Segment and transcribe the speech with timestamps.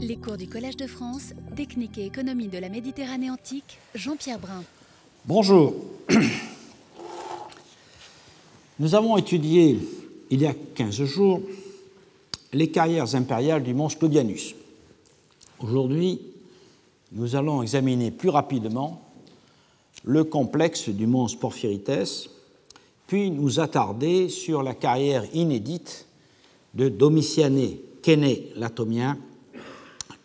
[0.00, 4.62] Les cours du Collège de France, Technique et économie de la Méditerranée antique, Jean-Pierre Brun.
[5.24, 5.74] Bonjour.
[8.78, 9.76] Nous avons étudié
[10.30, 11.40] il y a 15 jours
[12.52, 14.54] les carrières impériales du monstre Claudianus.
[15.58, 16.20] Aujourd'hui,
[17.10, 19.02] nous allons examiner plus rapidement
[20.04, 22.30] le complexe du monstre Porphyrites,
[23.08, 26.06] puis nous attarder sur la carrière inédite
[26.74, 27.70] de Domitiane
[28.00, 29.18] Kéné Latomien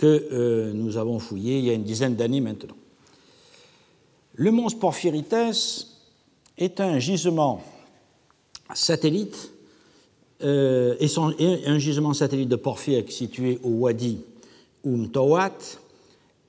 [0.04, 2.75] que euh, nous avons fouillé il y a une dizaine d'années maintenant.
[4.34, 5.34] Le monstre Porphyrites
[6.57, 7.63] est un gisement
[8.73, 9.53] satellite
[10.41, 14.20] euh, et, un gisement satellite de porphyre situé au Wadi
[14.85, 15.58] Umtowat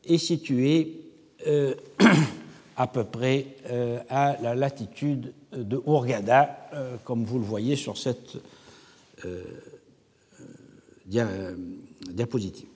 [0.05, 1.03] est situé
[1.47, 1.77] euh,
[2.77, 3.47] à peu près
[4.09, 8.33] à la latitude de Hurghada, comme vous le voyez sur cette
[11.07, 11.29] dia,
[12.11, 12.74] diapositive.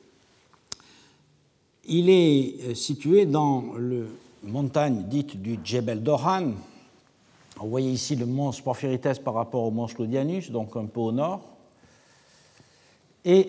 [1.90, 4.04] Il est situé dans la
[4.42, 6.52] montagne dite du Djebel Dohan.
[7.56, 11.12] Vous voyez ici le monstre Porphyrites par rapport au monstre Lodianus, donc un peu au
[11.12, 11.40] nord.
[13.24, 13.48] Et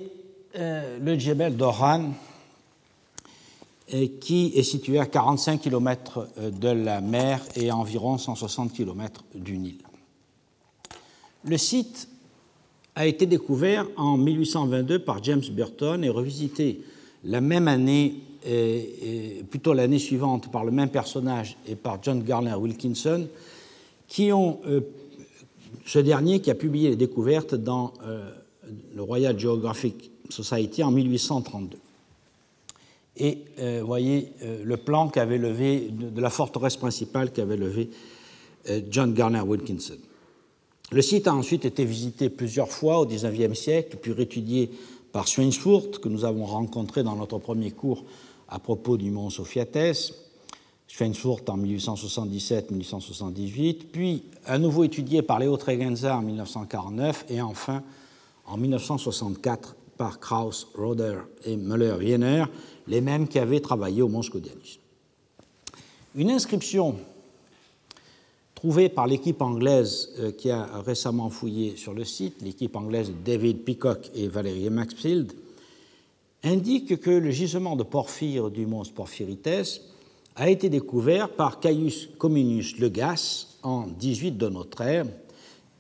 [0.56, 2.12] le Djebel Dohan
[4.22, 9.58] qui est situé à 45 km de la mer et à environ 160 km du
[9.58, 9.80] Nil.
[11.44, 12.08] Le site
[12.96, 16.82] a été découvert en 1822 par James Burton et revisité
[17.26, 22.54] la même année, et, plutôt l'année suivante, par le même personnage et par John Garner
[22.54, 23.28] Wilkinson,
[24.08, 24.82] qui ont, euh,
[25.86, 28.30] ce dernier qui a publié les découvertes dans euh,
[28.96, 31.78] le Royal Geographic Society en 1832
[33.22, 34.32] et euh, voyez
[34.64, 37.90] le plan qu'avait levé de, la forteresse principale qu'avait levé
[38.90, 39.98] John Garner Wilkinson.
[40.92, 44.72] Le site a ensuite été visité plusieurs fois au XIXe siècle, puis réétudié
[45.12, 48.04] par Swainsfurt, que nous avons rencontré dans notre premier cours
[48.50, 50.12] à propos du mont Sophiates,
[50.88, 57.84] Schweinsfurt en 1877-1878, puis à nouveau étudié par Léo Tregenza en 1949 et enfin
[58.46, 62.46] en 1964 par Krauss, Roder et Müller-Wiener,
[62.88, 64.80] les mêmes qui avaient travaillé au Mont Scodianus.
[66.16, 66.96] Une inscription
[68.56, 73.64] trouvée par l'équipe anglaise euh, qui a récemment fouillé sur le site, l'équipe anglaise David
[73.64, 75.32] Peacock et Valérie Maxfield,
[76.44, 79.82] indique que le gisement de porphyre du mont Porphyrites
[80.36, 85.06] a été découvert par Caius Cominius Legas en 18 de notre ère,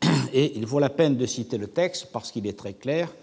[0.33, 3.13] et il vaut la peine de citer le texte parce qu'il est très clair.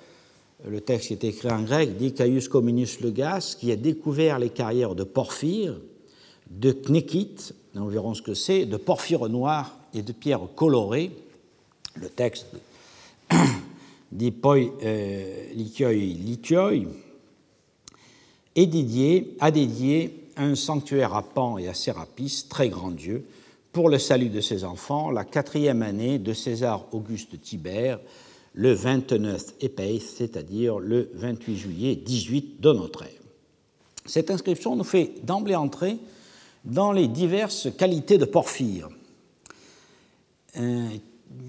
[0.67, 4.95] Le texte est écrit en grec, dit Caius Cominius Legas, qui a découvert les carrières
[4.95, 5.79] de porphyre,
[6.51, 11.11] de knékite, nous verrons ce que c'est, de porphyre noir et de pierres colorées.
[11.97, 12.47] Le texte
[14.13, 16.73] dit poi euh, lithioi,
[18.65, 23.27] dédié, a dédié un sanctuaire à Pan et à Sérapis, très grand Dieu,
[23.73, 27.99] pour le salut de ses enfants, la quatrième année de César Auguste Tibère,
[28.55, 33.11] le 29 Epei, c'est-à-dire le 28 juillet 18 de notre ère.
[34.07, 35.99] Cette inscription nous fait d'emblée entrer
[36.65, 38.89] dans les diverses qualités de porphyre.
[40.57, 40.89] Euh,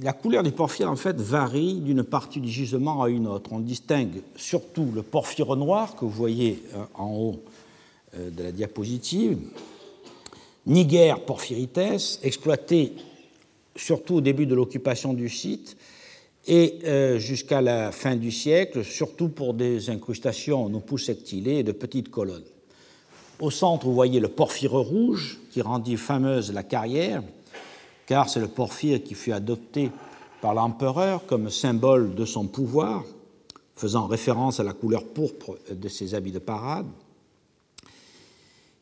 [0.02, 3.52] la couleur du porphyre, en fait, varie d'une partie du gisement à une autre.
[3.54, 7.44] On distingue surtout le porphyre noir, que vous voyez euh, en haut
[8.16, 9.38] euh, de la diapositive,
[10.66, 12.94] Niger porphyrites, exploité
[13.76, 15.78] surtout au début de l'occupation du site,
[16.48, 21.72] et euh, jusqu'à la fin du siècle, surtout pour des incrustations en sectilées et de
[21.72, 22.44] petites colonnes.
[23.40, 27.22] Au centre, vous voyez le porphyre rouge qui rendit fameuse la carrière,
[28.08, 29.92] car c'est le porphyre qui fut adopté
[30.42, 33.04] par l'empereur comme symbole de son pouvoir,
[33.76, 36.88] faisant référence à la couleur pourpre de ses habits de parade.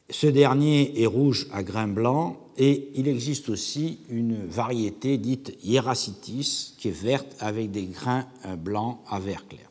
[0.09, 6.75] Ce dernier est rouge à grains blancs et il existe aussi une variété dite hieracitis
[6.77, 9.67] qui est verte avec des grains euh, blancs à vert clair.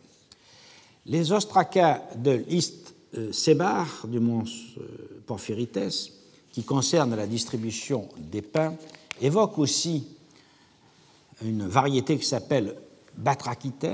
[1.07, 4.45] Les ostracas de l'East euh, Sebar du mont
[4.79, 4.83] euh,
[5.25, 6.13] Porphyrites,
[6.53, 8.75] qui concernent la distribution des pins,
[9.21, 10.07] évoquent aussi
[11.45, 12.77] une variété qui s'appelle
[13.17, 13.87] Batrachites,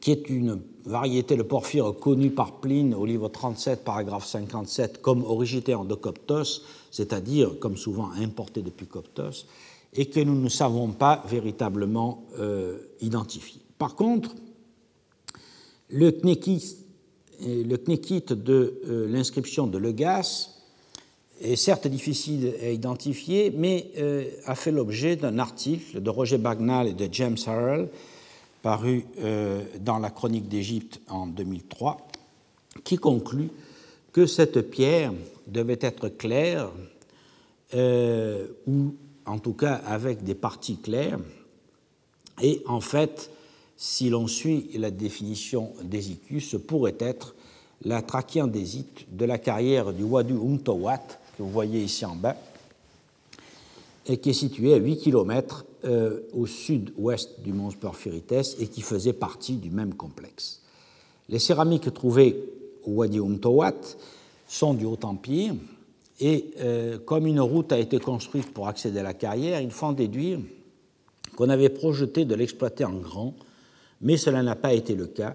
[0.00, 5.22] qui est une variété de porphyre connue par Pline au livre 37, paragraphe 57, comme
[5.24, 9.46] originaire de Coptos, c'est-à-dire comme souvent importé depuis Coptos,
[9.94, 13.60] et que nous ne savons pas véritablement euh, identifier.
[13.78, 14.34] Par contre,
[15.88, 16.78] le knékite,
[17.46, 20.51] le knékite de euh, l'inscription de Legas
[21.42, 26.88] est certes difficile à identifier, mais euh, a fait l'objet d'un article de Roger Bagnall
[26.88, 27.88] et de James Harrell
[28.62, 32.06] paru euh, dans la Chronique d'Égypte en 2003,
[32.84, 33.50] qui conclut
[34.12, 35.12] que cette pierre
[35.48, 36.70] devait être claire,
[37.74, 38.94] euh, ou
[39.26, 41.18] en tout cas avec des parties claires,
[42.40, 43.30] et en fait,
[43.76, 47.34] si l'on suit la définition d'Hésychus, ce pourrait être
[47.84, 52.36] la trachyandésite de la carrière du Wadi Umtowat, que vous voyez ici en bas,
[54.06, 58.82] et qui est située à 8 km euh, au sud-ouest du mont Porphyrites et qui
[58.82, 60.60] faisait partie du même complexe.
[61.28, 62.36] Les céramiques trouvées
[62.84, 63.96] au Wadi Umtowat
[64.46, 65.54] sont du Haut-Empire
[66.20, 69.86] et euh, comme une route a été construite pour accéder à la carrière, il faut
[69.86, 70.38] en déduire
[71.36, 73.34] qu'on avait projeté de l'exploiter en grand,
[74.00, 75.34] mais cela n'a pas été le cas.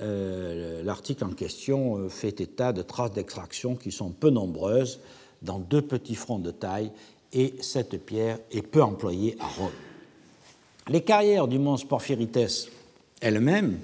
[0.00, 5.00] Euh, l'article en question fait état de traces d'extraction qui sont peu nombreuses
[5.42, 6.90] dans deux petits fronts de taille
[7.32, 9.70] et cette pierre est peu employée à Rome.
[10.88, 12.70] Les carrières du mont Porphyrites
[13.20, 13.78] elles-mêmes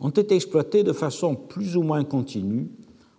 [0.00, 2.68] ont été exploitées de façon plus ou moins continue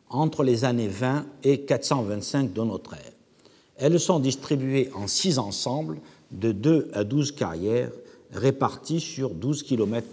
[0.09, 3.13] entre les années 20 et 425 de notre ère.
[3.77, 5.99] Elles sont distribuées en six ensembles
[6.31, 7.91] de 2 à 12 carrières
[8.31, 10.07] réparties sur 12 km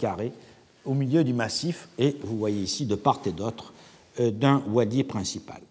[0.85, 3.73] au milieu du massif et vous voyez ici de part et d'autre
[4.19, 5.61] euh, d'un wadi principal.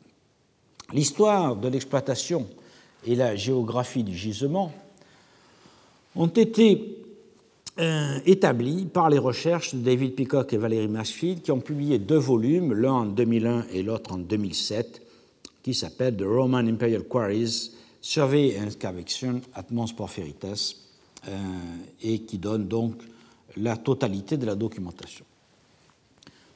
[0.93, 2.47] L'histoire de l'exploitation
[3.07, 4.73] et la géographie du gisement
[6.17, 6.97] ont été
[7.79, 12.19] euh, établies par les recherches de David Peacock et Valérie Masfield qui ont publié deux
[12.19, 15.03] volumes, l'un en 2001 et l'autre en 2007,
[15.63, 17.71] qui s'appellent The Roman Imperial Quarries,
[18.01, 20.77] Survey and Excavation at Mons Porphyrites,
[21.29, 21.37] euh,
[22.03, 22.95] et qui donnent donc
[23.61, 25.25] la totalité de la documentation.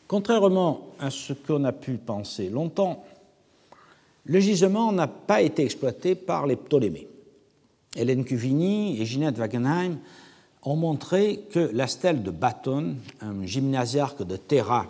[0.07, 3.05] Contrairement à ce qu'on a pu penser longtemps,
[4.25, 7.09] le gisement n'a pas été exploité par les Ptolémées.
[7.97, 9.99] Hélène Cuvigny et Ginette Wagenheim
[10.63, 14.87] ont montré que la stèle de Bâton, un gymnasiarque de Terra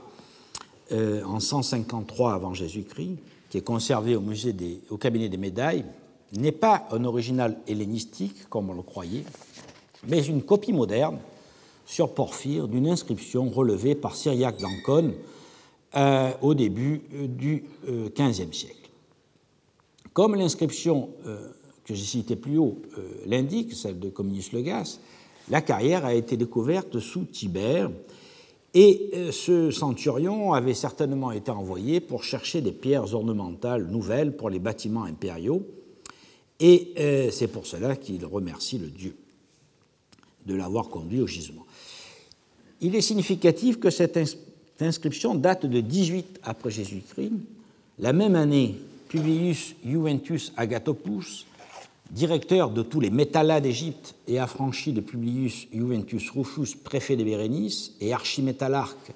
[0.92, 3.16] euh, en 153 avant Jésus-Christ,
[3.48, 4.54] qui est conservé au, musée
[4.90, 5.84] au cabinet des médailles,
[6.32, 9.24] n'est pas un original hellénistique, comme on le croyait,
[10.06, 11.18] mais une copie moderne
[11.92, 15.12] sur porphyre d'une inscription relevée par Syriaque d'Ancône
[15.94, 18.88] euh, au début euh, du XVe siècle.
[20.14, 21.48] Comme l'inscription euh,
[21.84, 25.00] que j'ai citée plus haut euh, l'indique, celle de Cominius Legas,
[25.50, 27.90] la carrière a été découverte sous Tibère
[28.72, 34.48] et euh, ce centurion avait certainement été envoyé pour chercher des pierres ornementales nouvelles pour
[34.48, 35.66] les bâtiments impériaux
[36.60, 36.94] et
[37.32, 39.16] c'est pour cela qu'il remercie le dieu
[40.46, 41.66] de l'avoir conduit au gisement.
[42.80, 44.18] Il est significatif que cette
[44.80, 47.32] inscription date de 18 après Jésus-Christ,
[47.98, 48.74] la même année
[49.08, 51.46] Publius Juventus Agathopus,
[52.10, 57.92] directeur de tous les métallats d'Égypte et affranchi de Publius Juventus Rufus, préfet de Bérénice,
[58.00, 59.12] et archimétallarque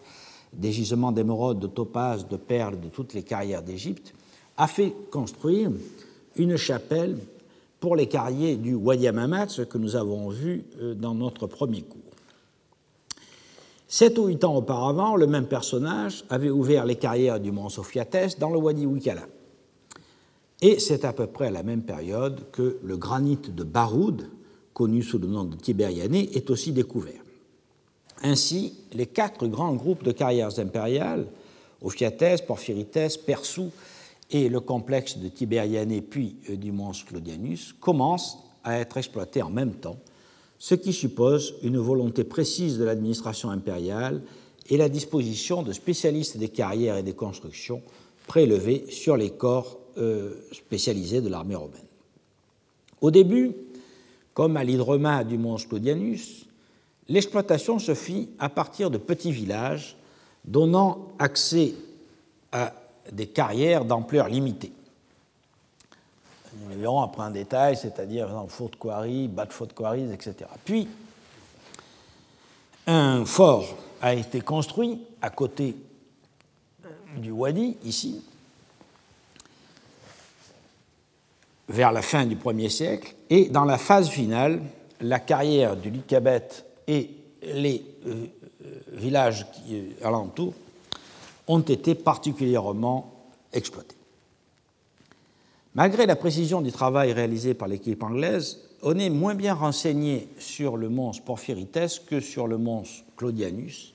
[0.52, 4.14] des gisements d'émeraudes, de topazes, de perles de toutes les carrières d'Égypte,
[4.56, 5.70] a fait construire
[6.36, 7.18] une chapelle
[7.80, 11.82] pour les carriers du Wadi Amamat, ce que nous avons vu euh, dans notre premier
[11.82, 12.00] cours.
[13.88, 18.38] Sept ou huit ans auparavant, le même personnage avait ouvert les carrières du mont Sophiates
[18.38, 19.26] dans le Wadi Wikala.
[20.60, 24.28] Et c'est à peu près à la même période que le granit de Baroud,
[24.72, 27.22] connu sous le nom de Tibériané, est aussi découvert.
[28.22, 31.26] Ainsi, les quatre grands groupes de carrières impériales,
[31.82, 33.70] Ophiatès, Porphyrites, Persou
[34.30, 39.50] et le complexe de Tibériané puis euh, du mons Claudianus, commencent à être exploités en
[39.50, 39.98] même temps,
[40.58, 44.22] ce qui suppose une volonté précise de l'administration impériale
[44.68, 47.82] et la disposition de spécialistes des carrières et des constructions
[48.26, 51.86] prélevés sur les corps euh, spécialisés de l'armée romaine.
[53.00, 53.52] Au début,
[54.34, 56.46] comme à l'hydroma du mont Claudianus,
[57.08, 59.96] l'exploitation se fit à partir de petits villages
[60.44, 61.74] donnant accès
[62.52, 62.74] à
[63.12, 64.72] des carrières d'ampleur limitée.
[66.62, 70.34] Nous les verrons après en détail, c'est-à-dire dans Fort Quarry, Bad Fort Quarries, etc.
[70.64, 70.88] Puis,
[72.86, 73.66] un fort
[74.00, 75.76] a été construit à côté
[77.16, 78.22] du Wadi, ici,
[81.68, 84.62] vers la fin du 1er siècle, et dans la phase finale,
[85.00, 86.48] la carrière du Lycabet
[86.86, 87.10] et
[87.42, 88.26] les euh,
[88.64, 90.54] euh, villages qui, euh, alentours
[91.46, 93.12] ont été particulièrement
[93.52, 93.96] exploités.
[95.74, 100.76] Malgré la précision du travail réalisé par l'équipe anglaise, on est moins bien renseigné sur
[100.76, 103.94] le mons Porphyrites que sur le mons Claudianus,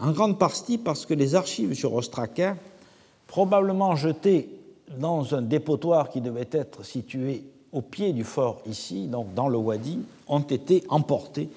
[0.00, 2.56] en grande partie parce que les archives sur Ostraka,
[3.26, 4.48] probablement jetées
[4.98, 9.56] dans un dépotoir qui devait être situé au pied du fort ici, donc dans le
[9.56, 11.48] Wadi, ont été emportés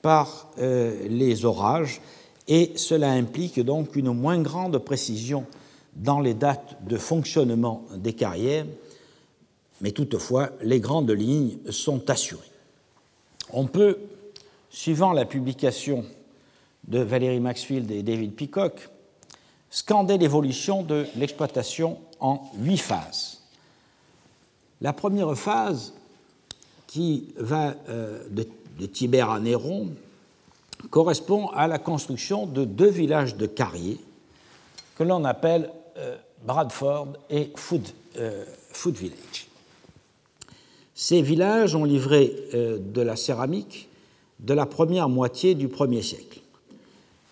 [0.00, 2.00] par euh, les orages
[2.48, 5.46] et cela implique donc une moins grande précision
[5.94, 8.66] dans les dates de fonctionnement des carrières,
[9.80, 12.40] mais toutefois les grandes lignes sont assurées.
[13.50, 13.98] On peut,
[14.70, 16.04] suivant la publication
[16.88, 18.88] de Valérie Maxfield et David Peacock,
[19.70, 23.42] scander l'évolution de l'exploitation en huit phases.
[24.80, 25.94] La première phase,
[26.86, 28.46] qui va euh, de,
[28.86, 29.90] Tibère à Néron,
[30.90, 34.00] correspond à la construction de deux villages de carriers
[34.96, 39.48] que l'on appelle euh, Bradford et Food, euh, Food, Village.
[40.94, 43.88] Ces villages ont livré de la céramique
[44.38, 46.40] de la première moitié du 1er siècle.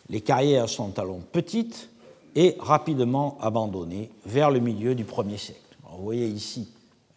[0.08, 1.88] Les carrières sont alors petites
[2.34, 5.76] et rapidement abandonnées vers le milieu du 1er siècle.
[5.92, 6.68] vous voyez ici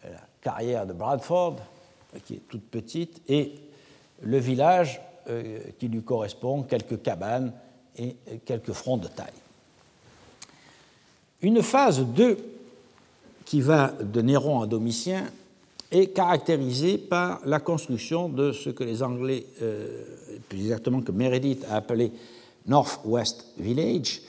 [0.04, 1.56] la carrière de Bradford,
[2.26, 3.54] qui est toute petite, et
[4.22, 5.13] le village euh,
[5.80, 7.54] qui lui correspond, quelques cabanes
[7.98, 8.16] et
[8.46, 9.28] quelques fronts de taille.
[11.42, 12.38] Une phase 2
[13.46, 15.26] qui va de Néron à Domitien
[15.92, 20.04] est caractérisée par la construction de ce que les Anglais, euh,
[20.50, 22.12] plus exactement que Meredith a appelé
[22.66, 24.22] Northwest Village,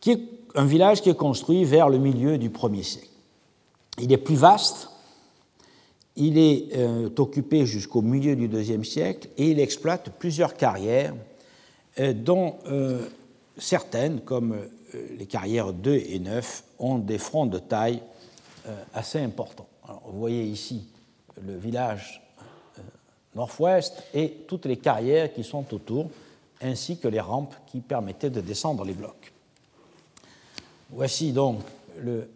[0.00, 0.20] qui est
[0.54, 3.08] un village qui est construit vers le milieu du 1er siècle.
[3.98, 4.90] Il est plus vaste,
[6.16, 11.14] il est euh, occupé jusqu'au milieu du IIe siècle et il exploite plusieurs carrières,
[11.98, 13.08] euh, dont euh,
[13.58, 14.56] certaines, comme
[15.18, 18.00] les carrières 2 et 9, ont des fronts de taille
[18.94, 19.66] assez importants.
[20.06, 20.86] vous voyez ici
[21.44, 22.22] le village
[23.34, 26.10] nord-ouest et toutes les carrières qui sont autour
[26.62, 29.32] ainsi que les rampes qui permettaient de descendre les blocs.
[30.90, 31.60] Voici donc
[32.00, 32.28] le,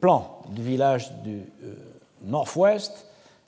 [0.00, 1.42] plan du village du
[2.24, 3.06] nord-ouest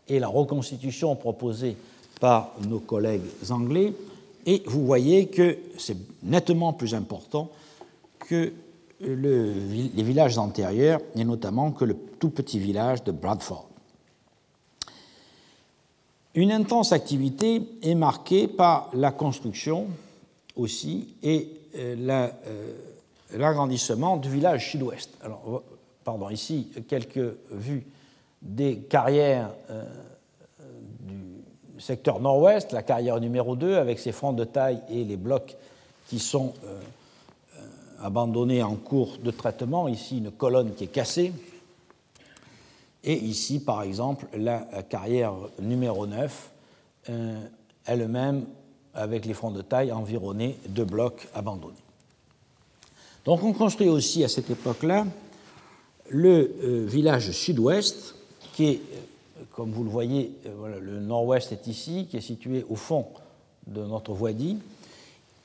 [0.09, 1.77] et la reconstitution proposée
[2.21, 3.93] par nos collègues anglais.
[4.47, 7.51] Et vous voyez que c'est nettement plus important
[8.19, 8.53] que
[9.01, 13.69] les villages antérieurs, et notamment que le tout petit village de Bradford.
[16.35, 19.87] Une intense activité est marquée par la construction
[20.57, 21.97] aussi et euh,
[22.47, 22.73] euh,
[23.35, 25.11] l'agrandissement du village sud-ouest.
[25.23, 25.63] Alors,
[26.05, 27.85] pardon, ici, quelques vues
[28.43, 29.85] des carrières euh,
[31.01, 35.57] du secteur nord-ouest, la carrière numéro 2 avec ses fronts de taille et les blocs
[36.09, 36.55] qui sont
[38.03, 39.89] abandonnés en cours de traitement.
[39.89, 41.33] Ici, une colonne qui est cassée.
[43.05, 46.51] Et ici, par exemple, la carrière numéro 9,
[47.11, 47.41] euh,
[47.87, 48.45] elle-même
[48.95, 51.75] avec les fronts de taille environnés de blocs abandonnés.
[53.25, 55.07] Donc on construit aussi à cette époque-là
[56.11, 58.15] le euh, village sud-ouest,
[58.59, 60.33] qui est, euh, comme vous le voyez,
[60.81, 63.07] le nord-ouest est ici, qui est situé au fond
[63.67, 64.59] de notre voie-dit.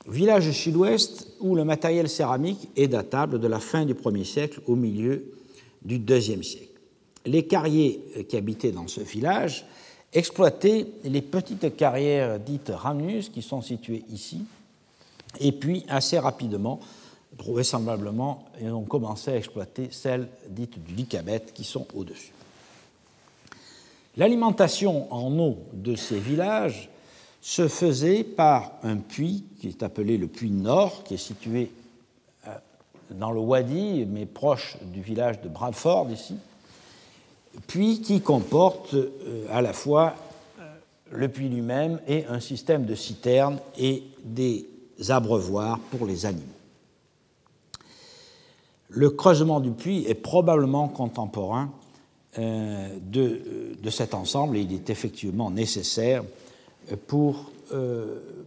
[0.08, 4.76] Village sud-ouest où le matériel céramique est datable de la fin du 1er siècle au
[4.76, 5.24] milieu
[5.84, 6.74] du 2e siècle
[7.26, 9.66] les carriers qui habitaient dans ce village
[10.12, 14.46] exploitaient les petites carrières dites Ramnus qui sont situées ici,
[15.40, 16.80] et puis assez rapidement,
[17.38, 22.32] vraisemblablement, ils ont commencé à exploiter celles dites du Lycabet qui sont au-dessus.
[24.16, 26.90] L'alimentation en eau de ces villages
[27.42, 31.72] se faisait par un puits qui est appelé le puits Nord, qui est situé
[32.48, 32.52] euh,
[33.12, 36.36] dans le Wadi, mais proche du village de Bradford ici,
[37.66, 40.14] puis qui comporte euh, à la fois
[40.60, 40.64] euh,
[41.12, 44.68] le puits lui-même et un système de citernes et des
[45.10, 46.46] abreuvoirs pour les animaux.
[48.90, 51.72] Le creusement du puits est probablement contemporain
[52.40, 56.24] euh, de, cet ensemble et il est effectivement nécessaire
[57.08, 57.52] pour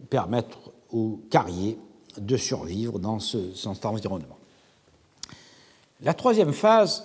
[0.09, 1.77] permettre aux carriers
[2.17, 4.37] de survivre dans, ce, cet environnement.
[6.01, 7.03] La troisième phase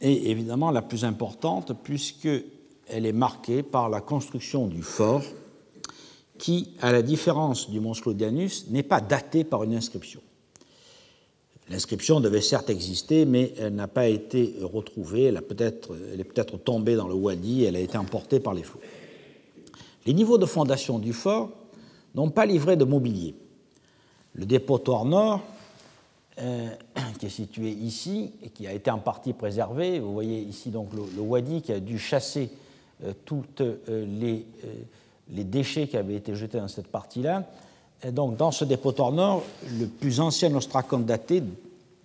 [0.00, 2.44] est évidemment la plus importante puisqu'elle
[2.88, 5.22] est marquée par la construction du fort
[6.38, 10.20] qui, à la différence du Mont Sclodianus, n'est pas daté par une inscription.
[11.68, 16.58] L'inscription devait certes exister, mais elle n'a pas été retrouvée, elle, peut elle est peut-être
[16.58, 18.80] tombée dans le Wadi, elle a été emportée par les flots.
[20.06, 21.50] Les niveaux de fondation du fort
[22.14, 23.34] n'ont pas livré de mobilier.
[24.34, 25.42] Le dépotoir nord
[26.38, 26.68] euh,
[27.18, 29.98] qui est situé ici et qui a été en partie préservé.
[29.98, 32.50] Vous voyez ici donc le, Wadi qui a dû chasser
[33.02, 34.46] euh, tous euh, les,
[35.30, 37.44] les, déchets qui avaient été jetés dans cette partie-là.
[38.04, 39.42] Et donc dans ce dépotoir nord,
[39.78, 41.42] le plus ancien ostracon daté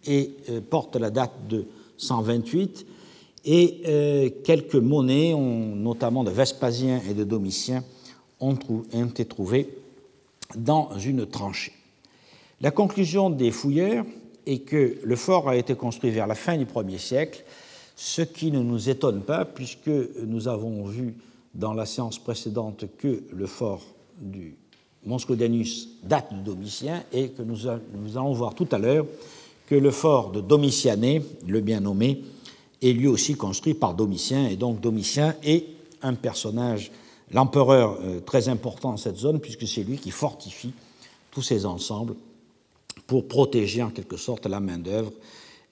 [0.05, 0.31] et,
[0.69, 1.65] porte la date de
[1.97, 2.85] 128
[3.45, 7.83] et quelques monnaies, notamment de Vespasien et de Domitien,
[8.39, 8.57] ont,
[8.93, 9.69] ont été trouvées
[10.55, 11.73] dans une tranchée.
[12.61, 14.05] La conclusion des fouilleurs
[14.45, 17.43] est que le fort a été construit vers la fin du 1er siècle,
[17.95, 19.89] ce qui ne nous étonne pas puisque
[20.25, 21.15] nous avons vu
[21.53, 23.81] dans la séance précédente que le fort
[24.19, 24.55] du
[25.05, 29.05] Monscodianus date de Domitien et que nous, allons voir tout à l'heure
[29.67, 32.21] que le fort de Domitiané, le bien nommé,
[32.81, 35.65] est lui aussi construit par Domitien et donc Domitien est
[36.01, 36.91] un personnage,
[37.31, 40.73] l'empereur euh, très important dans cette zone puisque c'est lui qui fortifie
[41.31, 42.15] tous ces ensembles
[43.07, 45.11] pour protéger en quelque sorte la main-d'œuvre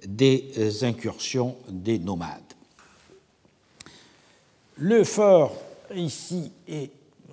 [0.05, 2.41] des euh, incursions des nomades.
[4.77, 5.53] Le fort
[5.93, 6.89] ici est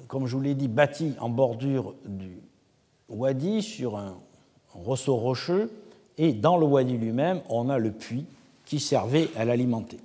[0.08, 2.38] comme je vous l'ai dit, bâti en bordure du
[3.08, 4.16] wadi sur un
[4.74, 5.70] ressaut rocheux,
[6.18, 8.26] et dans le wadi lui-même, on a le puits
[8.64, 9.98] qui servait à l'alimenter.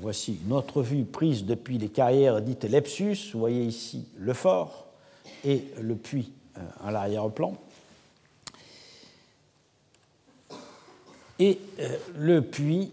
[0.00, 3.32] Voici une autre vue prise depuis les carrières dites Lepsus.
[3.32, 4.86] Vous voyez ici le fort
[5.44, 7.54] et le puits euh, à l'arrière-plan.
[11.38, 12.92] Et euh, le puits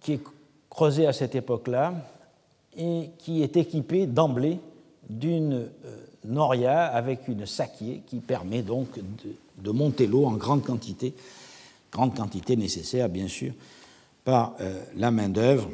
[0.00, 0.20] qui est
[0.68, 1.94] creusé à cette époque-là
[2.76, 4.58] et qui est équipé d'emblée
[5.10, 5.68] d'une euh,
[6.24, 8.88] noria avec une sakié qui permet donc
[9.58, 11.14] de, monter l'eau en grande quantité,
[11.92, 13.52] grande quantité nécessaire bien sûr
[14.24, 15.68] par euh, la main-d'œuvre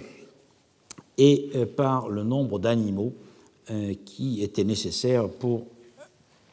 [1.19, 3.13] et euh, par le nombre d'animaux
[4.05, 5.67] qui étaient nécessaires pour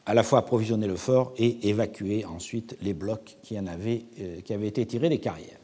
[0.04, 4.02] à la fois approvisionner le fort et évacuer ensuite les blocs qui, en avaient,
[4.44, 5.60] qui avaient été tirés des carrières.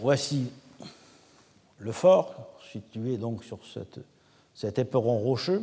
[0.00, 0.46] voici
[1.80, 2.34] le fort
[2.72, 4.00] situé donc sur cette
[4.56, 5.62] cet éperon rocheux.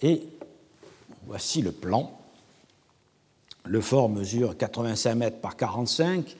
[0.00, 0.22] Et
[1.26, 2.16] voici le plan.
[3.64, 6.34] Le fort mesure 85 mètres par 45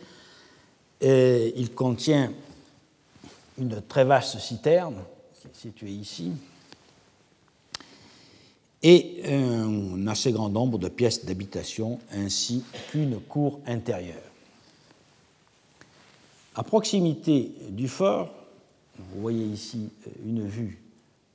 [1.02, 2.32] et il contient
[3.58, 4.96] une très vaste citerne
[5.52, 6.32] située ici
[8.82, 14.16] et un assez grand nombre de pièces d'habitation ainsi qu'une cour intérieure.
[16.54, 18.39] À proximité du fort,
[19.12, 20.78] vous voyez ici euh, une vue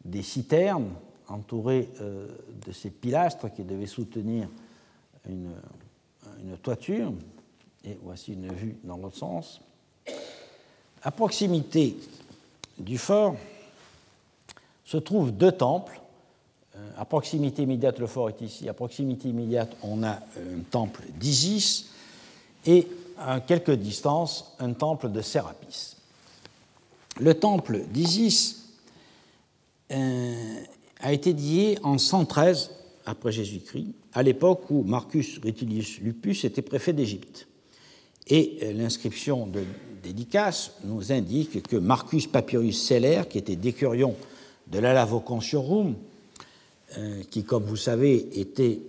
[0.04, 0.92] des citernes
[1.28, 2.28] entourées euh,
[2.66, 4.48] de ces pilastres qui devaient soutenir
[5.28, 5.52] une,
[6.62, 7.12] toiture.
[7.84, 9.62] Et voici une vue dans l'autre sens.
[11.02, 11.98] À proximité
[12.78, 13.36] du fort
[14.84, 16.00] se trouvent deux temples.
[16.76, 18.70] Euh, à proximité immédiate, le fort est ici.
[18.70, 21.92] À proximité immédiate, on a un temple d'Isis
[22.66, 25.95] et à quelques distances, un temple de Sérapis.
[27.20, 28.74] Le temple d'Isis
[29.92, 30.60] euh,
[31.00, 32.72] a été dédié en 113
[33.06, 37.48] après Jésus-Christ, à l'époque où Marcus Rutilius Lupus était préfet d'Égypte.
[38.28, 39.64] Et euh, l'inscription de
[40.04, 44.16] dédicace nous indique que Marcus Papyrus Celer, qui était décurion
[44.68, 45.96] de l'Alavocontium,
[46.98, 48.82] euh, qui, comme vous savez, était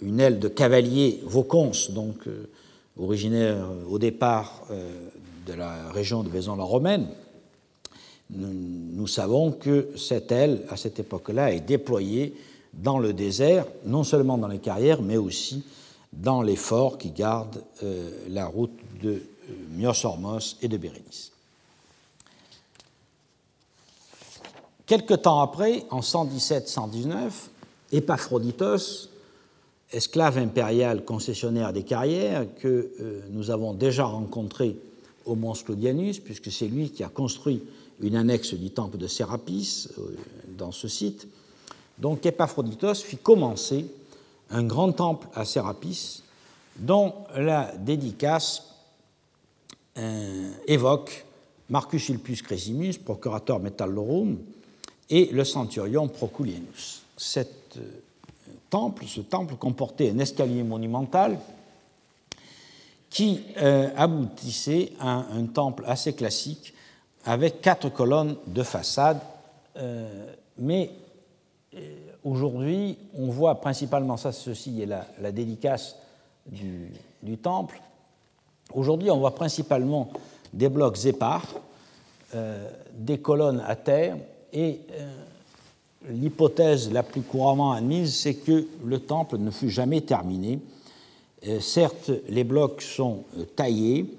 [0.00, 2.28] une aile de cavalier voconce, donc
[2.98, 4.66] originaire au départ
[5.46, 7.08] de la région de Vaison-la-Romaine,
[8.34, 12.34] nous, savons que cette aile, à cette époque-là, est déployée
[12.72, 15.64] dans le désert, non seulement dans les carrières, mais aussi
[16.12, 19.20] dans les forts qui gardent euh, la route de euh,
[19.76, 21.32] Myosormos et de Bérénice.
[24.86, 27.30] Quelque temps après, en 117-119,
[27.92, 29.08] Épaphroditos,
[29.92, 34.76] esclave impérial concessionnaire des carrières, que euh, nous avons déjà rencontré
[35.24, 37.62] au Mont Sclodianus, puisque c'est lui qui a construit
[38.02, 40.16] une annexe du temple de Sérapis euh,
[40.58, 41.26] dans ce site.
[41.98, 43.86] Donc Epaphroditos fit commencer
[44.50, 46.22] un grand temple à Sérapis
[46.76, 48.64] dont la dédicace
[49.96, 51.24] euh, évoque
[51.70, 54.38] Marcus Ulpius Cresimus, procurateur Metallorum,
[55.08, 57.02] et le centurion Proculienus.
[57.36, 57.44] Euh,
[59.06, 61.38] ce temple comportait un escalier monumental
[63.10, 63.42] qui
[63.94, 66.72] aboutissait à un temple assez classique
[67.24, 69.20] avec quatre colonnes de façade.
[69.76, 70.26] Euh,
[70.58, 70.90] mais
[71.74, 71.78] euh,
[72.24, 75.96] aujourd'hui, on voit principalement, ça, ceci est la, la dédicace
[76.46, 76.90] du,
[77.40, 77.80] temple.
[78.74, 80.10] Aujourd'hui, on voit principalement
[80.52, 81.46] des blocs épars,
[82.34, 84.16] euh, des colonnes à terre,
[84.52, 84.80] et
[86.10, 90.60] l'hypothèse la plus couramment admise, c'est que le temple ne fut jamais terminé.
[91.60, 93.24] certes, les blocs sont
[93.56, 94.14] taillés,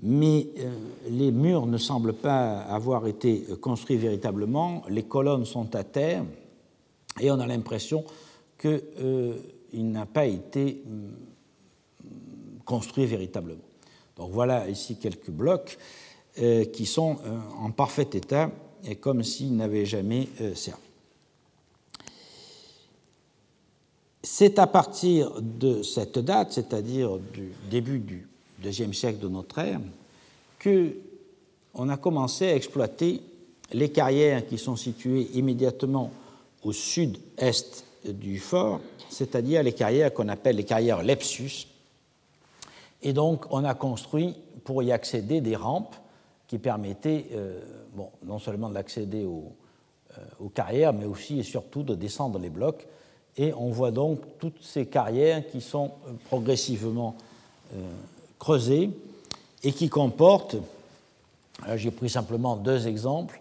[0.00, 0.74] mais euh,
[1.08, 6.24] les murs ne semblent pas avoir été construits véritablement, les colonnes sont à terre,
[7.20, 8.04] et on a l'impression
[8.58, 9.34] qu'il euh,
[9.72, 13.64] n'a pas été mm, construit véritablement.
[14.16, 15.78] Donc voilà ici quelques blocs
[16.38, 17.16] euh, qui sont
[17.58, 18.50] en parfait état
[18.84, 20.82] et comme s'ils n'avaient jamais servi.
[24.22, 28.26] C'est à partir de cette date, c'est-à-dire du début du
[28.62, 29.80] deuxième siècle de notre ère,
[30.58, 30.96] que
[31.74, 33.22] on a commencé à exploiter
[33.72, 36.10] les carrières qui sont situées immédiatement
[36.62, 41.66] au sud-est du fort, c'est-à-dire les carrières qu'on appelle les carrières Lepsus.
[43.02, 45.94] Et donc, on a construit pour y accéder des rampes
[46.48, 47.60] qui permettaient euh,
[47.94, 49.52] bon, non seulement d'accéder aux,
[50.16, 52.86] euh, aux, carrières, mais aussi et surtout de descendre les blocs.
[53.36, 55.92] Et on voit donc toutes ces carrières qui sont
[57.74, 57.90] euh,
[58.38, 58.90] creusées
[59.62, 60.56] et qui comportent,
[61.74, 63.40] j'ai pris simplement deux exemples,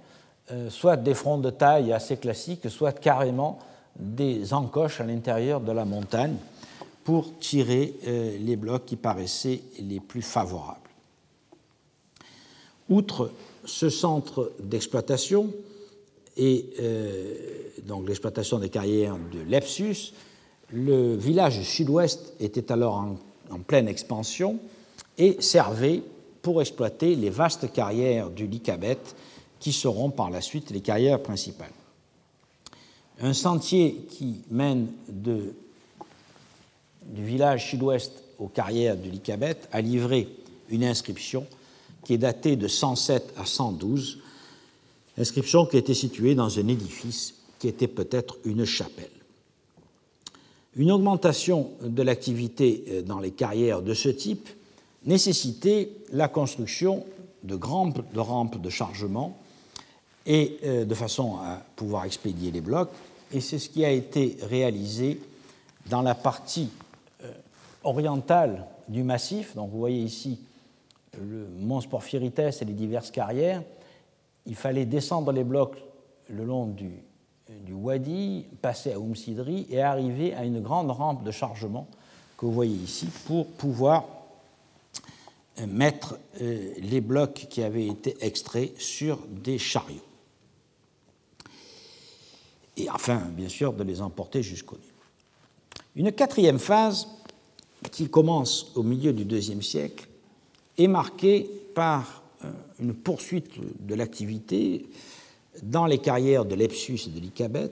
[0.69, 3.59] soit des fronts de taille assez classiques, soit carrément
[3.97, 6.37] des encoches à l'intérieur de la montagne
[7.03, 7.93] pour tirer
[8.39, 10.79] les blocs qui paraissaient les plus favorables.
[12.89, 13.31] Outre
[13.65, 15.51] ce centre d'exploitation
[16.37, 17.33] et euh,
[17.85, 20.13] donc l'exploitation des carrières de Lepsus,
[20.71, 22.95] le village sud-ouest était alors
[23.49, 24.59] en, pleine expansion
[25.17, 26.01] et servait
[26.41, 28.99] pour exploiter les vastes carrières du Lycabet
[29.59, 31.71] qui seront par la suite les carrières principales.
[33.19, 35.53] Un sentier qui mène du
[37.23, 40.27] village sud-ouest aux carrières du Lycabet a livré
[40.69, 41.47] une inscription
[42.03, 44.19] qui est daté de 107 à 112,
[45.17, 49.09] inscription qui était située dans un édifice qui était peut-être une chapelle.
[50.75, 54.49] Une augmentation de l'activité euh, dans les carrières de ce type
[55.05, 57.05] nécessitait la construction
[57.43, 59.37] de grandes de rampes de chargement
[60.25, 62.89] et euh, de façon à pouvoir expédier les blocs,
[63.31, 65.21] et c'est ce qui a été réalisé
[65.89, 66.69] dans la partie
[67.23, 67.31] euh,
[67.83, 69.55] orientale du massif.
[69.55, 70.39] Donc vous voyez ici
[71.19, 73.61] le Mons Porphyrites et les diverses carrières,
[74.45, 75.77] il fallait descendre les blocs
[76.29, 76.91] le long du,
[77.49, 81.87] du Wadi, passer à Oumsidri et arriver à une grande rampe de chargement
[82.37, 84.14] que vous voyez ici pour pouvoir euh,
[85.67, 90.01] mettre euh, les blocs qui avaient été extraits sur des chariots.
[92.77, 94.91] Et enfin, bien sûr, de les emporter jusqu'au Nil.
[95.95, 97.07] Une quatrième phase
[97.91, 100.07] qui commence au milieu du deuxième siècle
[100.77, 104.85] est marqué par euh, une poursuite de l'activité
[105.63, 107.71] dans les carrières de Lepsus et de l'Icabet,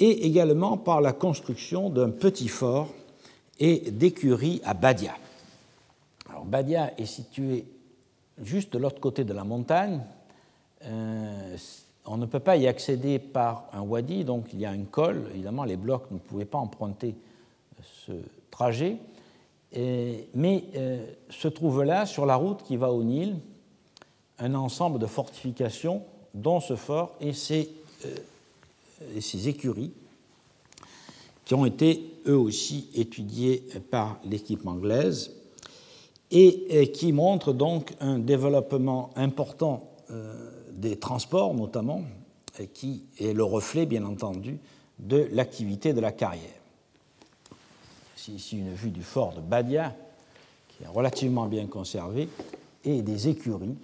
[0.00, 2.92] et également par la construction d'un petit fort
[3.60, 5.14] et d'écuries à Badia.
[6.44, 7.64] Badia est situé
[8.42, 10.00] juste de l'autre côté de la montagne.
[10.84, 11.56] Euh,
[12.06, 15.28] on ne peut pas y accéder par un wadi, donc il y a un col.
[15.34, 17.14] Évidemment, les blocs ne pouvaient pas emprunter
[18.06, 18.12] ce
[18.50, 18.98] trajet
[19.72, 23.36] mais euh, se trouve là, sur la route qui va au Nil,
[24.38, 26.02] un ensemble de fortifications,
[26.34, 27.70] dont ce fort et ses,
[28.06, 28.16] euh,
[29.16, 29.92] et ses écuries,
[31.44, 35.32] qui ont été eux aussi étudiés par l'équipe anglaise
[36.30, 42.02] et, qui montrent donc un développement important euh, des transports notamment,
[42.74, 44.58] qui est le reflet bien entendu
[44.98, 46.60] de l'activité de la carrière
[48.34, 49.94] ici une vue du fort de Badia,
[50.68, 52.28] qui est relativement bien conservé,
[52.84, 53.76] et des écuries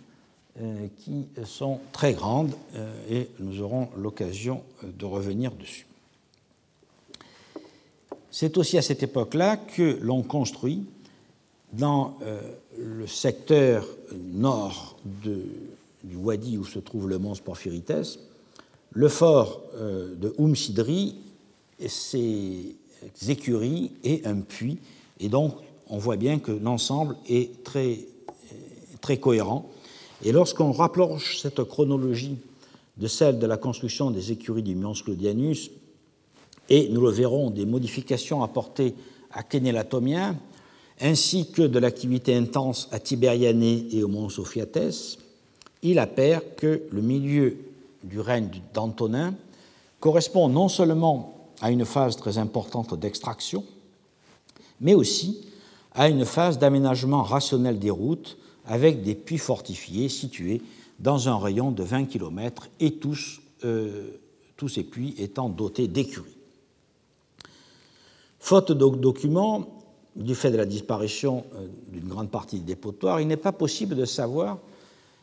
[0.60, 5.86] euh, qui sont très grandes, euh, et nous aurons l'occasion euh, de revenir dessus.
[8.30, 10.84] C'est aussi à cette époque-là que l'on construit
[11.76, 12.18] dans
[12.78, 13.86] le secteur
[14.32, 18.18] nord du Wadi où se trouve le mont Porphyrites,
[18.92, 21.16] le fort de Oumsidri
[21.80, 22.74] et ses
[23.28, 24.78] écuries et un puits.
[25.20, 25.54] Et donc,
[25.88, 28.00] on voit bien que l'ensemble est très,
[29.00, 29.70] très cohérent.
[30.24, 32.36] Et lorsqu'on rapproche cette chronologie
[32.96, 35.70] de celle de la construction des écuries du Mons Claudianus,
[36.68, 38.94] et nous le verrons, des modifications apportées
[39.30, 40.36] à Kénélatomien,
[41.00, 45.18] ainsi que de l'activité intense à Tibériané et au Mont Sophiates,
[45.82, 47.58] il apparaît que le milieu
[48.02, 49.34] du règne d'Antonin
[50.00, 53.64] correspond non seulement à une phase très importante d'extraction,
[54.80, 55.46] mais aussi
[55.92, 60.62] à une phase d'aménagement rationnel des routes avec des puits fortifiés situés
[60.98, 64.18] dans un rayon de 20 km et tous, euh,
[64.56, 66.36] tous ces puits étant dotés d'écuries.
[68.38, 69.75] Faute de documents,
[70.16, 73.94] du fait de la disparition euh, d'une grande partie des dépotoirs, il n'est pas possible
[73.94, 74.58] de savoir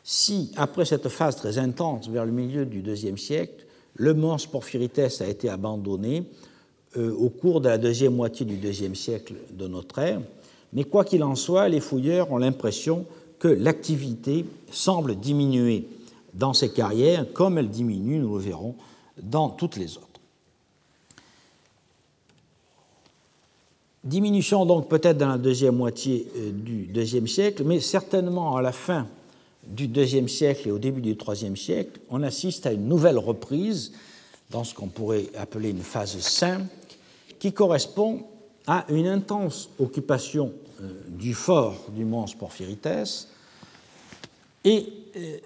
[0.03, 5.21] si, après cette phase très intense vers le milieu du IIe siècle, le mons Porphyrites
[5.21, 6.23] a été abandonné
[6.97, 10.21] euh, au cours de la deuxième moitié du deuxième siècle de notre ère,
[10.73, 13.05] mais quoi qu'il en soit, les fouilleurs ont l'impression
[13.39, 15.87] que l'activité semble diminuer
[16.33, 18.75] dans ces carrières, comme elle diminue, nous le verrons,
[19.21, 20.12] dans toutes les autres.
[24.03, 28.73] Diminution donc peut-être dans la deuxième moitié euh, du deuxième siècle, mais certainement à la
[28.73, 29.07] fin
[29.65, 33.93] du deuxième siècle et au début du troisième siècle, on assiste à une nouvelle reprise
[34.49, 36.63] dans ce qu'on pourrait appeler une phase 5,
[37.39, 38.25] qui correspond
[38.67, 42.89] à une intense occupation euh, du fort du Mons Porphyrites
[44.65, 44.85] et
[45.15, 45.37] euh,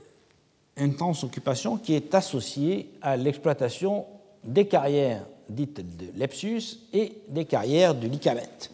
[0.78, 4.06] intense occupation qui est associée à l'exploitation
[4.44, 8.72] des carrières dites de Lepsus et des carrières de Lycabette.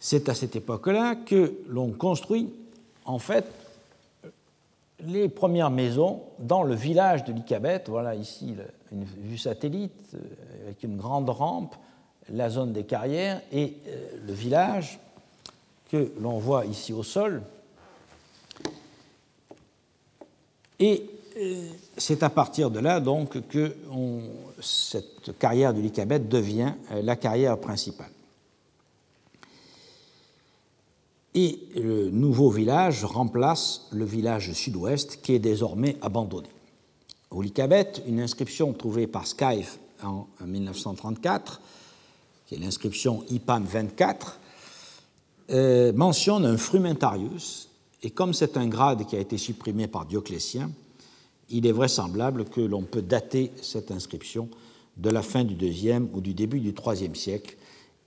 [0.00, 2.52] C'est à cette époque-là que l'on construit
[3.04, 3.44] en fait
[5.00, 7.88] les premières maisons dans le village de Lycabette.
[7.88, 8.54] Voilà ici
[8.92, 10.18] une vue satellite euh,
[10.64, 11.74] avec une grande rampe,
[12.30, 14.98] la zone des carrières et euh, le village
[15.90, 17.42] que l'on voit ici au sol.
[20.80, 20.96] Euh,
[21.98, 23.74] c'est à partir de là donc que
[24.60, 28.10] cette carrière du Lycabette devient euh, la carrière principale.
[31.34, 36.48] Et le nouveau village remplace le village sud-ouest qui est désormais abandonné.
[37.30, 41.60] Au Lycabette, une inscription trouvée par Skyfe en 1934,
[42.46, 44.40] qui est l'inscription IPAM 24,
[45.50, 47.68] euh, mentionne un frumentarius,
[48.02, 50.70] et comme c'est un grade qui a été supprimé par Dioclétien,
[51.50, 54.48] il est vraisemblable que l'on peut dater cette inscription
[54.96, 57.56] de la fin du deuxième ou du début du troisième siècle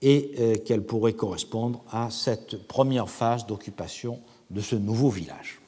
[0.02, 5.60] et euh, qu'elle pourrait correspondre à cette première phase d'occupation de ce nouveau village.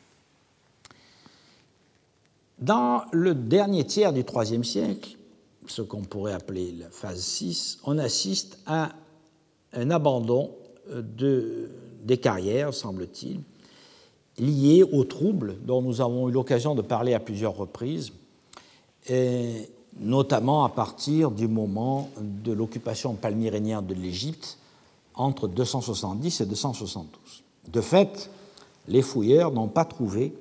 [2.58, 5.16] Dans le dernier tiers du troisième siècle,
[5.66, 8.92] ce qu'on pourrait appeler la phase 6, on assiste à
[9.72, 10.54] un abandon
[10.90, 11.70] euh, de,
[12.02, 13.40] des carrières, semble-t-il,
[14.38, 18.12] liées aux troubles dont nous avons eu l'occasion de parler à plusieurs reprises,
[20.00, 24.58] notamment à partir du moment de l'occupation palmyrénienne de l'Égypte
[25.14, 27.42] entre 270 et 272.
[27.68, 28.30] De fait,
[28.88, 30.34] les fouilleurs n'ont pas trouvé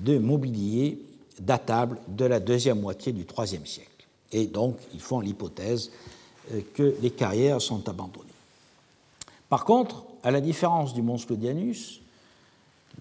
[0.00, 0.98] de mobilier
[1.40, 4.06] datable de la deuxième moitié du IIIe siècle.
[4.32, 5.90] Et donc, ils font l'hypothèse
[6.52, 8.26] euh, que les carrières sont abandonnées.
[9.48, 12.02] Par contre, à la différence du mont Sclodianus,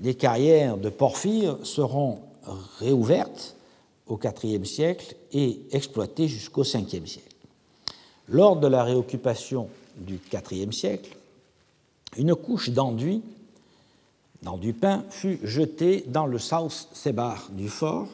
[0.02, 2.20] les carrières de Porphyre seront
[2.80, 3.56] réouvertes
[4.08, 7.36] au IVe siècle et exploitées jusqu'au Ve siècle.
[8.30, 10.20] Lors de la réoccupation du
[10.52, 11.18] IVe siècle,
[12.18, 13.22] une couche d'enduit,
[14.44, 18.08] d'enduit peint, fut jetée dans le South Sebar du fort,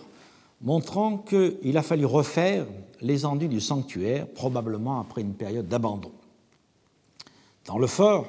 [0.61, 2.65] montrant qu'il a fallu refaire
[3.01, 6.11] les enduits du sanctuaire, probablement après une période d'abandon.
[7.65, 8.27] Dans le fort,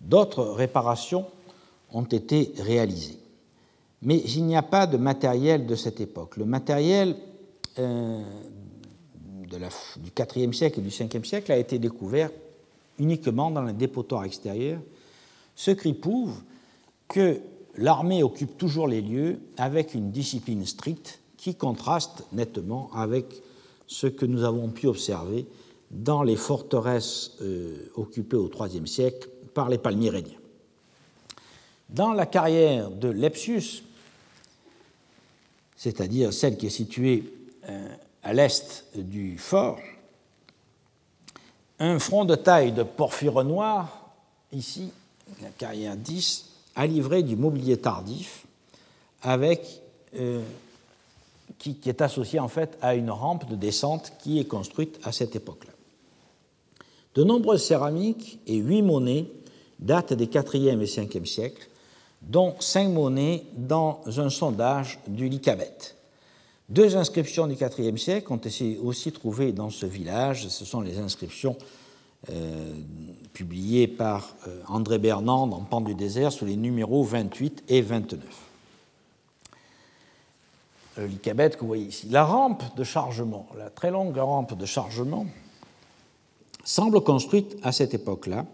[0.00, 1.26] d'autres réparations
[1.94, 3.18] ont été réalisés.
[4.02, 6.36] Mais il n'y a pas de matériel de cette époque.
[6.36, 7.16] Le matériel
[7.78, 8.22] euh,
[9.48, 9.56] du
[10.36, 12.30] IVe siècle et du Ve siècle a été découvert
[12.98, 14.80] uniquement dans les dépotoirs extérieurs,
[15.54, 16.42] ce qui prouve
[17.08, 17.40] que
[17.76, 23.26] l'armée occupe toujours les lieux avec une discipline stricte qui contraste nettement avec
[23.86, 25.46] ce que nous avons pu observer
[25.90, 30.38] dans les forteresses euh, occupées au IIIe siècle par les palmyréniens.
[31.90, 33.82] Dans la carrière de Lepsius,
[35.76, 37.32] c'est-à-dire celle qui est située
[37.68, 37.88] euh,
[38.22, 39.78] à l'est du fort,
[41.78, 44.10] un front de taille de porphyre noir,
[44.52, 44.90] ici,
[45.42, 48.46] la carrière 10, a livré du mobilier tardif
[49.22, 49.80] avec,
[50.16, 50.42] euh,
[51.58, 55.36] qui, est associé en fait à une rampe de descente qui est construite à cette
[55.36, 55.72] époque-là.
[57.14, 59.26] De nombreuses céramiques et huit monnaies
[59.78, 61.68] datent des 4e et 5e siècles
[62.28, 65.94] dont cinq monnaies dans un sondage du Lycabet.
[66.68, 70.48] Deux inscriptions du IVe siècle ont été aussi trouvées dans ce village.
[70.48, 71.56] Ce sont les inscriptions
[72.30, 72.72] euh,
[73.34, 78.20] publiées par euh, André Bernand dans Pan du désert sous les numéros 28 et 29.
[80.96, 82.08] Le Lycabet que vous voyez ici.
[82.08, 85.26] La rampe de chargement, la très longue rampe de chargement,
[86.64, 88.46] semble construite à cette époque-là,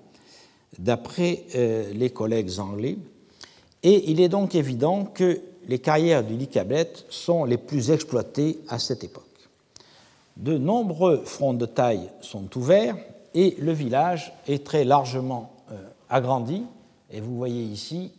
[0.78, 2.96] d'après euh, les collègues anglais,
[3.82, 8.78] et il est donc évident que les carrières du Lycabet sont les plus exploitées à
[8.78, 9.24] cette époque.
[10.36, 12.96] De nombreux fronts de taille sont ouverts
[13.34, 15.76] et le village est très largement euh,
[16.08, 16.64] agrandi.
[17.10, 18.12] Et vous voyez ici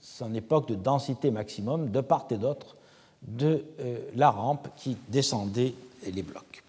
[0.00, 2.76] son époque de densité maximum de part et d'autre
[3.22, 5.74] de euh, la rampe qui descendait
[6.12, 6.62] les blocs.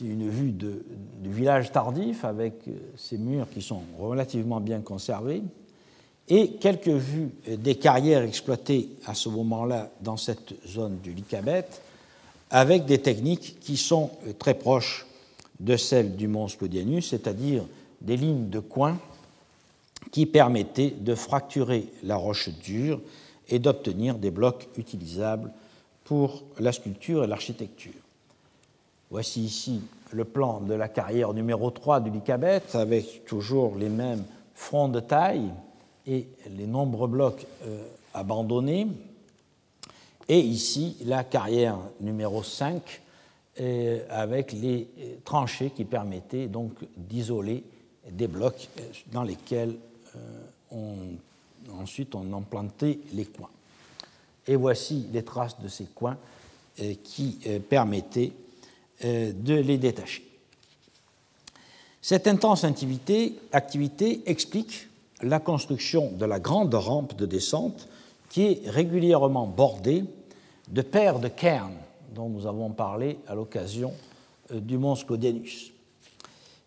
[0.00, 0.82] Une vue du
[1.24, 5.42] village tardif avec euh, ces murs qui sont relativement bien conservés
[6.28, 11.66] et quelques vues des carrières exploitées à ce moment-là dans cette zone du Lycabet
[12.50, 15.06] avec des techniques qui sont très proches
[15.58, 17.64] de celles du mont Sclodianus, c'est-à-dire
[18.00, 18.98] des lignes de coin
[20.10, 23.00] qui permettaient de fracturer la roche dure
[23.48, 25.50] et d'obtenir des blocs utilisables
[26.04, 28.01] pour la sculpture et l'architecture.
[29.12, 34.24] Voici ici le plan de la carrière numéro 3 du Lycabette avec toujours les mêmes
[34.54, 35.50] fronts de taille
[36.06, 38.86] et les nombreux blocs euh, abandonnés.
[40.30, 43.02] Et ici, la carrière numéro 5
[43.60, 47.64] euh, avec les euh, tranchées qui permettaient donc d'isoler
[48.10, 48.66] des blocs
[49.12, 49.76] dans lesquels
[51.78, 53.50] ensuite on implantait les coins.
[54.46, 56.16] Et voici les traces de ces coins
[57.04, 58.32] qui permettaient
[59.02, 60.24] de les détacher.
[62.00, 63.38] Cette intense activité,
[64.26, 64.88] explique
[65.22, 67.88] la construction de la grande rampe de descente
[68.28, 70.04] qui est régulièrement bordée
[70.68, 71.76] de paires de cairns
[72.14, 73.92] dont nous avons parlé à l'occasion
[74.52, 74.96] euh, du mont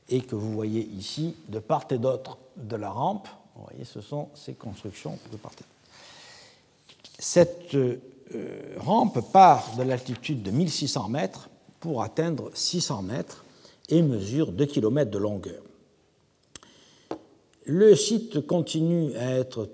[0.08, 3.28] et que vous voyez ici de part et d'autre de la rampe.
[3.56, 5.70] Vous voyez, ce sont ces constructions de part et d'autre.
[7.20, 8.00] Cette euh,
[8.78, 11.50] rampe part de l'altitude de 1600 mètres
[11.86, 13.46] pour atteindre 600 mètres
[13.90, 15.62] et mesure 2 km de longueur.
[17.66, 19.70] Le site continue à être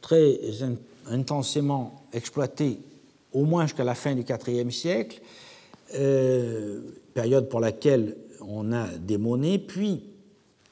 [0.00, 0.40] très
[1.06, 2.78] intensément exploité
[3.34, 5.20] au moins jusqu'à la fin du IVe siècle,
[5.96, 6.80] euh,
[7.12, 10.02] période pour laquelle on a des monnaies, puis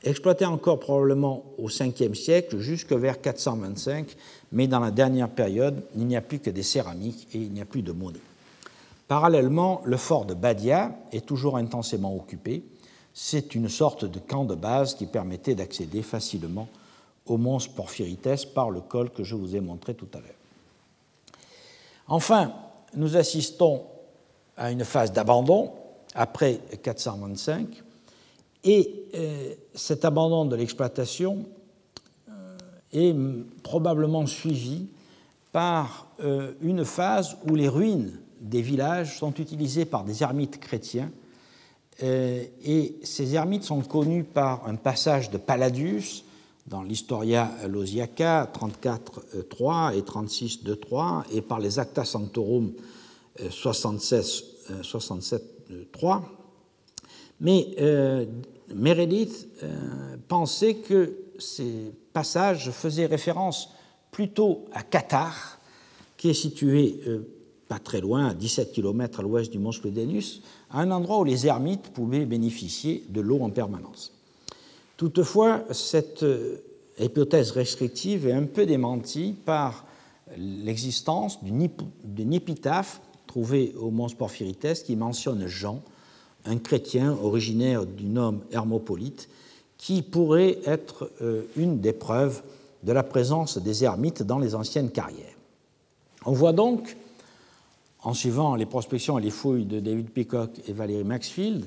[0.03, 4.17] exploité encore probablement au Ve siècle jusque vers 425,
[4.53, 7.61] mais dans la dernière période, il n'y a plus que des céramiques et il n'y
[7.61, 8.21] a plus de monnaie.
[9.13, 12.65] Parallèlement, le fort de Badia est toujours intensément occupé
[13.13, 16.67] c'est une sorte de camp de base qui permettait d'accéder facilement
[17.27, 20.31] au mons Porphyrites par le col que je vous ai montré tout à l'heure.
[22.09, 22.55] Enfin,
[22.95, 23.83] nous assistons
[24.57, 25.73] à une phase d'abandon
[26.15, 27.83] après 425,
[28.65, 31.45] et euh, cet abandon de l'exploitation
[32.31, 32.57] euh,
[32.95, 33.15] est
[33.63, 34.87] probablement suivi
[35.53, 41.11] par euh, une phase où les ruines des villages sont utilisées par des ermites chrétiens
[42.03, 46.25] euh, et ces ermites sont connus par un passage de Palladius
[46.67, 52.73] dans l'Historia Losiaca 34.3 et 36.2.3 et par les Acta Sanctorum
[53.39, 54.57] 67.3.
[55.71, 56.19] Euh,
[57.41, 58.27] Mais euh,
[58.75, 59.49] Meredith
[60.29, 63.71] pensait que ces passages faisaient référence
[64.11, 65.61] plutôt à Qatar,
[66.17, 67.01] qui est situé
[67.73, 71.25] pas très loin, à 17 km à l'ouest du mont Scludenius, à un endroit où
[71.25, 74.13] les ermites pouvaient bénéficier de l'eau en permanence.
[74.99, 76.59] Toutefois, cette euh,
[77.01, 79.87] hypothèse restrictive est un peu démentie par
[80.37, 85.81] l'existence d'une épitaphe trouvée au mont Porphyrites qui mentionne Jean,
[86.45, 89.31] un chrétien originaire du nom Hermopolite,
[89.79, 92.43] qui pourrait être euh, une des preuves
[92.83, 95.39] de la présence des ermites dans les anciennes carrières.
[96.27, 96.99] On voit donc
[98.03, 101.67] en suivant les prospections et les fouilles de David Peacock et Valérie Maxfield,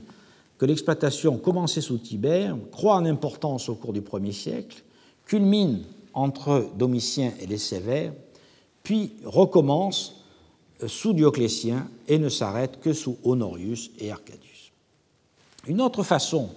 [0.58, 4.84] que l'exploitation commencée sous Tibère croît en importance au cours du Ier siècle,
[5.26, 8.14] culmine entre Domitien et les Sévères,
[8.84, 10.24] puis recommence
[10.88, 14.72] sous Dioclétien et ne s'arrête que sous Honorius et Arcadius.
[15.68, 16.50] Une autre façon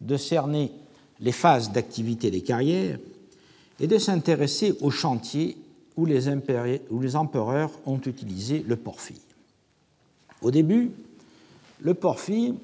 [0.00, 0.72] de cerner
[1.20, 2.98] les phases d'activité des carrières
[3.80, 5.56] est de s'intéresser aux chantiers
[5.96, 6.28] où les,
[7.16, 9.20] empereurs ont utilisé le porphyre.
[10.40, 10.90] Au début,
[11.80, 12.54] le porphyre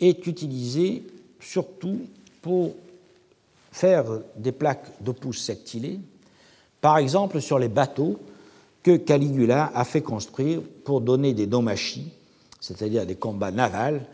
[0.00, 1.04] est utilisé
[1.40, 2.00] surtout
[2.40, 2.74] pour
[3.70, 4.04] faire
[4.36, 6.00] des plaques d'opus sectilés,
[6.80, 8.18] par exemple sur les bateaux
[8.82, 12.12] que Caligula a fait construire pour donner des domachis,
[12.60, 14.04] c'est-à-dire des combats navals,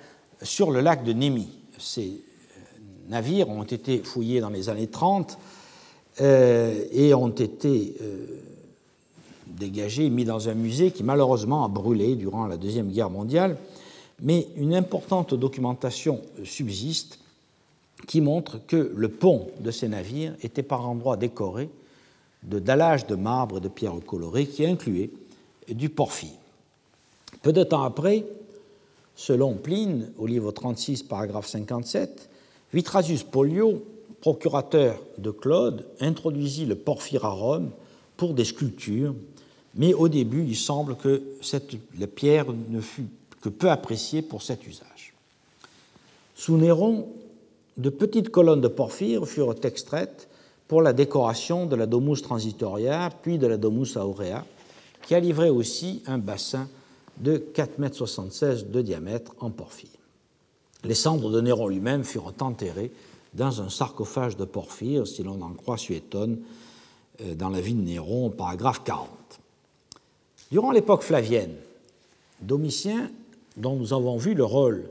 [0.42, 1.48] sur le lac de Némi.
[1.78, 5.38] Ces euh, navires ont été fouillés dans les années 30
[6.20, 8.26] euh, et ont été euh,
[9.57, 13.57] dégagé et mis dans un musée qui malheureusement a brûlé durant la Deuxième Guerre mondiale,
[14.21, 17.21] mais une importante documentation subsiste
[18.07, 21.69] qui montre que le pont de ces navires était par endroits décoré
[22.42, 25.11] de dallages de marbre et de pierres colorées qui incluaient
[25.69, 26.31] du porphyre.
[27.42, 28.25] Peu de temps après,
[29.15, 32.31] selon Pline, au livre 36, paragraphe 57,
[32.73, 33.85] Vitrasius Polio,
[34.21, 37.71] procurateur de Claude, introduisit le porphyre à Rome
[38.17, 39.15] pour des sculptures
[39.79, 41.22] mais au début, il semble que
[41.98, 43.06] la pierre ne fut
[43.40, 45.14] que peu appréciée pour cet usage.
[46.35, 47.08] Sous Néron,
[47.76, 50.29] de petites colonnes de porphyre furent extraites
[50.66, 54.44] pour la décoration de la Domus Transitoria, puis de la Domus Aurea,
[55.06, 56.68] qui a livré aussi un bassin
[57.18, 59.88] de 4,76 m de diamètre en porphyre.
[60.85, 62.90] Les cendres de Néron lui-même furent enterrées
[63.35, 66.38] dans un sarcophage de porphyre, si l'on en croit Suétone,
[67.20, 69.08] euh, dans la vie de Néron, paragraphe 40.
[70.51, 71.55] Durant l'époque flavienne,
[72.40, 73.11] Domitien,
[73.57, 74.85] dont nous avons vu le rôle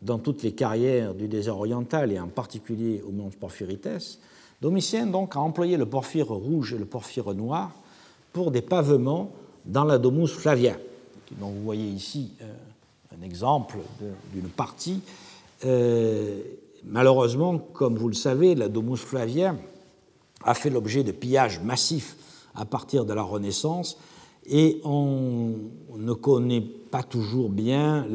[0.00, 4.18] dans toutes les carrières du désert oriental et en particulier au mont Porphyrites,
[4.60, 7.72] Domitien donc a employé le porphyre rouge et le porphyre noir
[8.32, 9.32] pour des pavements
[9.64, 10.76] dans la Domus Flavia,
[11.32, 12.52] dont vous voyez ici euh,
[13.18, 13.78] un exemple
[14.32, 15.00] d'une partie.
[15.64, 16.40] Euh,
[16.84, 19.56] malheureusement, comme vous le savez, la Domus Flavia
[20.44, 22.16] a fait l'objet de pillages massifs
[22.54, 23.96] à partir de la Renaissance
[24.46, 25.54] et on
[25.96, 28.06] ne connaît pas toujours bien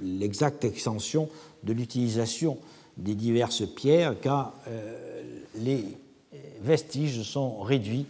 [0.00, 1.28] l'exacte extension
[1.64, 2.58] de l'utilisation
[2.96, 5.84] des diverses pierres car euh, les
[6.62, 8.06] vestiges sont réduits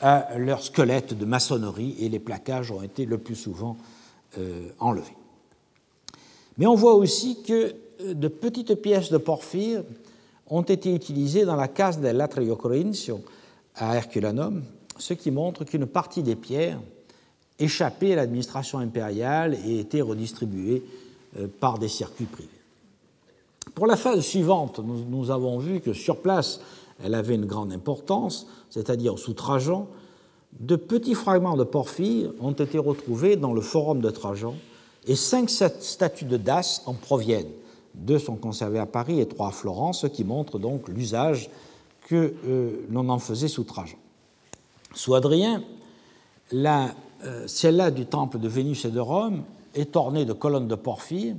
[0.00, 3.76] à leur squelette de maçonnerie et les plaquages ont été le plus souvent
[4.38, 5.16] euh, enlevés.
[6.56, 9.82] Mais on voit aussi que euh, de petites pièces de porphyre
[10.46, 13.20] ont été utilisées dans la case de l'Atrio Corinthio
[13.74, 14.62] à Herculanum,
[14.98, 16.80] ce qui montre qu'une partie des pierres
[17.58, 20.84] échappait à l'administration impériale et était redistribuée
[21.38, 22.48] euh, par des circuits privés.
[23.74, 26.60] Pour la phase suivante, nous, avons vu que sur place,
[27.04, 29.88] elle avait une grande importance, c'est-à-dire sous Trajan,
[30.58, 34.54] de petits fragments de porphyre ont été retrouvés dans le forum de Trajan
[35.06, 37.52] et cinq statues de Das en proviennent.
[37.94, 41.50] Deux sont conservées à Paris et trois à Florence, ce qui montre donc l'usage
[42.08, 43.98] que euh, l'on en faisait sous Trajan.
[44.94, 45.62] Sous Adrien,
[46.50, 46.94] la
[47.46, 49.44] celle-là du temple de Vénus et de Rome
[49.74, 51.36] est ornée de colonnes de porphyre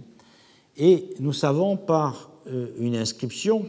[0.77, 3.65] et nous savons par euh, une inscription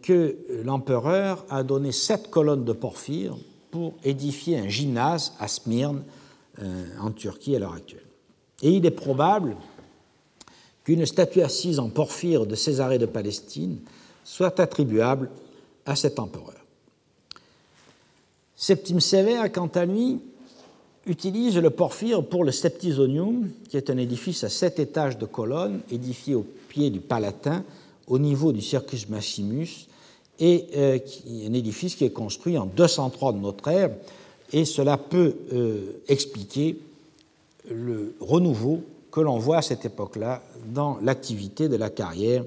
[0.00, 3.36] que l'empereur a donné sept colonnes de porphyre
[3.70, 6.04] pour édifier un gymnase à Smyrne,
[6.98, 8.06] en Turquie à l'heure actuelle.
[8.62, 9.56] Et il est probable
[10.84, 13.78] qu'une statue assise en porphyre de Césarée de Palestine
[14.24, 15.30] soit attribuable
[15.86, 16.54] à cet empereur.
[18.56, 20.20] Septime Sévère, quant à lui,
[21.06, 25.80] utilise le porphyre pour le Septisonium, qui est un édifice à sept étages de colonnes,
[25.90, 27.64] édifié au pied du Palatin,
[28.06, 29.86] au niveau du Circus Maximus,
[30.38, 30.98] et euh,
[31.46, 33.90] un édifice qui est construit en 203 de notre ère,
[34.52, 36.78] et cela peut euh, expliquer
[37.70, 42.44] le renouveau que l'on voit à cette époque-là dans l'activité de la carrière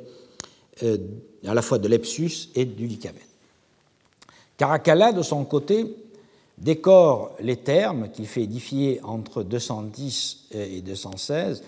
[0.84, 0.98] euh,
[1.46, 3.22] à la fois de Lepsus et du Lycabène.
[4.58, 5.96] Caracalla, de son côté,
[6.58, 11.64] décore les termes qu'il fait édifier entre 210 et 216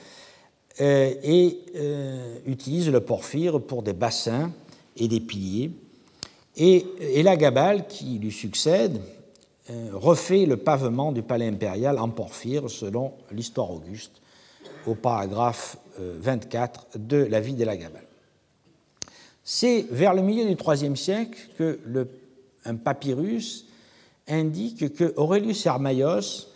[0.79, 4.51] euh, et euh, utilise le porphyre pour des bassins
[4.95, 5.71] et des piliers.
[6.55, 6.85] Et
[7.15, 8.99] Elagabal, qui lui succède,
[9.91, 14.21] refait le pavement du palais impérial en porphyre selon l'histoire auguste
[14.87, 18.03] au paragraphe 24 euh, de la vie de la Gabale.
[19.43, 21.79] C'est vers le milieu du IIIe siècle que
[22.65, 23.66] un papyrus
[24.27, 26.47] indique que Aurelius Hermaios,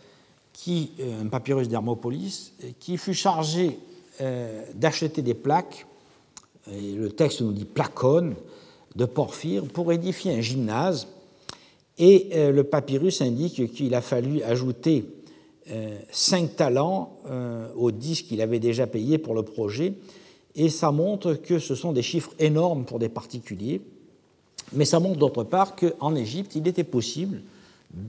[0.54, 3.80] qui, euh, un papyrus d'Hermopolis, qui fut chargé
[4.20, 5.88] euh, d'acheter des plaques,
[6.68, 8.36] le texte nous dit placones,
[8.96, 11.08] de porphyre, pour édifier un gymnase.
[11.98, 15.06] Et le papyrus indique qu'il a fallu ajouter
[16.12, 19.94] 5 euh, talents euh, aux 10 qu'il avait déjà payés pour le projet,
[20.56, 23.82] et ça montre que ce sont des chiffres énormes pour des particuliers,
[24.74, 27.42] mais ça montre d'autre part qu'en Égypte, il était possible,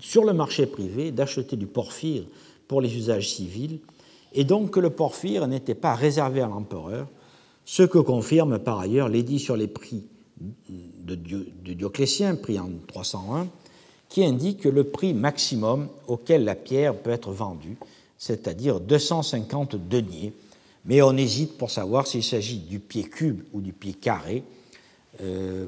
[0.00, 2.24] sur le marché privé, d'acheter du porphyre
[2.68, 3.80] pour les usages civils,
[4.32, 7.08] et donc que le porphyre n'était pas réservé à l'empereur,
[7.64, 10.04] ce que confirme par ailleurs l'édit sur les prix
[10.38, 13.48] de Dioclétien, pris en 301,
[14.08, 17.76] qui indique le prix maximum auquel la pierre peut être vendue,
[18.18, 20.32] c'est-à-dire 250 deniers,
[20.84, 24.42] mais on hésite pour savoir s'il s'agit du pied cube ou du pied carré,
[25.20, 25.66] euh,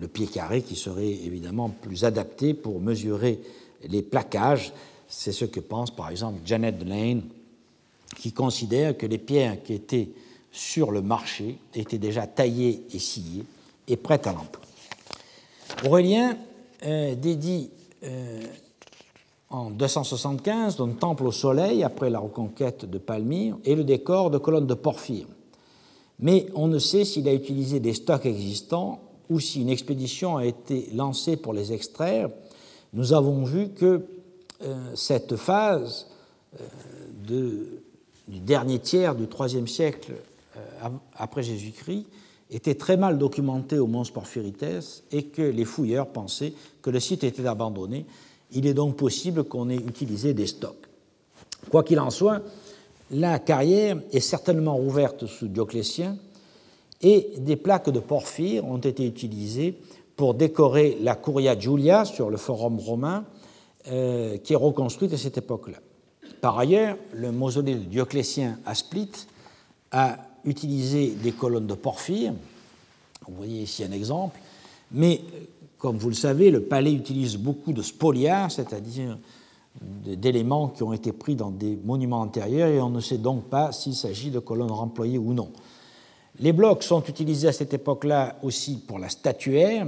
[0.00, 3.40] le pied carré qui serait évidemment plus adapté pour mesurer
[3.88, 4.72] les plaquages.
[5.08, 7.22] C'est ce que pense par exemple Janet Lane,
[8.16, 10.08] qui considère que les pierres qui étaient
[10.50, 13.44] sur le marché étaient déjà taillées et sciées
[13.86, 14.62] et prêtes à l'emploi.
[15.84, 16.38] Aurélien
[16.84, 17.70] euh, dédie
[18.02, 18.42] euh,
[19.50, 24.38] en 275 d'un temple au soleil après la reconquête de Palmyre et le décor de
[24.38, 25.26] colonnes de porphyre.
[26.18, 30.46] Mais on ne sait s'il a utilisé des stocks existants ou si une expédition a
[30.46, 32.30] été lancée pour les extraire.
[32.92, 34.02] Nous avons vu que
[34.62, 36.08] euh, cette phase
[36.60, 36.64] euh,
[38.28, 40.14] du dernier tiers du IIIe siècle
[41.16, 42.06] après Jésus-Christ
[42.50, 46.52] était très mal documenté au Mons Porphyrites et que les fouilleurs pensaient
[46.82, 48.06] que le site était abandonné.
[48.52, 50.86] Il est donc possible qu'on ait utilisé des stocks.
[51.70, 52.42] Quoi qu'il en soit,
[53.10, 56.16] la carrière est certainement ouverte sous Dioclétien
[57.02, 59.78] et des plaques de porphyre ont été utilisées
[60.16, 63.24] pour décorer la Curia Julia sur le forum romain
[63.88, 65.78] euh, qui est reconstruite à cette époque-là.
[66.40, 69.10] Par ailleurs, le mausolée de Dioclétien à Split
[69.92, 72.32] a utilisé des colonnes de porphyre.
[73.28, 74.38] Vous voyez ici un exemple.
[74.92, 75.20] Mais,
[75.78, 79.18] comme vous le savez, le palais utilise beaucoup de spolia, c'est-à-dire
[79.82, 83.72] d'éléments qui ont été pris dans des monuments antérieurs, et on ne sait donc pas
[83.72, 85.50] s'il s'agit de colonnes remployées ou non.
[86.38, 89.86] Les blocs sont utilisés à cette époque-là aussi pour la statuaire,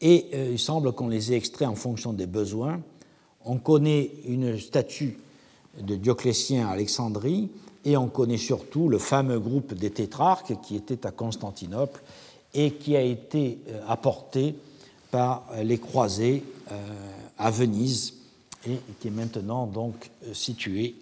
[0.00, 2.80] et euh, il semble qu'on les ait extraits en fonction des besoins.
[3.44, 5.18] On connaît une statue
[5.80, 7.50] de Dioclétien à Alexandrie,
[7.84, 12.00] et on connaît surtout le fameux groupe des tétrarques qui était à Constantinople
[12.54, 14.54] et qui a été euh, apporté
[15.10, 16.74] par les croisés euh,
[17.38, 18.17] à Venise
[18.66, 20.96] et qui est maintenant donc situé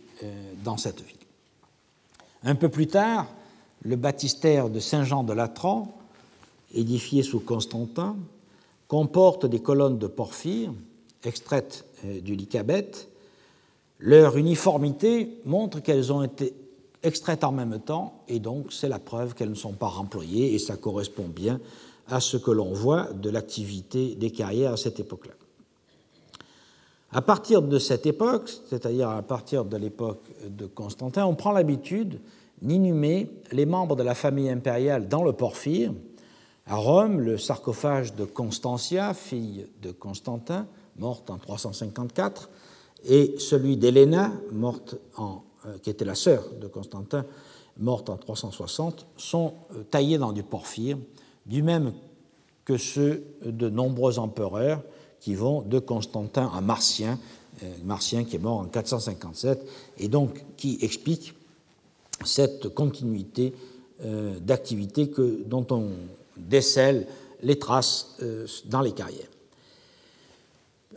[0.64, 1.16] dans cette ville.
[2.42, 3.26] Un peu plus tard,
[3.82, 5.96] le baptistère de Saint-Jean de Latran,
[6.74, 8.16] édifié sous Constantin,
[8.88, 10.72] comporte des colonnes de porphyre
[11.24, 13.08] extraites euh, du Lycabette.
[13.98, 16.54] Leur uniformité montre qu'elles ont été
[17.02, 20.58] extraites en même temps, et donc c'est la preuve qu'elles ne sont pas remployées, et
[20.58, 21.60] ça correspond bien
[22.08, 25.34] à ce que l'on voit de l'activité des carrières à cette époque-là.
[27.12, 32.20] À partir de cette époque, c'est-à-dire à partir de l'époque de Constantin, on prend l'habitude
[32.62, 35.92] d'inhumer les membres de la famille impériale dans le porphyre.
[36.66, 40.66] À Rome, le sarcophage de Constantia, fille de Constantin,
[40.98, 42.50] morte en 354,
[43.04, 47.24] et celui d'Héléna, morte en, euh, qui était la sœur de Constantin,
[47.78, 50.98] morte en 360, sont euh, taillés dans du porphyre,
[51.44, 51.92] du même
[52.64, 54.82] que ceux de nombreux empereurs
[55.20, 57.18] qui vont de Constantin à Martien,
[57.62, 59.66] euh, Martien qui est mort en 457,
[59.98, 61.34] et donc qui explique
[62.24, 63.54] cette continuité
[64.04, 65.10] euh, d'activité
[65.46, 65.90] dont on
[66.36, 67.06] décèle
[67.42, 69.28] les traces euh, dans les carrières.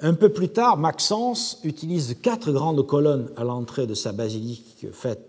[0.01, 5.25] Un peu plus tard, Maxence utilise quatre grandes colonnes à l'entrée de sa basilique faite,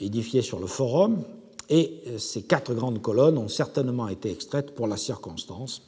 [0.00, 1.22] édifiée sur le forum,
[1.68, 5.82] et euh, ces quatre grandes colonnes ont certainement été extraites pour la circonstance.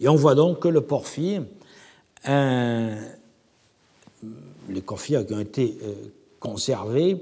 [0.00, 1.42] Et on voit donc que le porphyre,
[2.24, 2.96] les
[4.84, 5.78] porphyres qui ont été
[6.40, 7.20] conservés,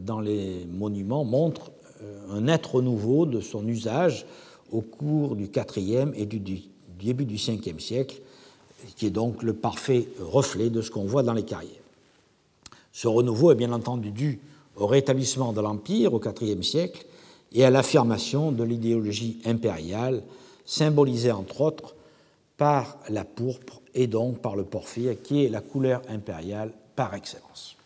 [0.00, 1.70] dans les monuments montre
[2.02, 4.26] euh, un net renouveau de son usage
[4.72, 5.44] au cours du
[5.76, 6.40] IVe et du,
[6.98, 8.20] début du Ve siècle,
[8.96, 11.70] qui est donc le parfait reflet de ce qu'on voit dans les carrières.
[12.92, 14.40] Ce renouveau est bien entendu dû
[14.76, 17.06] au rétablissement de l'Empire au IVe siècle
[17.52, 20.22] et à l'affirmation de l'idéologie impériale,
[20.64, 21.94] symbolisée entre autres
[22.56, 27.76] par la pourpre et donc par le porphyre, qui est la couleur impériale par excellence.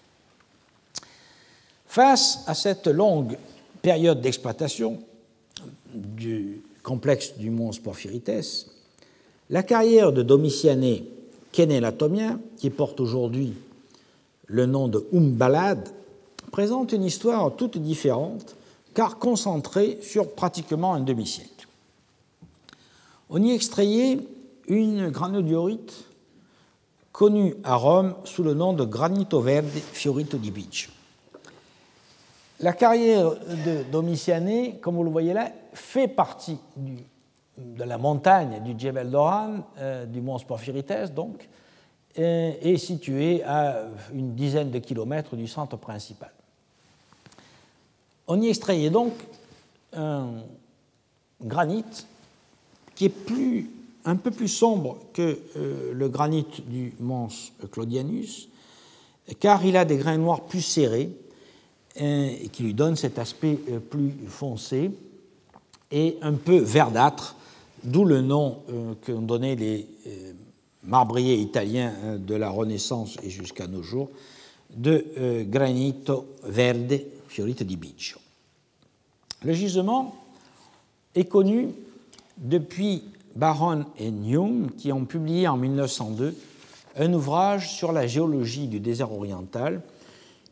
[1.86, 3.38] Face à cette longue
[3.80, 4.98] période d'exploitation
[5.94, 8.66] du complexe du mons Porphyrites,
[9.50, 11.04] la carrière de Domitiané
[11.52, 13.54] Kénélatomien, qui porte aujourd'hui
[14.46, 15.88] le nom de Umbalad,
[16.52, 18.54] présente une histoire toute différente,
[18.94, 21.68] car concentrée sur pratiquement un demi-siècle.
[23.30, 24.18] On y extrayait
[24.68, 26.04] une granodiorite
[27.12, 30.90] connue à Rome sous le nom de Granito Verde Fiorito di Biggio.
[32.60, 36.58] La carrière de Domitiané, comme vous le voyez là, fait partie
[37.56, 41.48] de la montagne du Djebel Doran, euh, du mont Porphyrites, donc,
[42.16, 46.32] et est située à une dizaine de kilomètres du centre principal.
[48.26, 49.12] On y extrayait donc
[49.92, 50.42] un
[51.40, 51.84] granit
[52.94, 53.70] qui est plus,
[54.04, 58.48] un peu plus sombre que euh, le granit du mons Claudianus,
[59.40, 61.10] car il a des grains noirs plus serrés
[61.96, 64.90] et qui lui donne cet aspect euh, plus foncé
[65.90, 67.36] et un peu verdâtre,
[67.82, 70.32] d'où le nom euh, qu'ont donné les euh,
[70.84, 74.10] marbriers italiens de la Renaissance et jusqu'à nos jours
[74.70, 78.18] de granito verde fiorito di Biccio.
[79.42, 80.14] Le gisement
[81.14, 81.70] est connu
[82.36, 83.02] depuis
[83.38, 86.34] Baron et Newman qui ont publié en 1902
[86.96, 89.80] un ouvrage sur la géologie du désert oriental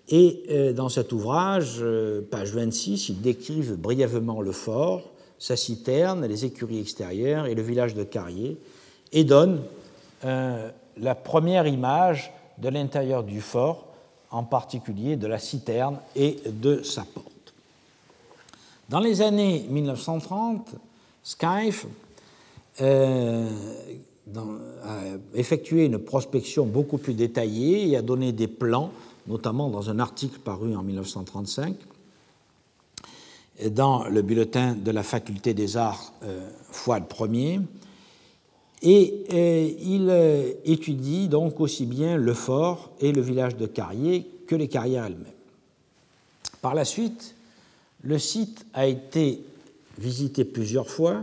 [0.09, 5.03] et euh, dans cet ouvrage, euh, page 26, ils décrivent brièvement le fort,
[5.39, 8.57] sa citerne, les écuries extérieures et le village de Carrier,
[9.13, 9.63] et donnent
[10.25, 13.87] euh, la première image de l'intérieur du fort,
[14.31, 17.27] en particulier de la citerne et de sa porte.
[18.89, 20.77] Dans les années 1930,
[21.25, 21.87] Skyfe
[22.81, 23.45] a
[25.35, 28.91] effectué une prospection beaucoup plus détaillée et a donné des plans
[29.29, 31.75] notamment dans un article paru en 1935
[33.71, 37.61] dans le bulletin de la faculté des arts euh, Fouad Ier.
[38.83, 44.27] Et euh, il euh, étudie donc aussi bien le fort et le village de Carrier
[44.47, 45.33] que les carrières elles-mêmes.
[46.61, 47.35] Par la suite,
[48.03, 49.41] le site a été
[49.99, 51.23] visité plusieurs fois,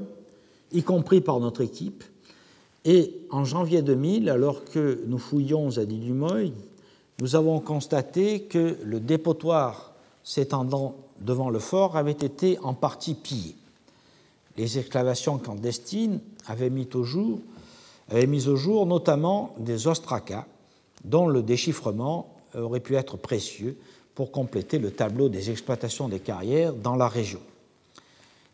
[0.73, 2.03] y compris par notre équipe,
[2.85, 6.51] et en janvier 2000, alors que nous fouillons à Didumoy,
[7.21, 9.93] nous avons constaté que le dépotoir
[10.23, 13.55] s'étendant devant le fort avait été en partie pillé.
[14.57, 17.39] Les excavations clandestines avaient mis au jour,
[18.09, 20.45] avaient mis au jour notamment des ostracas
[21.05, 23.77] dont le déchiffrement aurait pu être précieux
[24.15, 27.39] pour compléter le tableau des exploitations des carrières dans la région.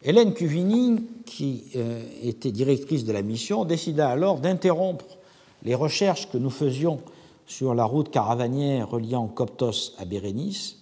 [0.01, 5.17] Hélène Cuvini, qui euh, était directrice de la mission, décida alors d'interrompre
[5.63, 7.01] les recherches que nous faisions
[7.45, 10.77] sur la route caravanière reliant Coptos à Bérénice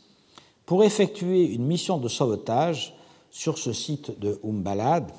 [0.68, 2.94] pour effectuer une mission de sauvetage
[3.32, 5.10] sur ce site de Umbalad,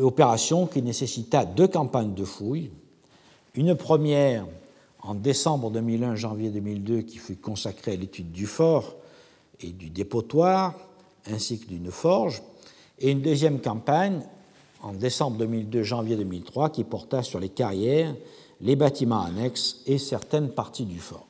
[0.00, 2.70] opération qui nécessita deux campagnes de fouilles,
[3.54, 4.46] une première
[5.02, 8.96] en décembre 2001, janvier 2002, qui fut consacrée à l'étude du fort
[9.60, 10.74] et du dépotoir,
[11.32, 12.42] ainsi que d'une forge,
[12.98, 14.22] et une deuxième campagne
[14.82, 18.14] en décembre 2002, janvier 2003, qui porta sur les carrières,
[18.60, 21.26] les bâtiments annexes et certaines parties du fort.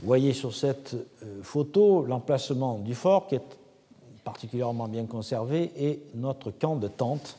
[0.00, 3.42] Vous voyez sur cette euh, photo l'emplacement du fort qui est
[4.24, 7.36] particulièrement bien conservé et notre camp de tente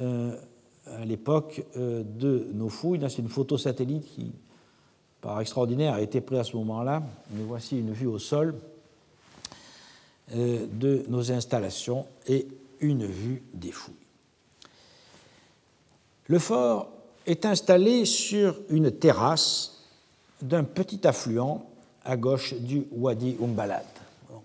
[0.00, 0.36] euh,
[0.86, 3.00] à l'époque euh, de nos fouilles.
[3.08, 4.32] C'est une photo satellite qui,
[5.20, 7.02] par extraordinaire, a été prise à ce moment-là.
[7.32, 8.54] Nous voici une vue au sol
[10.30, 12.46] de nos installations et
[12.80, 13.94] une vue des fouilles.
[16.26, 16.88] Le fort
[17.26, 19.84] est installé sur une terrasse
[20.40, 21.64] d'un petit affluent
[22.04, 23.84] à gauche du Wadi Umbalat.
[24.28, 24.40] vous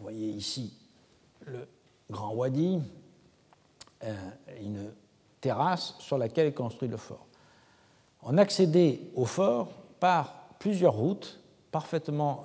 [0.00, 0.72] voyez ici
[1.46, 1.66] le
[2.10, 2.80] grand Wadi,
[4.04, 4.14] euh,
[4.60, 4.90] une
[5.40, 7.26] terrasse sur laquelle est construit le fort.
[8.22, 9.68] On accédait au fort
[10.00, 12.44] par plusieurs routes parfaitement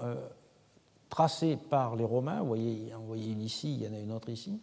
[1.10, 2.42] euh, tracées par les Romains.
[2.42, 4.60] Vous voyez, vous voyez une ici, il y en a une autre ici,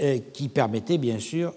[0.00, 1.54] euh, qui permettaient bien sûr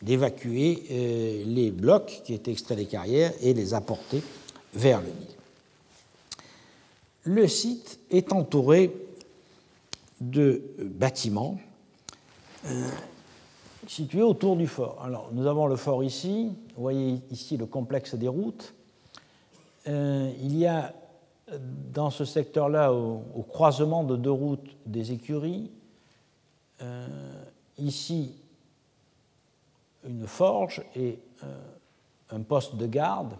[0.00, 4.22] d'évacuer les blocs qui étaient extraits des carrières et les apporter
[4.74, 5.38] vers le Nil.
[7.24, 8.94] Le site est entouré
[10.20, 11.58] de bâtiments
[12.66, 12.88] euh,
[13.86, 15.00] situés autour du fort.
[15.04, 18.74] Alors, nous avons le fort ici, vous voyez ici le complexe des routes.
[19.86, 20.94] Euh, il y a
[21.92, 25.70] dans ce secteur-là, au, croisement de deux routes, des écuries.
[26.82, 27.06] Euh,
[27.78, 28.34] ici,
[30.06, 31.18] une forge et
[32.30, 33.34] un poste de garde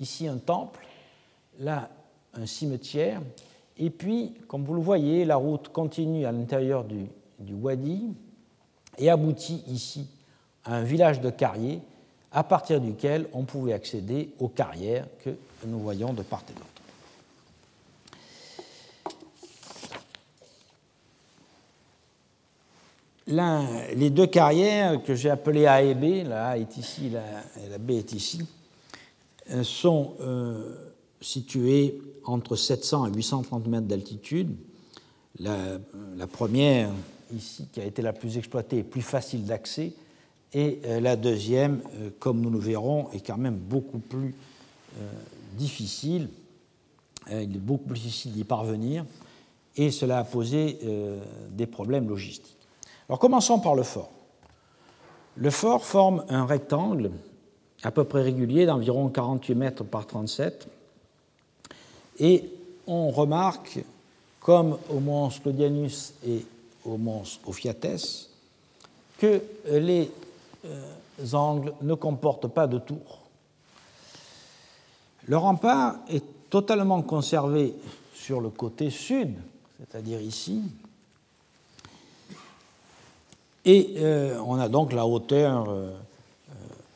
[0.00, 0.86] ici un temple,
[1.58, 1.88] là
[2.34, 3.22] un cimetière,
[3.78, 7.08] et puis, comme vous le voyez, la route continue à l'intérieur du,
[7.52, 8.14] Wadi
[8.98, 10.08] et aboutit ici
[10.64, 11.80] à un village de carriers
[12.32, 15.30] à partir duquel on pouvait accéder aux carrières que
[15.66, 16.75] nous voyons de part et d'autre.
[23.26, 27.78] Les deux carrières que j'ai appelées A et B, la A est ici et la
[27.78, 28.42] B est ici,
[29.50, 30.74] euh, sont euh,
[31.20, 34.56] situés entre 700 et 830 mètres d'altitude.
[35.38, 35.78] La,
[36.26, 36.90] première,
[37.32, 39.92] ici, qui a été la plus exploitée, est plus facile d'accès,
[40.52, 41.80] et euh, la deuxième,
[42.18, 44.34] comme nous le verrons, est quand même beaucoup plus
[45.52, 46.28] difficile.
[47.30, 49.04] il est beaucoup plus difficile d'y parvenir,
[49.76, 50.78] et cela a posé
[51.50, 52.55] des problèmes logistiques.
[53.08, 54.10] Alors commençons par le fort.
[55.36, 57.10] Le fort forme un rectangle
[57.82, 60.66] à peu près régulier d'environ 48 mètres par 37.
[62.18, 62.44] Et
[62.86, 63.80] on remarque,
[64.40, 66.44] comme au mont Sclodianus et
[66.84, 68.30] au mont Ophiates,
[69.18, 70.10] que les
[70.64, 73.20] euh, angles ne comportent pas de tour.
[75.26, 77.74] Le rempart est totalement conservé
[78.14, 79.34] sur le côté sud,
[79.78, 80.62] c'est-à-dire ici,
[83.66, 85.90] et euh, on a donc la hauteur euh,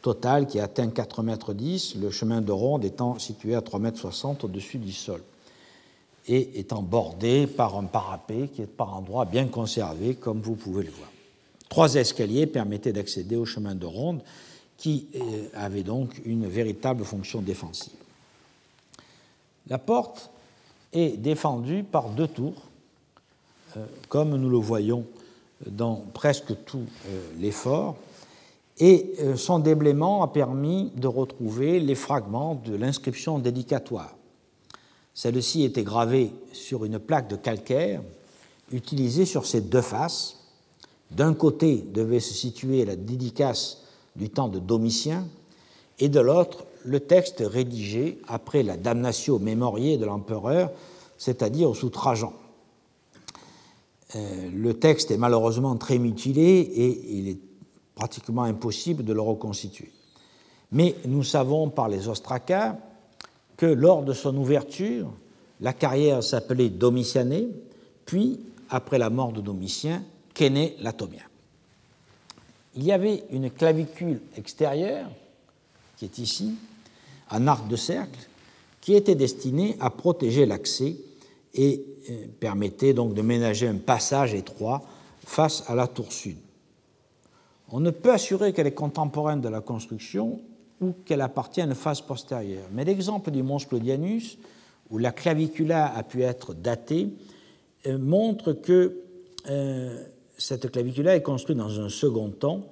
[0.01, 1.53] total qui atteint 4,10 mètres,
[2.01, 5.21] le chemin de ronde étant situé à 3,60 mètres au-dessus du sol
[6.29, 10.85] et étant bordé par un parapet qui est par endroits bien conservé, comme vous pouvez
[10.85, 11.11] le voir.
[11.69, 14.23] Trois escaliers permettaient d'accéder au chemin de ronde
[14.77, 17.93] qui euh, avait donc une véritable fonction défensive.
[19.69, 20.31] La porte
[20.93, 22.63] est défendue par deux tours,
[23.77, 25.05] euh, comme nous le voyons
[25.67, 27.97] dans presque tous euh, les forts,
[28.83, 34.17] Et euh, son déblaiement a permis de retrouver les fragments de l'inscription dédicatoire.
[35.13, 38.01] Celle-ci était gravée sur une plaque de calcaire
[38.73, 40.39] utilisée sur ses deux faces.
[41.11, 43.83] D'un côté devait se situer la dédicace
[44.17, 45.27] du temps de Domitien
[45.99, 50.71] et de l'autre le texte rédigé après la damnatio mémoriée de l'empereur,
[51.19, 52.33] c'est-à-dire sous Trajan.
[54.17, 57.39] Euh, le texte est malheureusement très mutilé et il est
[57.95, 59.93] pratiquement impossible de le reconstituer.
[60.73, 62.77] Mais nous savons par les ostracas
[63.57, 65.13] que lors de son ouverture,
[65.61, 67.49] la carrière s'appelait Domitianée,
[68.07, 68.41] puis,
[68.71, 70.03] après la mort de Domitien,
[70.33, 71.23] Kéné Latomien.
[72.75, 75.11] Il y avait une clavicule extérieure,
[75.97, 76.55] qui est ici,
[77.31, 78.19] un arc de cercle,
[78.81, 80.97] qui était destinée à protéger l'accès
[81.55, 84.83] et euh, permettait donc de ménager un passage étroit
[85.25, 86.37] face à la tour sud.
[87.71, 90.41] On ne peut assurer qu'elle est contemporaine de la construction
[90.81, 92.67] ou qu'elle appartient à une phase postérieure.
[92.73, 94.39] Mais l'exemple du mons Claudianus,
[94.91, 97.11] où la clavicula a pu être datée,
[97.87, 99.01] euh, montre que
[99.49, 100.05] euh,
[100.37, 102.67] cette clavicula est construite dans un second temps,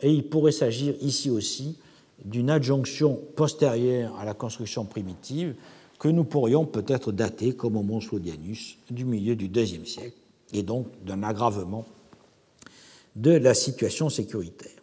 [0.00, 1.78] et il pourrait s'agir ici aussi
[2.24, 5.54] d'une adjonction postérieure à la construction primitive
[6.04, 10.18] que nous pourrions peut-être dater, comme au mons Claudianus, du milieu du IIe siècle,
[10.52, 11.86] et donc d'un aggravement
[13.16, 14.82] de la situation sécuritaire.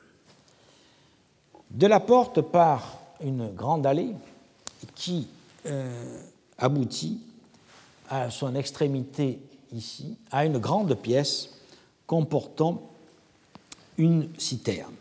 [1.69, 4.15] De la porte part une grande allée
[4.95, 5.27] qui
[5.67, 6.23] euh,
[6.57, 7.19] aboutit
[8.09, 9.37] à son extrémité
[9.73, 11.51] ici à une grande pièce
[12.07, 12.81] comportant
[13.99, 14.95] une citerne.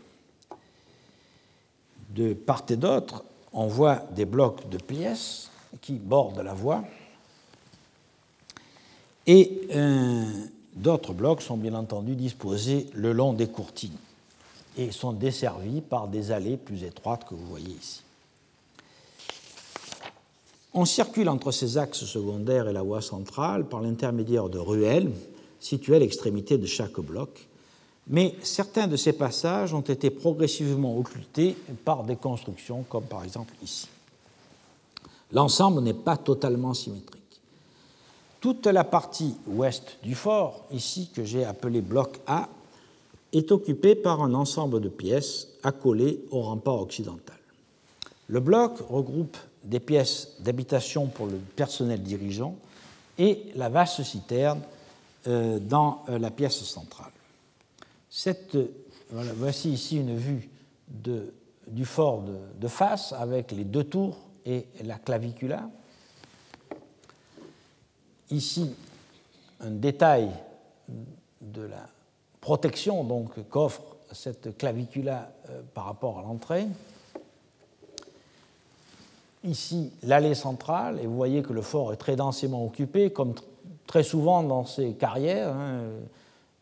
[2.10, 5.49] De part et d'autre, on voit des blocs de pièces
[5.80, 6.84] qui bordent la voie
[9.26, 10.24] et euh,
[10.74, 13.96] D'autres blocs sont bien entendu disposés le long des courtines
[14.78, 18.02] et sont desservis par des allées plus étroites que vous voyez ici.
[20.72, 25.10] On circule entre ces axes secondaires et la voie centrale par l'intermédiaire de ruelles
[25.58, 27.48] situées à l'extrémité de chaque bloc,
[28.06, 33.52] mais certains de ces passages ont été progressivement occultés par des constructions comme par exemple
[33.62, 33.88] ici.
[35.32, 37.20] L'ensemble n'est pas totalement symétrique.
[38.40, 42.48] Toute la partie ouest du fort, ici que j'ai appelé bloc A,
[43.32, 47.36] est occupée par un ensemble de pièces accolées au rempart occidental.
[48.28, 52.56] Le bloc regroupe des pièces d'habitation pour le personnel dirigeant
[53.18, 54.60] et la vaste citerne
[55.26, 57.12] euh, dans euh, la pièce centrale.
[59.36, 60.48] Voici ici une vue
[61.66, 62.22] du fort
[62.60, 64.16] de face avec les deux tours
[64.46, 65.68] et la clavicula
[68.30, 68.74] ici
[69.60, 70.30] un détail
[71.40, 71.88] de la
[72.40, 73.82] protection donc qu'offre
[74.12, 76.66] cette clavicula euh, par rapport à l'entrée.
[79.44, 83.34] Ici, l'allée centrale, et vous voyez que le fort est très densément occupé, comme
[83.86, 85.82] très souvent dans ces carrières, hein,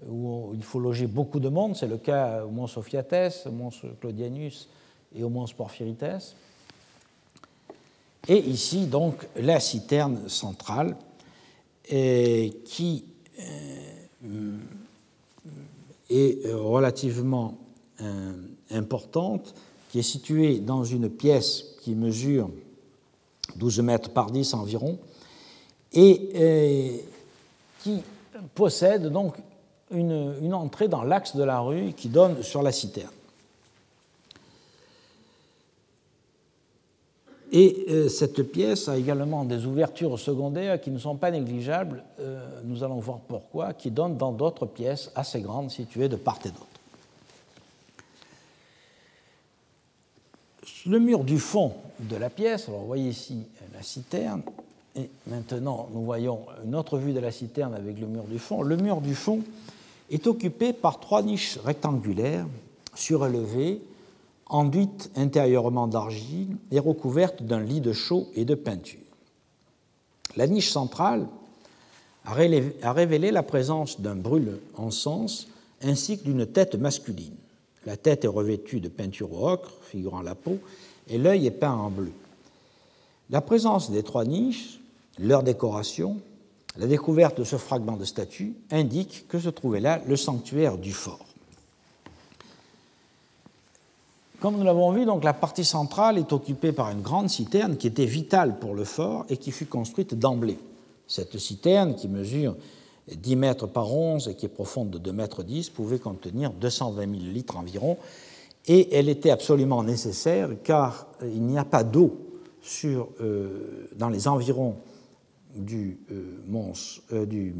[0.09, 1.75] où il faut loger beaucoup de monde.
[1.75, 3.71] C'est le cas au Mont Sophiates, au Mont
[4.01, 4.69] Claudianus
[5.17, 6.37] et au Mont Porphyrites.
[8.27, 10.97] Et ici, donc, la citerne centrale
[11.89, 13.05] qui
[14.25, 14.57] euh,
[16.11, 17.55] est relativement
[18.01, 18.33] euh,
[18.71, 19.55] importante,
[19.91, 22.51] qui est située dans une pièce qui mesure
[23.57, 24.99] 12 mètres par 10 environ,
[25.93, 26.97] et euh,
[27.83, 28.03] qui
[28.55, 29.37] possède donc
[29.91, 33.09] une entrée dans l'axe de la rue qui donne sur la citerne.
[37.61, 42.61] Et euh, cette pièce a également des ouvertures secondaires qui ne sont pas négligeables, euh,
[42.63, 46.51] nous allons voir pourquoi, qui donnent dans d'autres pièces assez grandes situées de part et
[46.51, 46.67] d'autre.
[50.87, 53.43] Le mur du fond de la pièce, alors vous voyez ici
[53.75, 54.43] la citerne,
[54.95, 58.63] et maintenant nous voyons une autre vue de la citerne avec le mur du fond.
[58.63, 59.41] Le mur du fond
[60.13, 62.47] est occupé par trois niches rectangulaires
[62.95, 63.81] surélevées
[64.49, 69.01] enduite intérieurement d'argile et recouverte d'un lit de chaux et de peinture.
[70.37, 71.27] La niche centrale
[72.25, 75.49] a révélé la présence d'un brûle en sens
[75.83, 77.35] ainsi que d'une tête masculine.
[77.87, 80.59] La tête est revêtue de peinture ocre, figurant la peau,
[81.09, 82.13] et l'œil est peint en bleu.
[83.31, 84.81] La présence des trois niches,
[85.19, 86.19] leur décoration,
[86.77, 90.93] la découverte de ce fragment de statue indiquent que se trouvait là le sanctuaire du
[90.93, 91.28] fort.
[94.41, 97.89] Comme nous l'avons vu, donc, la partie centrale est occupée par une grande citerne qui
[97.89, 100.59] était vitale pour le fort et qui fut construite d'emblée.
[101.09, 102.55] Cette citerne, qui mesure
[103.13, 107.01] 10 mètres par 11 et qui est profonde de 2 mètres 10, pouvait contenir 220
[107.01, 107.97] 000 litres environ
[108.69, 112.17] Et elle était absolument nécessaire car il n'y a pas d'eau
[113.97, 114.77] dans les environs
[115.57, 115.99] du,
[116.47, 117.55] mons, du,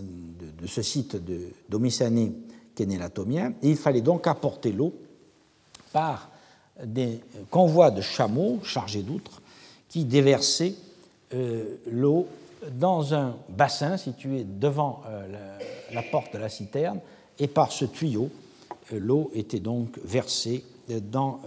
[0.00, 1.18] de, ce site
[3.62, 4.94] il fallait donc apporter l'eau
[5.92, 6.30] par
[6.82, 7.20] des
[7.50, 9.40] convois de chameaux chargés d'outres
[9.88, 10.74] qui déversaient
[11.34, 12.26] euh, l'eau
[12.72, 15.58] dans un bassin situé devant euh,
[15.92, 17.00] la, porte de la citerne,
[17.38, 18.30] et par ce tuyau,
[18.92, 21.40] euh, l'eau était donc versée dans,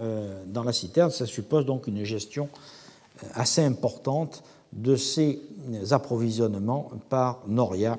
[0.48, 1.10] dans, la citerne.
[1.10, 2.50] Ça suppose donc une gestion
[3.32, 5.40] assez importante de ces
[5.92, 7.96] approvisionnements par Noria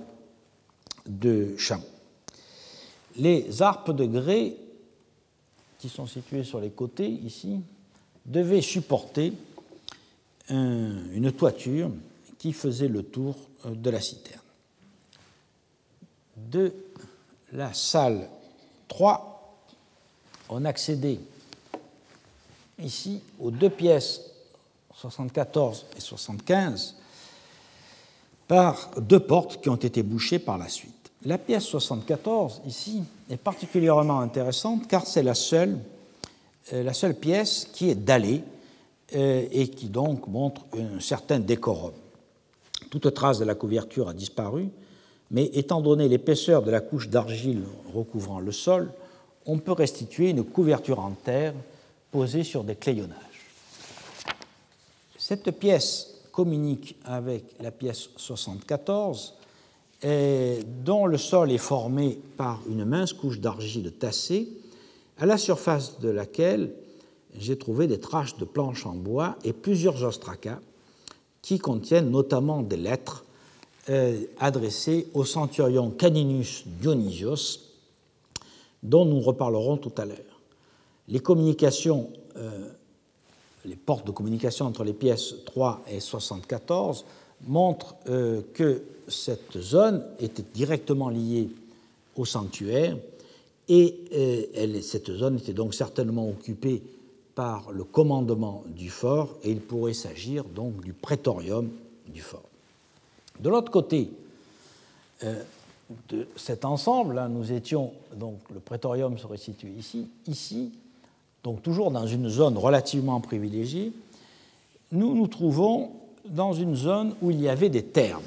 [1.07, 1.81] de chameaux.
[3.17, 4.53] Les harpes de grès,
[5.81, 7.59] qui sont situées sur les côtés ici,
[8.23, 9.33] devaient supporter
[10.47, 11.89] une toiture
[12.37, 14.41] qui faisait le tour euh, de la citerne.
[16.35, 16.73] De
[17.53, 18.29] la salle
[18.89, 19.63] 3,
[20.49, 21.19] on accédait
[22.77, 24.21] ici aux deux pièces
[24.95, 26.97] 74 et 75
[28.47, 31.00] par deux portes qui ont été bouchées par la suite.
[31.25, 35.77] La pièce 74, ici, est particulièrement intéressante car c'est la seule,
[36.73, 38.41] euh, pièce qui est dallée
[39.15, 41.93] euh, et qui donc montre un certain décorum.
[42.89, 44.69] Toute trace de la couverture a disparu,
[45.29, 47.63] mais étant donné l'épaisseur de la couche d'argile
[47.93, 48.91] recouvrant le sol,
[49.45, 51.53] on peut restituer une couverture en terre
[52.11, 53.17] posée sur des clayonnages.
[55.19, 59.35] Cette pièce communique avec la pièce 74,
[60.03, 64.49] dont le sol est formé par une mince couche d'argile tassée,
[65.19, 66.73] à la surface de laquelle
[67.37, 70.59] j'ai trouvé des traces de planches en bois et plusieurs ostracas
[71.41, 73.25] qui contiennent notamment des lettres
[73.89, 77.59] euh, adressées au centurion Caninus Dionysios,
[78.83, 80.41] dont nous reparlerons tout à l'heure.
[81.07, 82.69] Les communications, euh,
[83.65, 87.05] les portes de communication entre les pièces 3 et 74
[87.47, 91.49] montrent euh, que cette zone était directement liée
[92.15, 92.97] au sanctuaire
[93.67, 96.81] et elle, cette zone était donc certainement occupée
[97.35, 101.69] par le commandement du fort et il pourrait s'agir donc du prétorium
[102.07, 102.43] du fort.
[103.39, 104.11] De l'autre côté
[105.23, 105.41] euh,
[106.09, 110.71] de cet ensemble, là, nous étions, donc le prétorium serait situé ici, ici,
[111.43, 113.91] donc toujours dans une zone relativement privilégiée,
[114.91, 115.91] nous nous trouvons
[116.25, 118.23] dans une zone où il y avait des termes.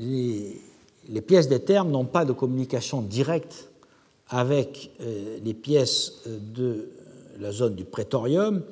[0.00, 0.60] Les,
[1.26, 3.68] pièces des termes n'ont pas de communication directe
[4.28, 6.90] avec euh, les pièces de
[7.40, 8.62] la zone du prétorium,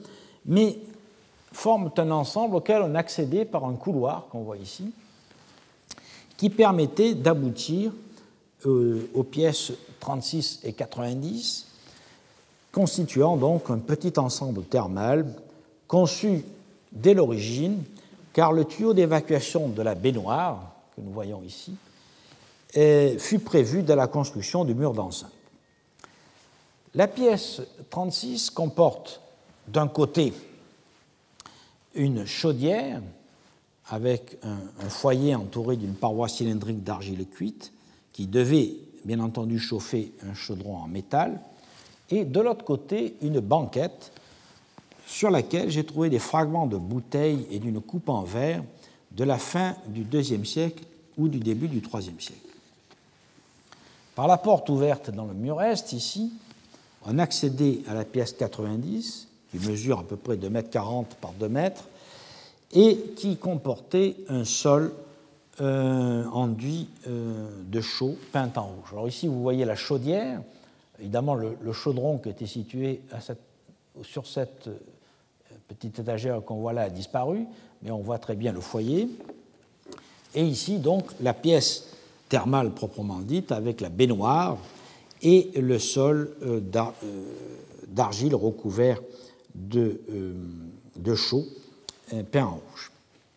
[0.44, 0.78] mais
[1.52, 4.92] forment un ensemble auquel on accédait par un couloir qu'on voit ici,
[6.36, 7.92] qui permettait d'aboutir
[8.66, 11.66] euh, aux pièces 36 et 90,
[12.72, 15.26] constituant donc un petit ensemble thermal
[15.88, 16.44] conçu
[16.96, 17.82] dès l'origine,
[18.32, 21.74] car le tuyau d'évacuation de la baignoire, que nous voyons ici,
[23.18, 25.32] fut prévu dès la construction du mur d'enceinte.
[26.94, 29.20] La pièce 36 comporte
[29.68, 30.32] d'un côté
[31.94, 33.00] une chaudière
[33.88, 37.72] avec un, foyer entouré d'une paroi cylindrique d'argile cuite
[38.12, 41.40] qui devait bien entendu chauffer un chaudron en métal,
[42.10, 44.12] et de l'autre côté une banquette
[45.06, 48.62] sur laquelle j'ai trouvé des fragments de bouteilles et d'une coupe en verre
[49.12, 50.84] de la fin du IIe siècle
[51.16, 52.40] ou du début du IIIe siècle.
[54.14, 56.32] Par la porte ouverte dans le mur est, ici,
[57.06, 61.32] on accédait à la pièce 90, qui mesure à peu près 2 mètres 40 par
[61.32, 61.84] 2 mètres,
[62.72, 64.92] et qui comportait un sol
[65.60, 68.88] euh, enduit euh, de chaux peint en rouge.
[68.92, 70.42] Alors ici, vous voyez la chaudière.
[70.98, 73.02] Évidemment, le, chaudron qui était situé
[74.02, 74.68] sur cette
[75.68, 77.46] petite étagère qu'on voit là a disparu,
[77.82, 79.08] mais on voit très bien le foyer.
[80.34, 81.88] Et ici, donc, la pièce
[82.28, 84.58] thermale proprement dite, avec la baignoire,
[85.22, 87.22] et le sol euh, euh,
[87.88, 89.00] d'argile recouvert
[89.54, 91.46] de, euh, chaux
[92.30, 92.92] peint en rouge.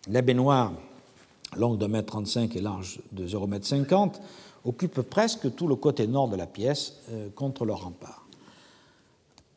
[0.09, 0.73] La baignoire,
[1.57, 4.11] longue de 1m35 et large de 0,50 m,
[4.65, 6.99] occupe presque tout le côté nord de la pièce
[7.35, 8.27] contre le rempart.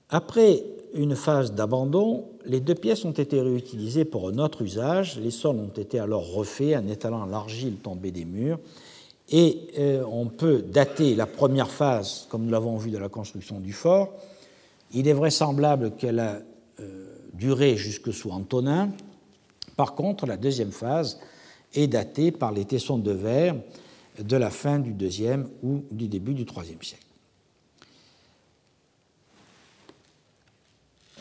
[0.08, 0.62] Après
[0.95, 5.18] une phase d'abandon, les deux pièces ont été réutilisées pour un autre usage.
[5.18, 8.59] Les sols ont été alors refaits en étalant l'argile tombée des murs
[9.30, 13.61] et euh, on peut dater la première phase, comme nous l'avons vu de la construction
[13.61, 14.12] du fort.
[14.93, 16.40] Il est vraisemblable qu'elle a
[16.80, 18.90] euh, duré jusque sous Antonin.
[19.76, 21.18] Par contre, la deuxième phase
[21.72, 23.57] est datée par les tessons de verre
[24.18, 27.07] de la fin du deuxième ou du début du troisième siècle.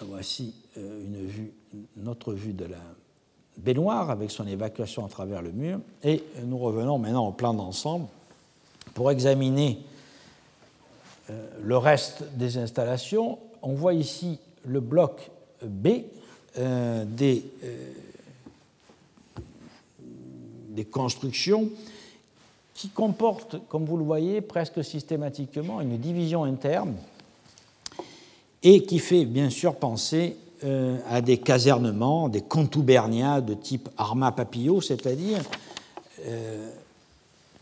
[0.06, 1.52] Voici vue,
[1.98, 2.78] notre vue de la
[3.58, 5.80] baignoire avec son évacuation à travers le mur.
[6.04, 8.08] Et nous revenons maintenant au plan d'ensemble
[8.94, 9.80] pour examiner
[11.62, 13.40] le reste des installations.
[13.62, 15.30] On voit ici le bloc
[15.64, 15.88] B
[16.58, 17.46] des
[20.72, 21.70] des constructions
[22.74, 26.96] qui comportent, comme vous le voyez, presque systématiquement une division interne
[28.64, 34.32] et qui fait bien sûr penser euh, à des casernements, des contoubernias de type arma
[34.32, 35.40] papillot, c'est-à-dire
[36.28, 36.70] euh,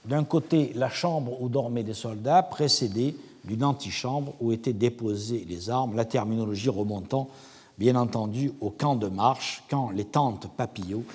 [0.06, 5.70] d'un côté la chambre où dormaient des soldats, précédée d'une antichambre où étaient déposées les
[5.70, 7.30] armes, la terminologie remontant
[7.78, 11.06] bien entendu au camp de marche, quand les tentes papillots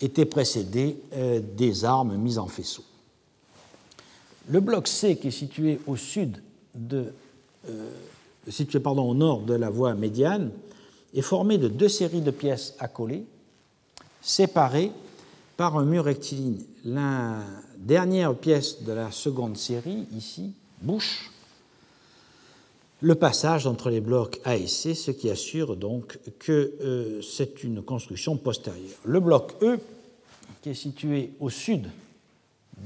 [0.00, 2.82] était précédé euh, des armes mises en faisceau.
[4.48, 6.42] Le bloc C, qui est situé au sud
[6.74, 7.12] de,
[8.48, 10.50] situé pardon, au nord de la voie médiane,
[11.14, 13.24] est formé de deux séries de pièces accolées,
[14.20, 14.92] séparées
[15.56, 16.62] par un mur rectiligne.
[16.84, 17.38] La
[17.78, 21.30] dernière pièce de la seconde série, ici, bouche
[23.02, 27.62] le passage entre les blocs A et C, ce qui assure donc que euh, c'est
[27.62, 28.98] une construction postérieure.
[29.04, 29.78] Le bloc E,
[30.62, 31.88] qui est situé au sud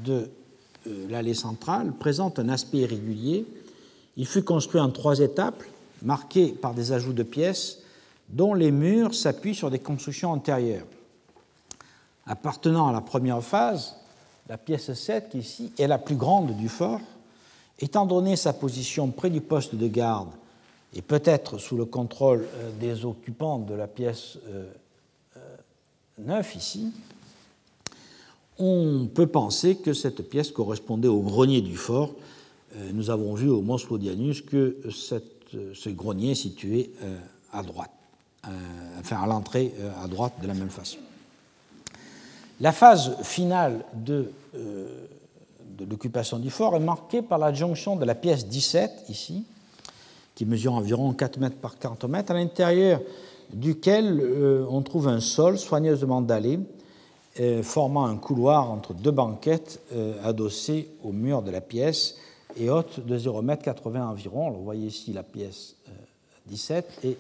[0.05, 0.29] de
[0.87, 3.47] euh, l'allée centrale, présente un aspect irrégulier.
[4.21, 5.62] Il fut construit en trois étapes,
[6.03, 7.79] marquées par des ajouts de pièces
[8.29, 10.85] dont les murs s'appuient sur des constructions antérieures.
[12.27, 13.97] Appartenant à la première phase,
[14.47, 17.01] la pièce 7, qui ici est la plus grande du fort,
[17.79, 20.29] Étant donné sa position près du poste de garde
[20.93, 24.37] et peut-être sous le contrôle euh, des occupants de la pièce
[26.18, 26.93] 9 euh, euh, ici,
[28.59, 32.11] on peut penser que cette pièce correspondait au grenier du fort.
[32.93, 36.93] Nous avons vu au Mont Slodianus que ce grenier est situé
[37.53, 37.91] à droite,
[38.99, 40.99] enfin à l'entrée à droite de la même façon.
[42.61, 44.31] La phase finale de
[45.89, 49.45] l'occupation du fort est marquée par la jonction de la pièce 17, ici,
[50.35, 53.01] qui mesure environ 4 mètres par 40 mètres, à l'intérieur
[53.53, 56.61] duquel euh, on trouve un sol soigneusement dallé,
[57.41, 62.16] euh, formant un couloir entre deux banquettes euh, adossées au mur de la pièce
[62.57, 64.51] et haute de 0,80 m environ.
[64.51, 65.77] vous voyez ici la pièce
[66.47, 67.17] 17 et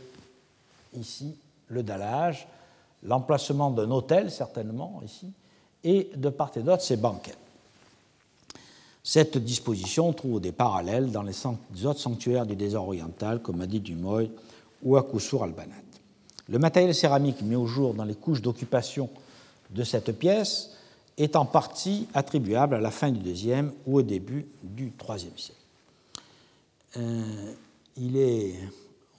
[0.98, 1.34] ici
[1.68, 2.48] le dallage,
[3.02, 5.32] l'emplacement d'un hôtel certainement ici,
[5.84, 7.38] et de part et d'autre ces banquettes.
[9.02, 11.34] Cette disposition trouve des parallèles dans les
[11.86, 14.30] autres sanctuaires du désert oriental, comme Adi Dumoy
[14.82, 15.00] ou à
[15.42, 15.74] al-Banat.
[16.48, 19.08] Le matériel céramique mis au jour dans les couches d'occupation
[19.70, 20.70] de cette pièce
[21.22, 25.60] est en partie attribuable à la fin du deuxième ou au début du troisième siècle.
[26.96, 27.52] Euh,
[27.96, 28.54] il est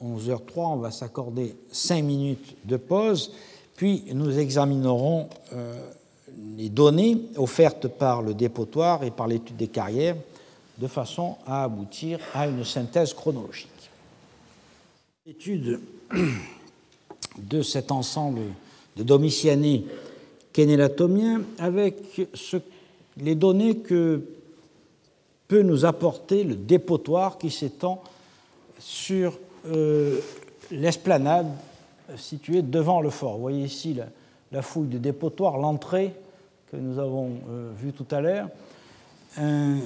[0.04, 3.32] 11h03, on va s'accorder cinq minutes de pause,
[3.76, 5.90] puis nous examinerons euh,
[6.58, 10.16] les données offertes par le dépotoir et par l'étude des carrières
[10.80, 13.70] de façon à aboutir à une synthèse chronologique.
[15.28, 15.80] L'étude
[17.38, 18.42] de cet ensemble
[18.98, 19.86] de domitianés
[20.54, 21.96] kénélatomiens avec
[23.18, 24.22] les données que
[25.48, 28.02] peut nous apporter le dépotoir qui s'étend
[28.80, 29.38] sur
[29.68, 30.20] euh,
[30.72, 31.48] l'esplanade
[32.18, 33.36] située devant le fort.
[33.36, 33.98] Vous voyez ici
[34.52, 36.14] la, fouille de dépotoir, l'entrée
[36.72, 38.48] que nous avons euh, vue tout à l'heure.
[39.40, 39.78] Euh,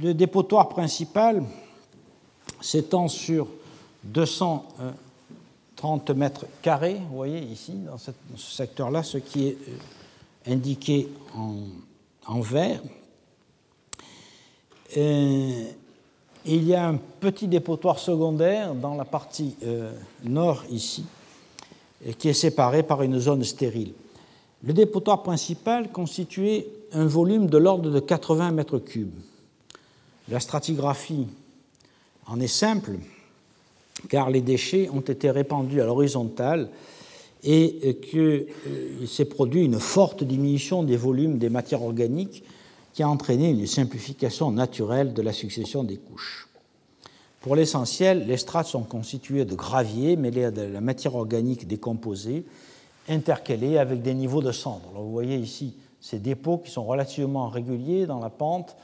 [0.00, 1.42] le dépotoir principal
[2.60, 3.48] s'étend sur
[5.76, 11.08] 230 mètres carrés, vous voyez ici, dans, ce secteur-là, ce qui est euh, indiqué
[12.26, 12.80] en, vert.
[14.96, 15.74] il
[16.44, 19.54] y a un petit dépotoir secondaire dans la partie
[20.24, 21.04] nord ici,
[22.18, 23.92] qui est séparé par une zone stérile.
[24.62, 29.14] Le dépotoir principal constituait un volume de l'ordre de 80 mètres cubes.
[30.28, 31.28] La stratigraphie
[32.26, 32.98] en est simple,
[34.08, 36.68] car les déchets ont été répandus à l'horizontale
[37.44, 38.20] et qu'il
[38.66, 42.42] euh, s'est produit une forte diminution des volumes des matières organiques
[42.92, 46.48] qui a entraîné une simplification naturelle de la succession des couches.
[47.40, 52.44] Pour l'essentiel, les strates sont constituées de gravier mêlés à de la matière organique décomposée,
[53.08, 54.90] intercalés avec des niveaux de cendres.
[54.94, 58.76] vous voyez ici ces dépôts qui sont relativement réguliers dans la pente,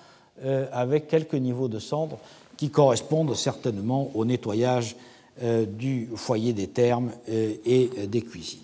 [0.45, 2.19] euh, avec quelques niveaux de cendres
[2.63, 4.95] qui correspondent certainement au nettoyage
[5.43, 8.61] euh, du foyer des thermes euh, et des cuisines.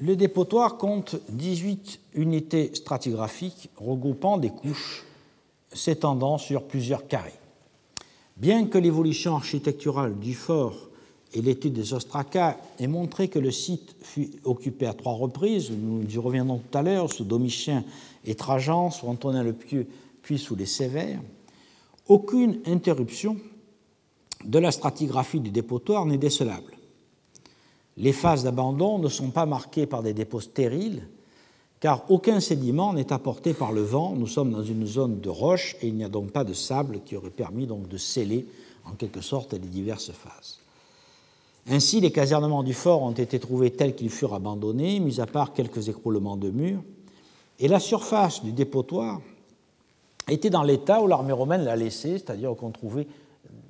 [0.00, 5.04] Le dépotoir compte 18 unités stratigraphiques regroupant des couches
[5.72, 7.38] s'étendant sur plusieurs carrés.
[8.36, 10.88] Bien que l'évolution architecturale du fort
[11.34, 16.02] et l'étude des ostracas ait montré que le site fut occupé à trois reprises, nous
[16.02, 17.84] y reviendrons tout à l'heure, sous Domitien
[18.24, 19.86] et Trajan, sous Antonin le Pieux,
[20.22, 21.20] puis sous les Sévères,
[22.10, 23.36] aucune interruption
[24.44, 26.72] de la stratigraphie du dépotoir n'est décelable.
[27.96, 31.06] Les phases d'abandon ne sont pas marquées par des dépôts stériles,
[31.78, 34.16] car aucun sédiment n'est apporté par le vent.
[34.16, 37.00] Nous sommes dans une zone de roche et il n'y a donc pas de sable
[37.06, 38.44] qui aurait permis de sceller
[38.86, 40.58] en quelque sorte les diverses phases.
[41.68, 45.52] Ainsi, les casernements du fort ont été trouvés tels qu'ils furent abandonnés, mis à part
[45.52, 46.82] quelques écroulements de murs,
[47.60, 49.20] et la surface du dépotoir
[50.28, 53.06] était dans l'état où l'armée romaine l'a laissé, c'est-à-dire qu'on trouvait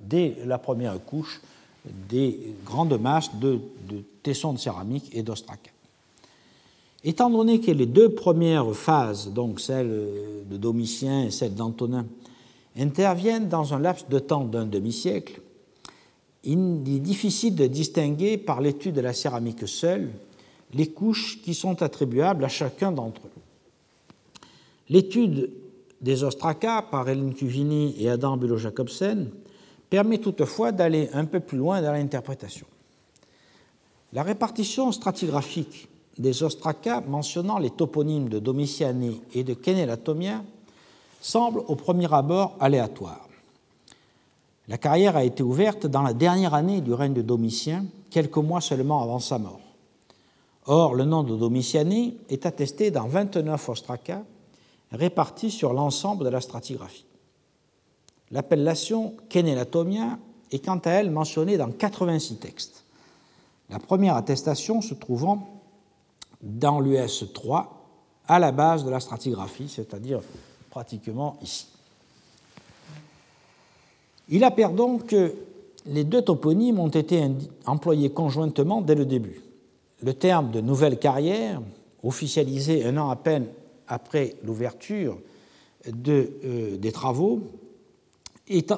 [0.03, 1.41] dès la première couche
[2.09, 3.61] des grandes masses de,
[4.23, 5.71] tessons de céramique et d'ostraca.
[7.03, 9.89] Étant donné que les deux premières phases, donc celle
[10.51, 12.05] de Domitien et celle d'Antonin,
[12.77, 15.41] interviennent dans un laps de temps d'un demi-siècle,
[16.45, 20.11] il est difficile de distinguer par l'étude de la céramique seule
[20.75, 23.41] les couches qui sont attribuables à chacun d'entre eux.
[24.89, 25.51] L'étude
[26.01, 29.31] des ostracas par Hélène Cuvini et Adam Bulow-Jacobsen
[29.91, 32.67] permet toutefois d'aller un peu plus loin dans l'interprétation.
[34.13, 35.89] La répartition stratigraphique
[36.19, 40.43] des ostracas mentionnant les toponymes de Domitiane et de Kenelatomia
[41.21, 43.29] semble au premier abord aléatoire.
[44.69, 48.61] La carrière a été ouverte dans la dernière année du règne de Domitien, quelques mois
[48.61, 49.61] seulement avant sa mort.
[50.67, 54.23] Or, le nom de Domitiane est attesté dans 29 ostracas
[54.93, 57.07] répartis sur l'ensemble de la stratigraphie.
[58.31, 60.19] L'appellation Kenelatomia
[60.51, 62.85] est quant à elle mentionnée dans 86 textes.
[63.71, 65.49] La première attestation se trouvant
[66.43, 67.77] dans l'US 3
[68.27, 70.21] à la base de la stratigraphie, c'est-à-dire
[70.71, 71.67] pratiquement ici.
[74.29, 75.35] Il appert donc que
[75.87, 77.29] les deux toponymes ont été
[77.67, 79.43] employés conjointement dès le début.
[80.03, 81.61] Le terme de nouvelle carrière,
[82.03, 83.47] officialisé un an à peine
[83.91, 85.19] après l'ouverture
[85.87, 87.43] euh, des travaux,
[88.49, 88.73] est,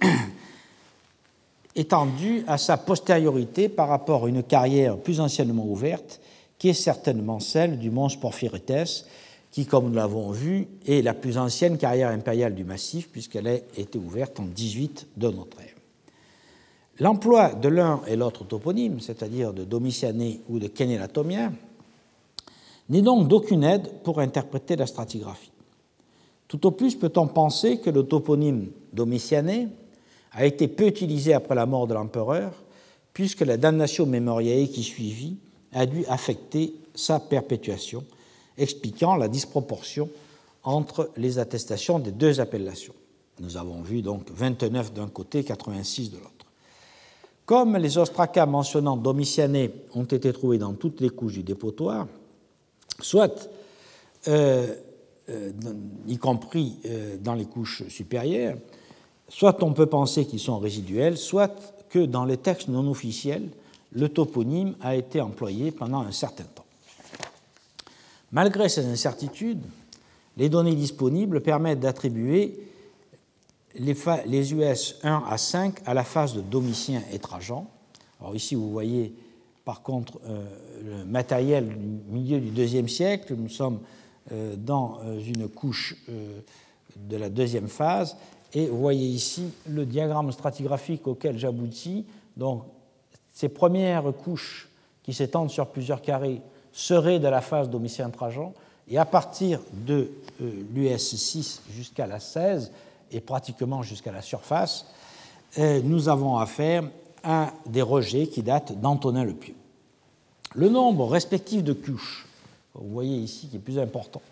[1.76, 6.20] étendu à sa postériorité par rapport à une carrière plus anciennement ouverte,
[6.58, 9.06] qui est certainement celle du mons Porphyrites,
[9.50, 13.54] qui, comme nous l'avons vu, est la plus ancienne carrière impériale du massif, puisqu'elle a
[13.54, 15.74] été ouverte en 18 de notre ère.
[17.00, 21.52] L'emploi de l'un et l'autre toponyme, c'est-à-dire de Domitiane ou de Kenelatomia,
[22.92, 25.50] n'est donc d'aucune aide pour interpréter la stratigraphie.
[26.46, 29.70] Tout au plus peut-on penser que le toponyme Domitiane
[30.32, 32.52] a été peu utilisé après la mort de l'empereur,
[33.14, 35.38] puisque la damnation mémoriae qui suivit
[35.72, 38.04] a dû affecter sa perpétuation,
[38.58, 40.10] expliquant la disproportion
[40.62, 42.94] entre les attestations des deux appellations.
[43.40, 46.28] Nous avons vu donc 29 d'un côté, 86 de l'autre.
[47.46, 52.06] Comme les ostracas mentionnant Domitiane ont été trouvés dans toutes les couches du dépotoir,
[53.00, 53.48] soit
[54.28, 54.74] euh,
[55.28, 55.52] euh,
[56.06, 58.56] y compris euh, dans les couches supérieures,
[59.28, 61.54] soit on peut penser qu'ils sont résiduels, soit
[61.88, 63.48] que dans les textes non officiels,
[63.92, 66.64] le toponyme a été employé pendant un certain temps.
[68.32, 69.62] Malgré ces incertitudes,
[70.36, 72.58] les données disponibles permettent d'attribuer
[73.74, 77.66] les, US 1 à 5 à la phase de Domitien et Trajan.
[78.20, 79.14] Alors ici, vous voyez
[79.64, 80.44] par contre euh,
[80.84, 83.34] le matériel du milieu du deuxième siècle.
[83.36, 83.80] Nous sommes
[84.32, 85.96] euh, dans euh, une couche
[86.96, 88.16] de la deuxième phase.
[88.54, 92.04] Et vous voyez ici le diagramme stratigraphique auquel j'aboutis.
[92.36, 92.64] Donc,
[93.32, 94.68] ces premières couches
[95.02, 98.52] qui s'étendent sur plusieurs carrés seraient de la phase Domitien-Trajan,
[98.88, 100.10] et à partir de
[100.40, 102.72] l'US 6 jusqu'à la 16,
[103.10, 104.86] et pratiquement jusqu'à la surface,
[105.58, 106.84] nous avons affaire
[107.22, 109.54] à des rejets qui datent d'Antonin le Pieux.
[110.54, 112.26] Le nombre respectif de couches,
[112.74, 114.22] vous voyez ici qui est plus important,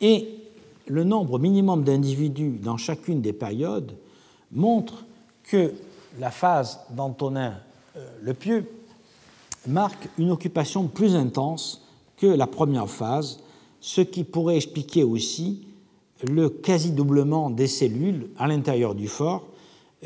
[0.00, 0.28] et
[0.86, 3.92] le nombre minimum d'individus dans chacune des périodes
[4.52, 5.04] montrent
[5.44, 5.72] que
[6.18, 7.58] la phase d'Antonin
[7.96, 8.68] euh, le Pieux
[9.66, 11.82] marque une occupation plus intense
[12.16, 13.40] que la première phase,
[13.80, 15.66] ce qui pourrait expliquer aussi
[16.22, 19.44] le quasi-doublement des cellules à l'intérieur du fort,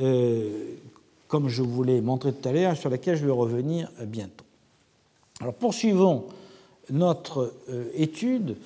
[0.01, 0.75] euh,
[1.29, 4.45] comme je vous l'ai montré tout à l'heure, sur laquelle je vais revenir bientôt.
[5.41, 6.25] Alors poursuivons
[6.91, 8.57] notre euh, étude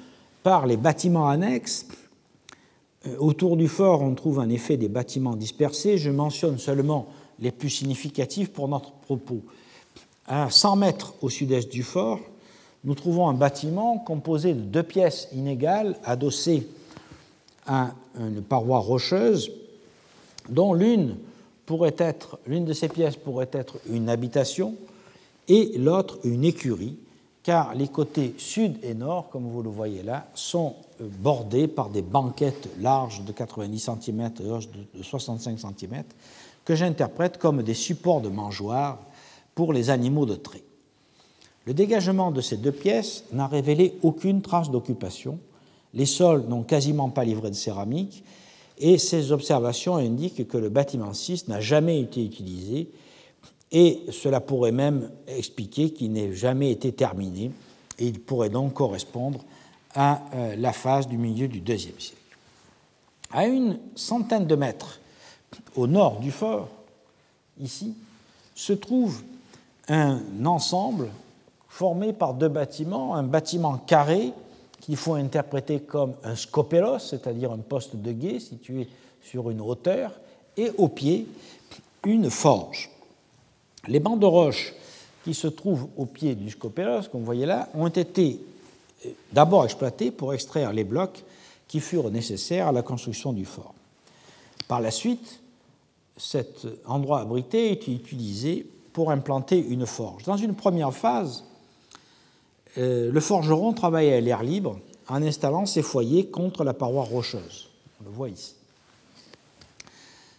[0.43, 1.87] par les bâtiments annexes.
[3.07, 5.99] Euh, autour du fort, on trouve en effet des bâtiments dispersés.
[5.99, 7.09] Je mentionne seulement
[7.41, 9.43] les plus significatifs pour notre propos.
[10.27, 12.21] À 100 mètres au sud-est du fort,
[12.85, 16.67] nous trouvons un bâtiment composé de deux pièces inégales adossées
[17.67, 19.51] à une paroi rocheuse,
[20.49, 21.17] dont l'une
[21.67, 24.75] pourrait être, l'une de ces pièces pourrait être une habitation
[25.49, 26.97] et l'autre une écurie,
[27.43, 31.91] car les côtés sud et nord, comme vous le voyez là, sont euh, bordés par
[31.91, 36.05] des banquettes larges de 90 cm et de 65 cm,
[36.65, 38.99] que j'interprète comme des supports de mangeoires
[39.55, 40.63] pour les animaux de trait.
[41.67, 45.39] Le dégagement de ces deux pièces n'a révélé aucune trace d'occupation.
[45.95, 48.25] Les sols n'ont quasiment pas livré de céramique
[48.85, 52.91] et ces observations indiquent que le bâtiment 6 n'a jamais été utilisé
[53.71, 57.53] et cela pourrait même expliquer qu'il n'ait jamais été terminé
[58.01, 59.45] et il pourrait donc correspondre
[59.95, 62.17] à euh, la phase du milieu du IIe siècle.
[63.31, 64.99] À une centaine de mètres
[65.77, 66.69] au nord du fort,
[67.61, 67.95] ici,
[68.57, 69.23] se trouve
[69.87, 71.09] un ensemble
[71.69, 74.33] formé par deux bâtiments, un bâtiment carré
[74.83, 78.89] qu'il faut interpréter comme un scopelos, c'est-à-dire un poste de guet situé
[79.23, 80.11] sur une hauteur,
[80.57, 81.27] et au pied,
[82.05, 82.91] une forge.
[83.87, 84.75] Les bancs de roche
[85.25, 88.41] qui se trouvent au pied du scopelos, comme vous voyez là, ont été
[89.07, 91.23] euh, d'abord exploités pour extraire les blocs
[91.69, 93.75] qui furent nécessaires à la construction du fort.
[94.67, 95.41] Par la suite,
[96.17, 100.25] cet endroit abrité est utilisé pour implanter une forge.
[100.25, 101.45] Dans une première phase,
[102.77, 104.79] le forgeron travaillait à l'air libre
[105.09, 107.69] en installant ses foyers contre la paroi rocheuse.
[108.01, 108.55] On le voit ici.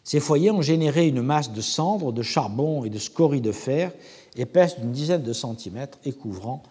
[0.03, 3.91] Ces foyers ont généré une masse de cendres, de charbon et de scories de fer
[4.35, 6.63] épaisse d'une dizaine de centimètres et couvrant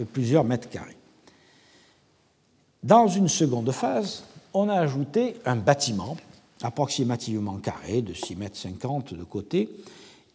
[0.00, 0.96] euh, plusieurs mètres carrés.
[2.82, 6.16] Dans une seconde phase, on a ajouté un bâtiment
[6.62, 9.68] approximativement carré de 6 mètres 50 de côté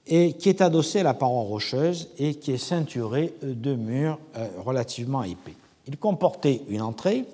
[0.08, 4.48] et qui est adossé à la paroi rocheuse et qui est ceinturé de murs euh,
[4.66, 5.56] relativement épais.
[5.88, 7.26] Il comportait une entrée,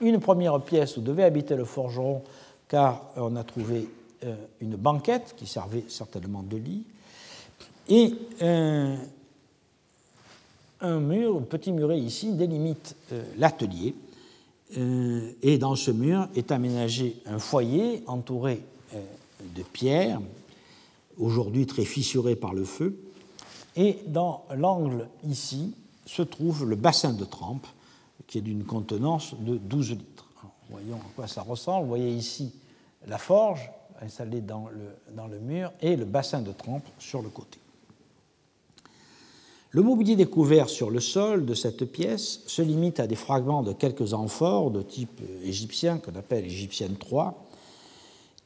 [0.00, 2.22] une première pièce où devait habiter le forgeron
[2.68, 3.88] car on a trouvé
[4.24, 6.84] euh, une banquette qui servait certainement de lit
[7.88, 8.96] et un,
[11.00, 13.94] mur, un petit muret ici délimite euh, l'atelier
[15.42, 18.60] et dans ce mur est aménagé un foyer entouré
[18.92, 20.20] de pierres
[21.18, 22.98] aujourd'hui très fissuré par le feu.
[23.76, 25.74] Et dans l'angle ici
[26.06, 27.66] se trouve le bassin de trempe,
[28.26, 30.28] qui est d'une contenance de 12 litres.
[30.70, 31.82] voyons à quoi ça ressemble.
[31.82, 32.52] Vous voyez ici
[33.06, 33.70] la forge
[34.00, 37.58] installée dans le, dans le mur et le bassin de trempe sur le côté.
[39.74, 43.72] Le mobilier découvert sur le sol de cette pièce se limite à des fragments de
[43.72, 47.43] quelques amphores de type égyptien, qu'on appelle égyptienne 3,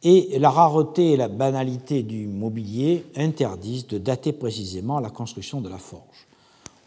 [0.02, 5.68] et la rareté et la banalité du mobilier interdisent de dater précisément la construction de
[5.68, 6.26] la forge.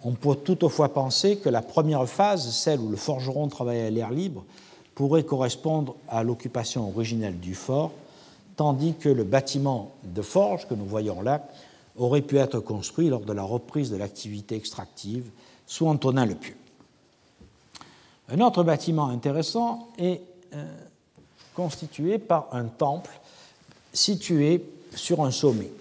[0.04, 4.12] On peut toutefois penser que la première phase, celle où le forgeron travaillait à l'air
[4.12, 4.44] libre,
[4.96, 7.92] pourrait correspondre à l'occupation originelle du fort,
[8.56, 11.48] tandis que le bâtiment de forge que nous voyons là
[11.98, 15.30] aurait pu être construit lors de la reprise de l'activité extractive
[15.68, 16.58] sous Antonin le Pieux.
[18.30, 20.22] Un autre bâtiment intéressant est
[20.54, 20.66] euh,
[21.56, 23.12] constitué par un temple
[23.94, 24.66] situé
[24.96, 25.72] sur un sommet,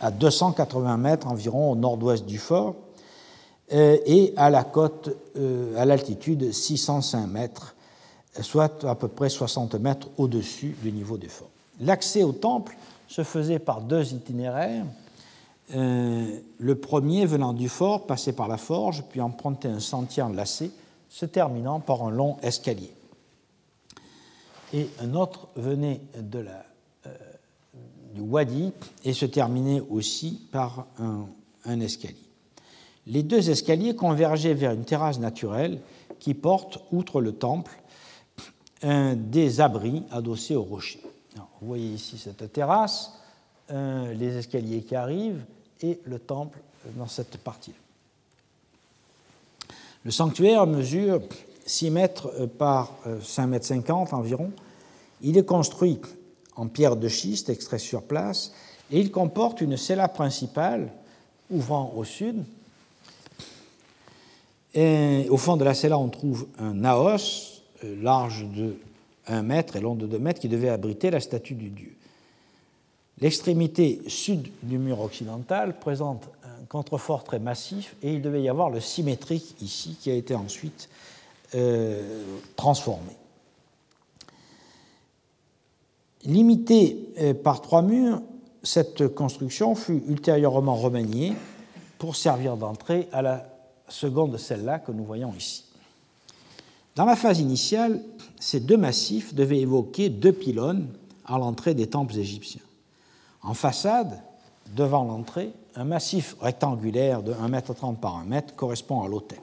[0.00, 2.74] à 280 mètres environ au nord-ouest du fort,
[3.72, 7.74] euh, et à la côte, euh, à l'altitude 605 mètres,
[8.40, 11.50] soit à peu près 60 mètres au-dessus du niveau du fort.
[11.80, 12.76] L'accès au temple
[13.08, 14.84] se faisait par deux itinéraires.
[15.74, 20.70] Euh, le premier venant du fort, passait par la forge, puis empruntait un sentier enlacé,
[21.08, 22.92] se terminant par un long escalier
[24.72, 26.64] et un autre venait de la,
[27.06, 27.10] euh,
[28.14, 28.72] du Wadi
[29.04, 32.16] et se terminait aussi par un, escalier.
[33.06, 35.80] Les deux escaliers convergeaient vers une terrasse naturelle
[36.18, 37.72] qui porte, outre le temple,
[38.82, 41.00] un des abris adossés au rocher.
[41.36, 43.12] vous voyez ici cette terrasse,
[43.68, 45.44] les escaliers qui arrivent
[45.82, 46.58] et le temple
[46.96, 47.72] dans cette partie.
[47.72, 49.74] -là.
[50.02, 51.20] Le sanctuaire mesure
[51.70, 54.50] 6 mètres euh, par 5 euh, mètres 50 environ.
[55.22, 56.00] Il est construit
[56.56, 58.52] en pierre de schiste extrait sur place
[58.90, 60.92] et il comporte une cella principale
[61.50, 62.44] ouvrant au sud.
[64.74, 68.76] Et au fond de la cella, on trouve un naos euh, large de
[69.26, 71.94] 1 mètre et long de 2 mètres qui devait abriter la statue du dieu.
[73.20, 78.70] L'extrémité sud du mur occidental présente un contrefort très massif et il devait y avoir
[78.70, 80.88] le symétrique ici qui a été ensuite
[81.54, 82.24] euh,
[82.56, 83.12] transformé.
[86.24, 88.20] Limitée euh, par trois murs,
[88.62, 91.32] cette construction fut ultérieurement remaniée
[91.98, 93.46] pour servir d'entrée à la
[93.88, 95.64] seconde celle-là que nous voyons ici.
[96.96, 98.02] Dans la phase initiale,
[98.38, 100.88] ces deux massifs devaient évoquer deux pylônes
[101.24, 102.60] à l'entrée des temples égyptiens.
[103.42, 104.22] En façade,
[104.76, 109.38] devant l'entrée, un massif rectangulaire de 1,30 m par 1 m correspond à l'hôtel.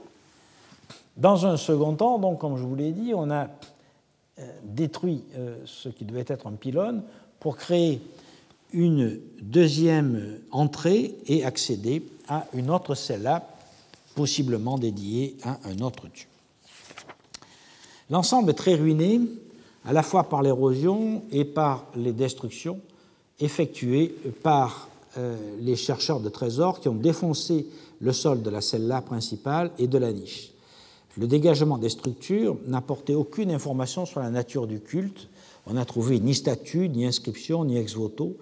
[1.18, 3.48] Dans un second temps, donc, comme je vous l'ai dit, on a
[4.40, 7.02] euh, détruit euh, ce qui devait être un pylône
[7.40, 8.02] pour créer
[8.72, 13.48] une deuxième entrée et accéder à une autre celle-là,
[14.14, 16.28] possiblement dédiée à un autre dieu.
[18.10, 19.22] L'ensemble est très ruiné,
[19.86, 22.80] à la fois par l'érosion et par les destructions
[23.40, 24.14] effectuées
[24.44, 27.66] par euh, les chercheurs de trésors qui ont défoncé
[28.02, 30.52] le sol de la celle-là principale et de la niche.
[31.18, 35.30] Le dégagement des structures n'apportait aucune information sur la nature du culte.
[35.66, 38.38] On n'a trouvé ni statue, ni inscription, ni ex-voto,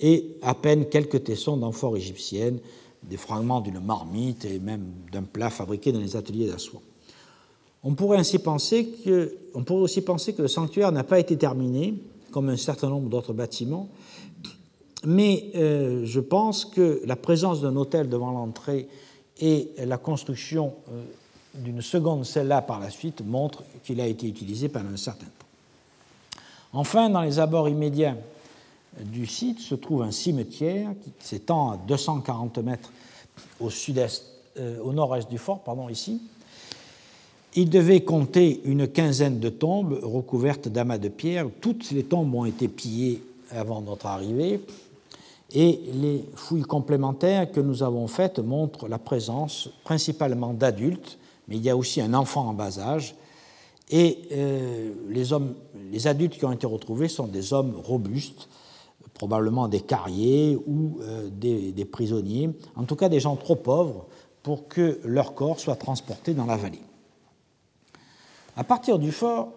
[0.00, 2.58] et à peine quelques tessons d'amphores égyptiennes,
[3.02, 6.80] des fragments d'une marmite et même d'un plat fabriqué dans les ateliers d'Assouan.
[7.84, 8.22] On pourrait,
[9.54, 11.94] on pourrait aussi penser que le sanctuaire n'a pas été terminé,
[12.30, 13.88] comme un certain nombre d'autres bâtiments,
[15.04, 18.88] mais euh, je pense que la présence d'un hôtel devant l'entrée
[19.40, 21.02] et la construction euh,
[21.54, 26.40] d'une seconde celle-là par la suite montrent qu'il a été utilisé pendant un certain temps.
[26.72, 28.16] Enfin, dans les abords immédiats
[29.00, 32.90] du site se trouve un cimetière qui s'étend à 240 mètres
[33.60, 34.24] au sud-est,
[34.58, 36.20] euh, au nord-est du fort, ici.
[37.54, 41.48] Il devait compter une quinzaine de tombes recouvertes d'amas de pierre.
[41.60, 44.60] Toutes les tombes ont été pillées avant notre arrivée
[45.54, 51.18] et les fouilles complémentaires que nous avons faites montrent la présence principalement d'adultes,
[51.48, 53.14] mais il y a aussi un enfant en bas âge.
[53.90, 55.54] Et euh, les, hommes,
[55.90, 58.48] les adultes qui ont été retrouvés sont des hommes robustes,
[59.14, 64.06] probablement des carriers ou euh, des, des prisonniers, en tout cas des gens trop pauvres
[64.42, 66.82] pour que leur corps soit transporté dans la vallée.
[68.56, 69.52] À partir du fort,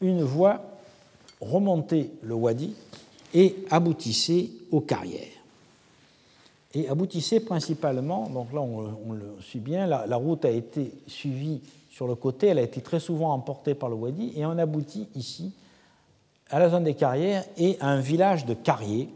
[0.00, 0.62] une voie
[1.40, 2.74] remontait le wadi
[3.34, 5.39] et aboutissait aux carrières.
[6.72, 11.60] Et aboutissait principalement, donc là on, le suit bien, la, route a été suivie
[11.90, 15.08] sur le côté, elle a été très souvent emportée par le wadi, et on aboutit
[15.16, 15.52] ici
[16.48, 19.08] à la zone des carrières et à un village de carriers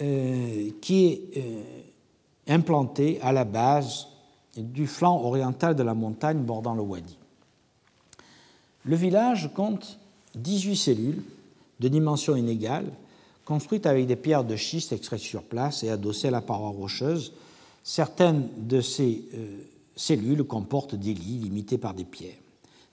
[0.00, 1.62] euh, qui est euh,
[2.48, 4.08] implanté à la base
[4.56, 7.18] du flanc oriental de la montagne bordant le wadi.
[8.84, 9.98] Le village compte
[10.34, 11.22] 18 cellules
[11.80, 12.90] de dimensions inégales
[13.50, 17.32] construites avec des pierres de schiste extraites sur place et adossées à la paroi rocheuse.
[17.82, 19.56] Certaines de ces euh,
[19.96, 22.38] cellules comportent des lits limités par des pierres.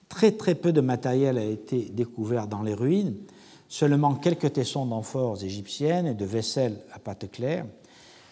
[0.10, 3.14] Très très peu de matériel a été découvert dans les ruines,
[3.70, 7.68] seulement quelques tessons d'amphores égyptiennes et de vaisselles à pâte claire.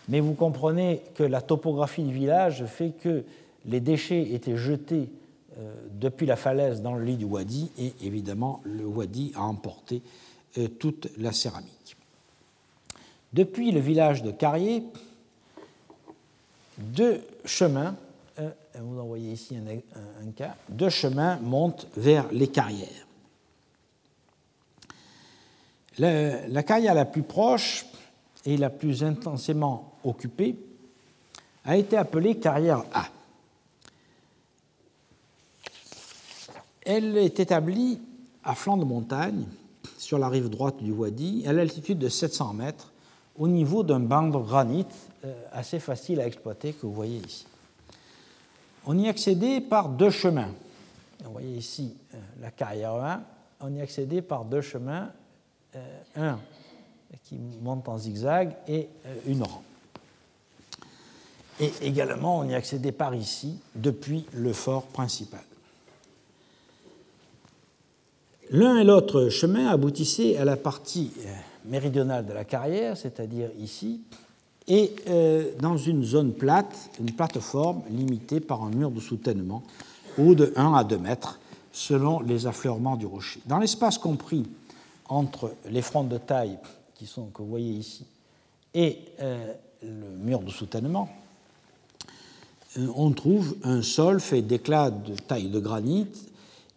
[0.09, 3.23] Mais vous comprenez que la topographie du village fait que
[3.67, 5.09] les déchets étaient jetés
[5.59, 10.01] euh, depuis la falaise dans le lit du wadi et évidemment le wadi a emporté
[10.57, 11.74] euh, toute la céramique.
[13.33, 14.83] Depuis le village de Carrier,
[16.77, 17.95] deux chemins,
[18.39, 18.49] euh,
[18.79, 23.07] vous en voyez ici un, cas, deux chemins montent vers les carrières.
[25.97, 27.85] la carrière la plus proche
[28.45, 30.55] et la plus intensément occupée
[31.63, 33.07] a été appelée carrière A.
[36.85, 37.99] Elle est établie
[38.43, 39.45] à flanc de montagne,
[39.97, 42.91] sur la rive droite du Wadi, à l'altitude de 700 mètres,
[43.37, 44.85] au niveau d'un banc de granit
[45.23, 47.45] euh, assez facile à exploiter que vous voyez ici.
[48.85, 50.51] On y accédait par deux chemins.
[51.23, 53.23] Vous voyez ici euh, la carrière 1.
[53.61, 55.11] On y accédait par deux chemins,
[55.75, 56.39] euh, un
[57.23, 58.87] qui monte en zigzag et
[59.25, 59.63] une rampe.
[61.59, 65.43] Et également, on y accédait par ici, depuis le fort principal.
[68.51, 71.13] L'un et l'autre chemin aboutissaient à la partie
[71.67, 74.01] méridionale de la carrière, c'est-à-dire ici,
[74.67, 79.63] et euh, dans une zone plate, une plateforme limitée par un mur de soutènement
[80.17, 81.39] haut de 1 à 2 mètres,
[81.71, 83.41] selon les affleurements du rocher.
[83.45, 84.45] Dans l'espace compris
[85.07, 86.57] entre les fronts de taille
[86.95, 88.05] qui sont, que vous voyez ici
[88.73, 91.09] et euh, le mur de soutènement,
[92.95, 96.07] on trouve un sol fait d'éclats de taille de granit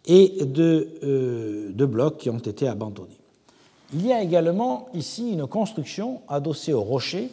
[0.05, 3.18] et euh, de, blocs qui ont été abandonnés.
[3.93, 7.31] Il y a également ici une construction adossée au rocher.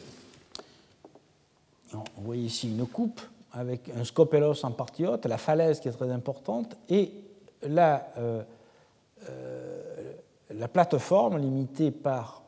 [1.93, 3.21] Vous voyez ici une coupe
[3.53, 7.13] avec un scopelos en partie haute, la falaise qui est très importante, et
[7.63, 8.43] la, euh,
[9.29, 10.13] euh,
[10.55, 12.43] la plateforme limitée par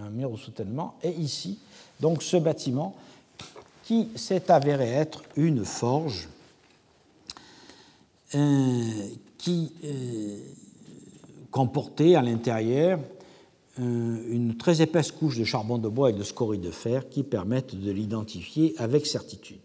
[0.00, 1.58] un, mur de soutènement est ici.
[2.00, 2.94] Donc ce bâtiment
[3.84, 6.28] qui s'est avéré être une forge
[9.38, 10.38] qui euh,
[11.52, 12.98] comportait à l'intérieur
[13.78, 17.74] une très épaisse couche de charbon de bois et de scorie de fer qui permettent
[17.74, 19.58] de l'identifier avec certitude.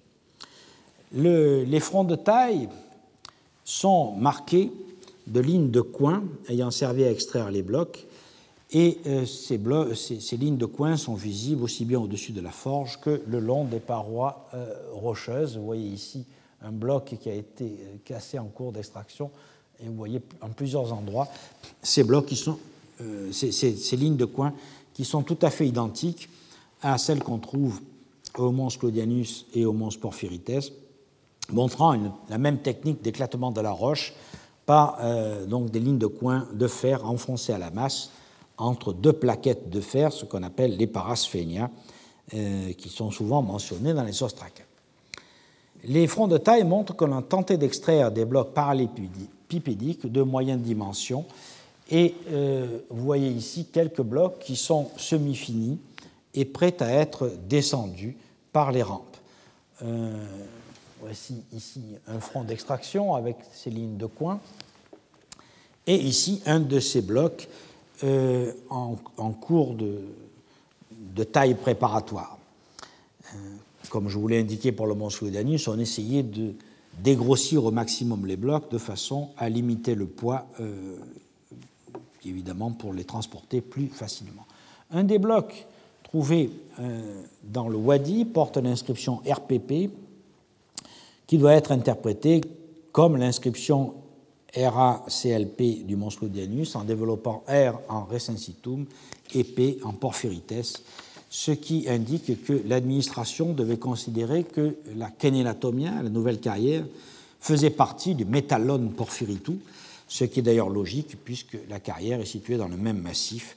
[1.14, 2.70] les fronts de taille
[3.64, 4.72] sont marqués
[5.28, 8.08] de lignes de coin ayant servi à extraire les blocs,
[8.72, 13.22] et euh, ces, lignes de coin sont visibles aussi bien au-dessus de la forge que
[13.28, 15.58] le long des parois euh, rocheuses.
[15.58, 16.26] Vous voyez ici
[16.62, 19.32] un bloc qui a été euh, cassé en cours d'extraction,
[19.82, 21.28] et vous voyez en plusieurs endroits
[21.82, 22.60] ces blocs qui sont,
[23.32, 24.54] ces, lignes de coin
[24.94, 26.30] qui sont tout à fait identiques
[26.82, 27.82] à celles qu'on trouve
[28.38, 30.72] au Mons Claudianus et au Mons Porphyrites,
[31.52, 31.96] montrant
[32.30, 34.14] la même technique d'éclatement de la roche
[34.66, 35.00] par
[35.48, 38.12] donc des lignes de coin de fer enfoncées à la masse
[38.60, 41.70] entre deux plaquettes de fer, ce qu'on appelle les parasphénias,
[42.34, 44.64] euh, qui sont souvent mentionnés dans les ostraca.
[45.86, 51.26] Les fronts de taille montrent que l'on tenté d'extraire des blocs parallépipédiques de moyenne dimension,
[51.90, 55.80] et euh, vous voyez ici quelques blocs qui sont semi-finis
[56.36, 58.16] et prêts à être descendus
[58.54, 59.18] par les rampes.
[59.84, 60.14] Euh,
[61.02, 64.40] voici ici un front d'extraction avec ses lignes de coin,
[65.88, 67.48] et ici un de ces blocs
[68.04, 68.96] euh, en,
[69.32, 70.04] cours de,
[71.24, 72.38] taille préparatoire.
[73.90, 76.54] Comme je vous l'ai indiqué pour le Mont Soudanus, on essayait de
[77.00, 80.48] dégrossir au maximum les blocs de façon à limiter le poids,
[82.26, 84.46] évidemment pour les transporter plus facilement.
[84.92, 85.68] Un des blocs
[86.04, 86.50] trouvés
[87.44, 89.92] dans le Wadi porte l'inscription RPP
[91.28, 92.42] qui doit être interprétée
[92.92, 93.94] comme l'inscription
[94.56, 96.18] RACLP du Mons
[96.74, 98.86] en développant R en Recensitum
[99.36, 100.82] et P en Porphyrites,
[101.30, 106.84] ce qui indique que l'administration devait considérer que la Kenelatomia, la nouvelle carrière,
[107.40, 109.60] faisait partie du Metallon Porphyritu,
[110.10, 113.56] ce qui est d'ailleurs logique puisque la carrière est située dans le même massif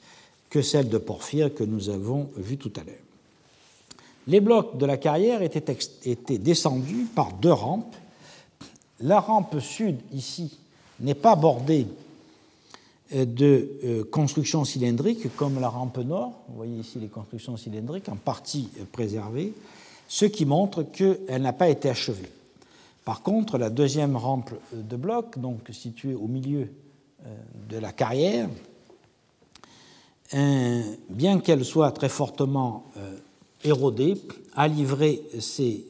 [0.49, 2.95] que celle de Porphyre que nous avons vue tout à l'heure.
[4.27, 7.95] Les blocs de la carrière étaient, descendus par deux rampes.
[9.01, 10.57] La rampe sud, ici,
[10.99, 11.87] n'est pas bordée
[13.15, 18.07] euh, de euh, constructions cylindriques comme la rampe nord, vous voyez ici les constructions cylindriques
[18.07, 19.53] en partie euh, préservées,
[20.07, 22.29] ce qui montre qu'elle n'a pas été achevée.
[23.05, 26.71] Par contre, la deuxième rampe de bloc, donc située au milieu
[27.69, 28.49] de la carrière,
[31.09, 32.85] bien qu'elle soit très fortement
[33.63, 34.15] érodée,
[34.55, 35.85] a livré ces,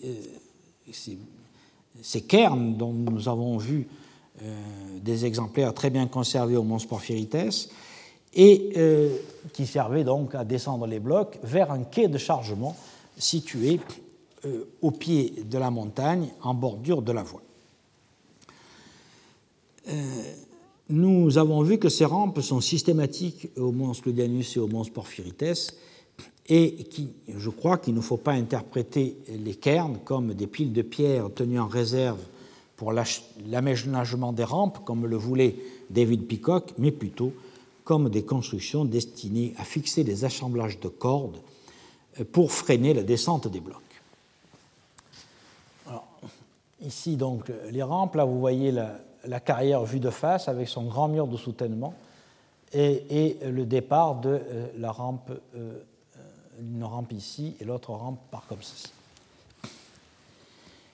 [2.02, 3.88] ces cairns dont nous avons vu
[4.42, 4.46] euh,
[5.02, 7.70] des exemplaires très bien conservés au Mons Porphyrites
[8.34, 9.16] et euh,
[9.54, 12.76] qui servaient donc à descendre les blocs vers un quai de chargement
[13.16, 14.03] situé euh,
[14.82, 17.42] au pied de la montagne en bordure de la voie.
[20.90, 25.76] nous avons vu que ces rampes sont systématiques au Mons Cludianus et au Mons Porphyrites
[26.50, 30.82] et qui, je crois qu'il ne faut pas interpréter les cairns comme des piles de
[30.82, 32.20] pierres tenues en réserve
[32.76, 35.56] pour l'aménagement des rampes, comme le voulait
[35.90, 37.32] David Peacock, mais plutôt
[37.84, 41.38] comme des constructions destinées à fixer des assemblages de cordes
[42.20, 43.83] euh, pour freiner la descente des blocs.
[46.84, 51.08] Ici, donc, les rampes, là, vous voyez la, carrière vue de face avec son grand
[51.08, 51.94] mur de soutènement
[52.74, 55.80] et, le départ de euh, la rampe, euh,
[56.60, 58.92] une rampe ici et l'autre rampe par comme ceci.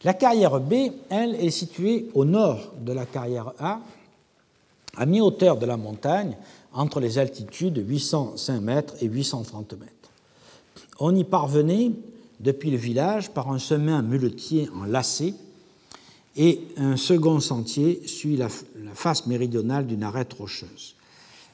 [0.04, 0.74] La carrière B,
[1.10, 3.80] elle, est située au nord de la carrière A,
[4.96, 6.38] à mi-hauteur de la montagne,
[6.74, 9.94] entre les altitudes de 805 mètres et 830 mètres.
[11.00, 11.92] On y parvenait
[12.40, 15.34] depuis le village par un chemin muletier en lacet
[16.40, 18.48] et un second sentier suit la,
[18.94, 20.96] face méridionale d'une arête rocheuse.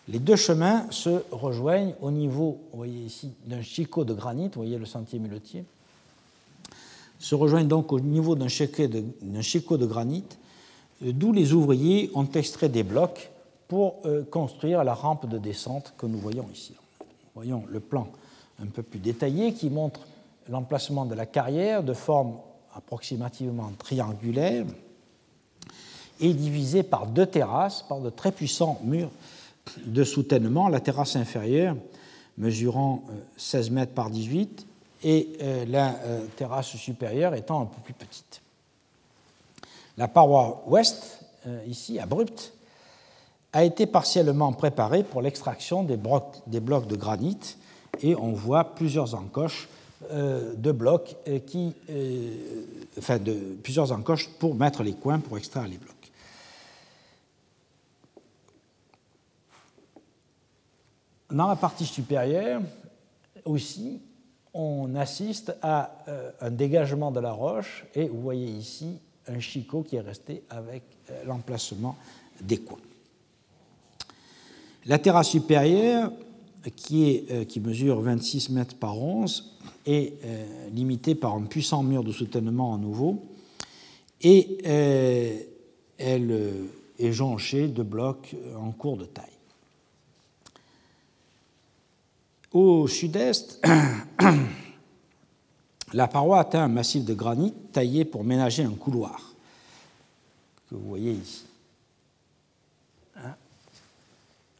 [0.07, 4.61] Les deux chemins se rejoignent au niveau, vous voyez ici, d'un chicot de granit, vous
[4.61, 5.65] voyez le sentier muletier,
[7.17, 8.87] se rejoignent donc au niveau d'un chicot
[9.77, 10.23] de, granit,
[11.03, 13.31] euh, d'où les ouvriers ont extrait des blocs
[13.67, 16.73] pour euh, construire la rampe de descente que nous voyons ici.
[17.33, 18.07] Voyons le plan
[18.61, 20.01] un peu plus détaillé qui montre
[20.47, 22.35] l'emplacement de la carrière de forme
[22.75, 24.65] approximativement triangulaire
[26.19, 29.11] et divisé par deux terrasses, par de très puissants murs
[29.85, 30.69] de soutènement.
[30.69, 31.75] La terrasse inférieure
[32.37, 33.03] mesurant
[33.37, 34.65] 16 euh, mètres par 18
[35.03, 38.41] et euh, la euh, terrasse supérieure étant un peu plus petite.
[39.97, 41.21] La paroi ouest,
[41.67, 42.51] ici abrupte,
[43.53, 47.55] a été partiellement préparée pour l'extraction des, blocs de granit
[48.01, 49.69] et on voit plusieurs encoches
[50.11, 51.15] de blocs
[51.45, 51.73] qui,
[52.97, 53.33] enfin de
[53.63, 55.95] plusieurs encoches pour mettre les coins pour extraire les blocs.
[61.35, 62.61] dans la partie supérieure
[63.43, 64.01] aussi,
[64.53, 69.83] on assiste à euh, un dégagement de la roche et vous voyez ici un chicot
[69.83, 71.97] qui est resté avec euh, l'emplacement
[72.41, 72.79] des coins.
[74.85, 76.11] La terrasse supérieure,
[76.91, 79.54] euh, qui mesure 26 mètres par 11,
[79.85, 80.13] est
[80.71, 83.23] limitée par un puissant mur de soutènement en nouveau
[84.21, 84.57] et
[85.97, 86.53] elle
[86.99, 89.25] est jonchée de blocs en cours de taille.
[92.55, 93.61] Au sud-est,
[95.93, 99.33] la paroi atteint un massif de granit taillé pour ménager un couloir,
[100.69, 101.43] que vous voyez ici.
[103.17, 103.35] Hein?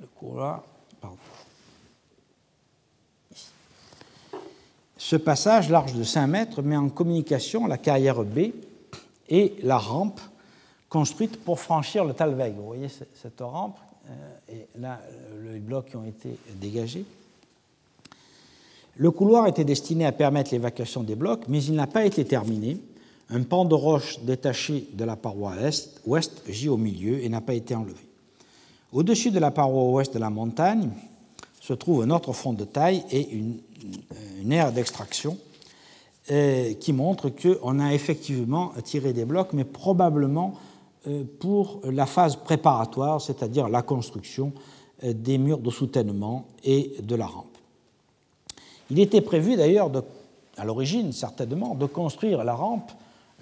[0.02, 0.64] Le couloir,
[1.00, 1.16] pardon.
[5.06, 8.40] Ce passage, large de 5 mètres, met en communication la carrière B
[9.30, 10.20] et la rampe
[10.90, 12.56] construite pour franchir le Talweg.
[12.56, 13.78] Vous voyez cette rampe,
[14.10, 15.00] euh, et là,
[15.44, 16.30] les blocs qui ont été
[16.60, 17.06] dégagés.
[18.98, 22.80] Le couloir était destiné à permettre l'évacuation des blocs, mais il n'a pas été terminé.
[23.30, 27.42] Un pan de roche détaché de la paroi est, ouest gît au milieu et n'a
[27.42, 28.02] pas été enlevé.
[28.92, 30.90] Au-dessus de la paroi ouest de la montagne
[31.66, 35.40] se trouve un autre front de taille et une, aire d'extraction
[36.30, 40.54] euh, qui montre qu'on a effectivement tiré des blocs, mais probablement
[41.08, 44.54] euh, pour la phase préparatoire, c'est-à-dire la construction
[45.04, 47.58] euh, des murs de soutènement et de la rampe.
[48.92, 49.90] Il était prévu d'ailleurs,
[50.58, 52.92] à l'origine certainement, de construire la rampe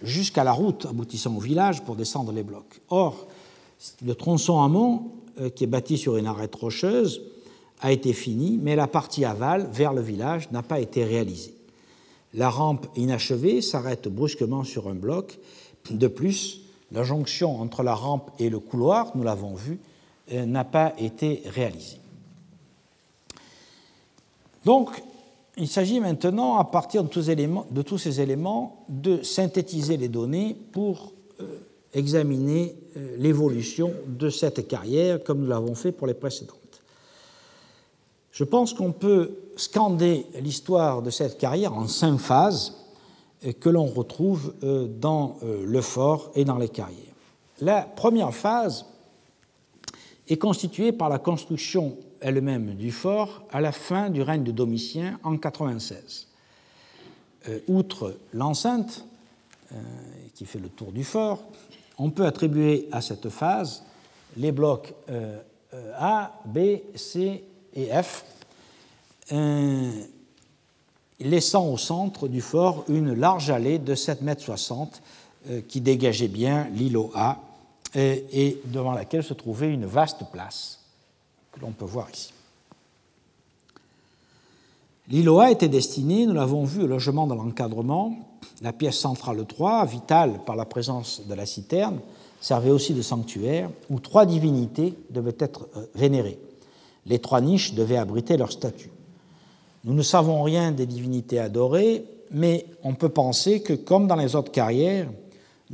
[0.02, 2.80] jusqu'à la route aboutissant au village pour descendre les blocs.
[2.90, 3.28] Or,
[4.06, 5.12] le tronçon amont,
[5.56, 7.22] qui est bâti sur une arête rocheuse,
[7.84, 11.54] a été fini, mais la partie aval, vers le village, n'a pas été réalisée.
[12.34, 15.38] La rampe inachevée s'arrête brusquement sur un bloc.
[15.92, 16.62] De plus,
[16.94, 19.80] la jonction entre la rampe et le couloir, nous l'avons vu,
[20.32, 22.00] euh, n'a pas été réalisée.
[24.64, 24.90] Donc,
[25.58, 31.12] il s'agit maintenant, à partir de tous, ces éléments, de synthétiser les données pour
[31.42, 31.60] euh,
[31.94, 36.63] examiner euh, l'évolution de cette carrière, comme nous l'avons fait pour les précédentes.
[38.34, 42.74] Je pense qu'on peut scander l'histoire de cette carrière en cinq phases
[43.46, 47.14] euh, que l'on retrouve dans le fort et dans les carrières.
[47.62, 48.86] La première phase
[50.28, 55.20] est constituée par la construction elle-même du fort à la fin du règne de Domitien
[55.24, 56.28] en 96.
[57.50, 59.06] Euh, outre l'enceinte
[59.72, 59.76] euh,
[60.34, 61.44] qui fait le tour du fort,
[61.98, 63.84] on peut attribuer à cette phase
[64.38, 65.40] les blocs euh,
[65.98, 67.44] A, B, C
[67.76, 68.26] et F,
[71.20, 74.88] laissant au centre du fort une large allée de 7,60
[75.48, 77.40] m qui dégageait bien l'îlot A
[77.96, 80.80] et devant laquelle se trouvait une vaste place
[81.52, 82.34] que l'on peut voir ici.
[85.10, 88.16] L'îlot était destiné, nous l'avons vu, au logement de l'encadrement.
[88.62, 92.00] La pièce centrale 3, vitale par la présence de la citerne,
[92.40, 96.40] servait aussi de sanctuaire où trois divinités devaient être euh, vénérées.
[97.06, 98.92] Les trois niches devaient abriter leur statue.
[99.84, 104.36] Nous ne savons rien des divinités adorées, mais on peut penser que, comme dans les
[104.36, 105.10] autres carrières,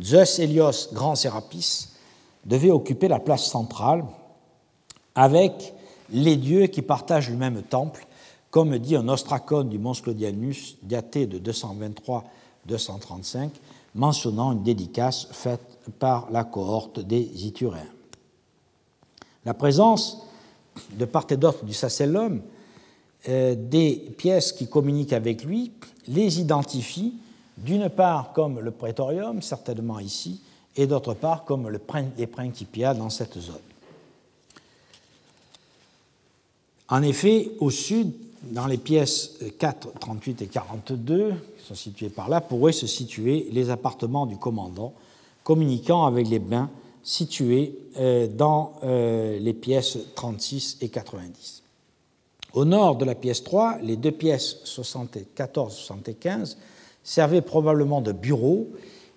[0.01, 1.89] Zeus Hélios, grand Sérapis,
[2.45, 4.03] devait occuper la place centrale
[5.15, 5.73] avec
[6.11, 8.07] les dieux qui partagent le même temple,
[8.49, 11.37] comme dit un ostracone du Mons Claudianus daté de
[12.67, 13.49] 223-235,
[13.93, 15.61] mentionnant une dédicace faite
[15.99, 17.83] par la cohorte des Ituréens.
[19.45, 20.23] La présence
[20.91, 22.41] de part et d'autre du sacellum
[23.27, 25.71] euh, des pièces qui communiquent avec lui
[26.07, 27.13] les identifie
[27.57, 30.41] d'une part comme le prétorium, certainement ici,
[30.75, 31.81] et d'autre part comme le,
[32.17, 33.55] les principia dans cette zone.
[36.87, 38.13] En effet, au sud,
[38.43, 43.47] dans les pièces 4, 38 et 42, qui sont situées par là, pourraient se situer
[43.51, 44.93] les appartements du commandant,
[45.43, 46.69] communiquant avec les bains
[47.09, 51.63] situés euh, dans euh, les pièces 36 et 90.
[52.53, 56.55] Au nord de la pièce 3, les deux pièces 74-75
[57.03, 58.67] servaient probablement de bureaux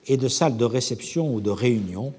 [0.06, 2.14] et de salles de réception ou de réunion,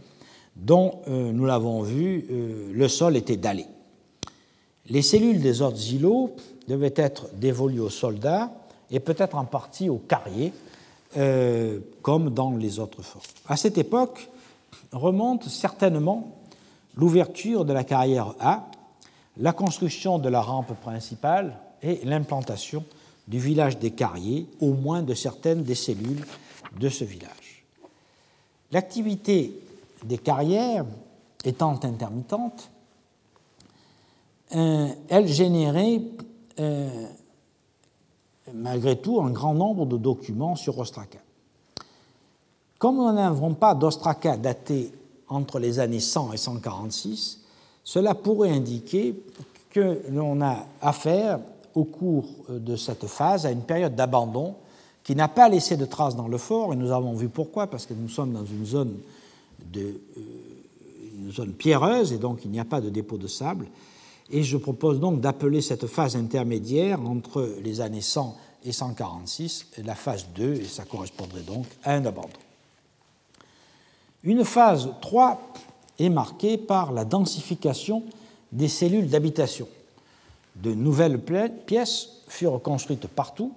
[0.56, 2.28] dont, euh, nous l'avons vu,
[2.72, 3.66] le sol était dallé.
[4.90, 6.36] Les cellules des autres îlots
[6.68, 8.52] devaient être dévolues aux soldats
[8.91, 10.54] et peut-être en partie aux carriers,
[12.02, 13.22] comme dans les autres forts.
[13.48, 14.30] À cette époque
[14.91, 16.38] remonte certainement
[16.95, 18.70] l'ouverture de la carrière A,
[19.38, 22.86] la construction de la rampe principale et l'implantation
[23.28, 26.26] du village des carriers, au moins de certaines des cellules
[26.80, 27.66] de ce village.
[28.72, 29.60] L'activité
[30.04, 30.86] des carrières
[31.45, 32.70] étant intermittente,
[34.52, 36.02] elle générait
[38.54, 41.20] malgré tout un grand nombre de documents sur Ostraka.
[42.84, 44.91] Comme nous n'avons pas d'Ostraka daté
[45.30, 47.39] entre les années 100 et 146,
[47.81, 49.15] cela pourrait indiquer
[49.69, 51.39] que l'on a affaire
[51.76, 54.55] au cours de cette phase à une période d'abandon
[55.01, 57.85] qui n'a pas laissé de traces dans le fort, et nous avons vu pourquoi, parce
[57.85, 58.97] que nous sommes dans une zone,
[59.72, 59.80] de,
[60.18, 60.22] euh,
[61.22, 63.68] une zone pierreuse, et donc il n'y a pas de dépôt de sable.
[64.30, 68.35] Et je propose donc d'appeler cette phase intermédiaire entre les années 100
[68.65, 72.27] et 146 la phase 2, et ça correspondrait donc à un abandon.
[74.24, 75.40] Une phase 3
[76.00, 78.04] est marquée par la densification
[78.52, 79.68] des cellules d'habitation.
[80.56, 81.20] De nouvelles
[81.66, 83.54] pièces furent construites partout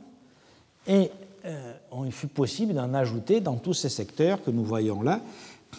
[0.86, 1.10] et
[1.44, 1.72] euh,
[2.05, 5.20] il fut possible d'en ajouter dans tous ces secteurs que nous voyons là,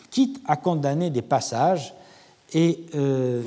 [0.10, 1.94] quitte à condamner des passages,
[2.56, 3.44] euh,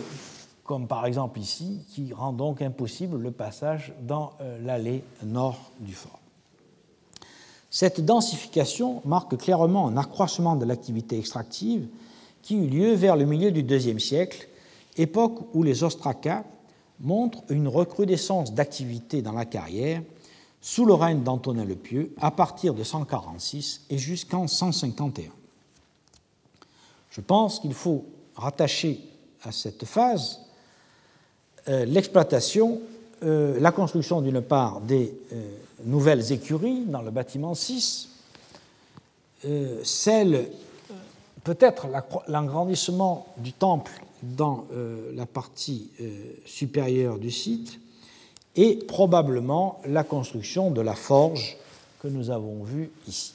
[0.65, 5.95] comme par exemple ici, qui rend donc impossible le passage dans euh, l'allée nord du
[5.95, 6.20] fort.
[7.71, 11.87] Cette densification marque clairement un accroissement de l'activité extractive
[12.43, 14.49] qui eut lieu vers le milieu du IIe siècle,
[14.97, 16.45] époque où les ostracas
[17.01, 20.03] montrent une recrudescence d'activité dans la carrière
[20.61, 25.31] sous le règne d'Antonin le Pieux à partir de 146 et jusqu'en 151.
[27.11, 29.01] Je pense qu'il faut rattacher
[29.43, 30.41] à cette phase
[31.69, 32.81] euh, l'exploitation,
[33.23, 35.51] euh, la construction d'une part des euh,
[35.85, 38.09] nouvelles écuries dans le bâtiment 6,
[39.83, 40.51] celle,
[41.45, 41.87] peut-être
[42.29, 44.67] l'agrandissement du temple dans
[45.15, 45.89] la partie
[46.45, 47.81] supérieure du site,
[48.57, 51.57] et probablement la construction de la forge
[52.01, 53.33] que nous avons vue ici.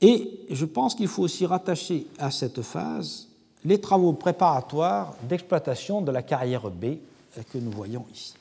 [0.00, 3.28] Et je pense qu'il faut aussi rattacher à cette phase
[3.64, 6.96] les travaux préparatoires d'exploitation de la carrière B
[7.52, 8.34] que nous voyons ici.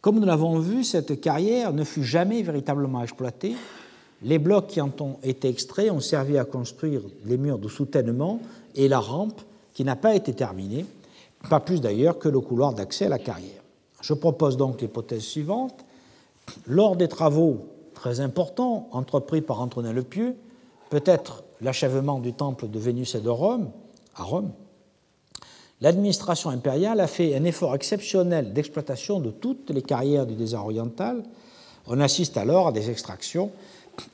[0.00, 3.56] Comme nous l'avons vu, cette carrière ne fut jamais véritablement exploitée.
[4.22, 8.40] Les blocs qui en ont été extraits ont servi à construire les murs de soutènement
[8.74, 9.40] et la rampe
[9.72, 10.86] qui n'a pas été terminée
[11.48, 13.62] pas plus d'ailleurs que le couloir d'accès à la carrière.
[14.00, 15.84] Je propose donc l'hypothèse suivante.
[16.66, 20.36] Lors des travaux très importants entrepris par Antonin le Pieux,
[20.90, 23.70] peut-être l'achèvement du temple de Vénus et de Rome,
[24.16, 24.52] à Rome,
[25.80, 31.22] l'administration impériale a fait un effort exceptionnel d'exploitation de toutes les carrières du désert oriental.
[31.86, 33.50] On assiste alors à des extractions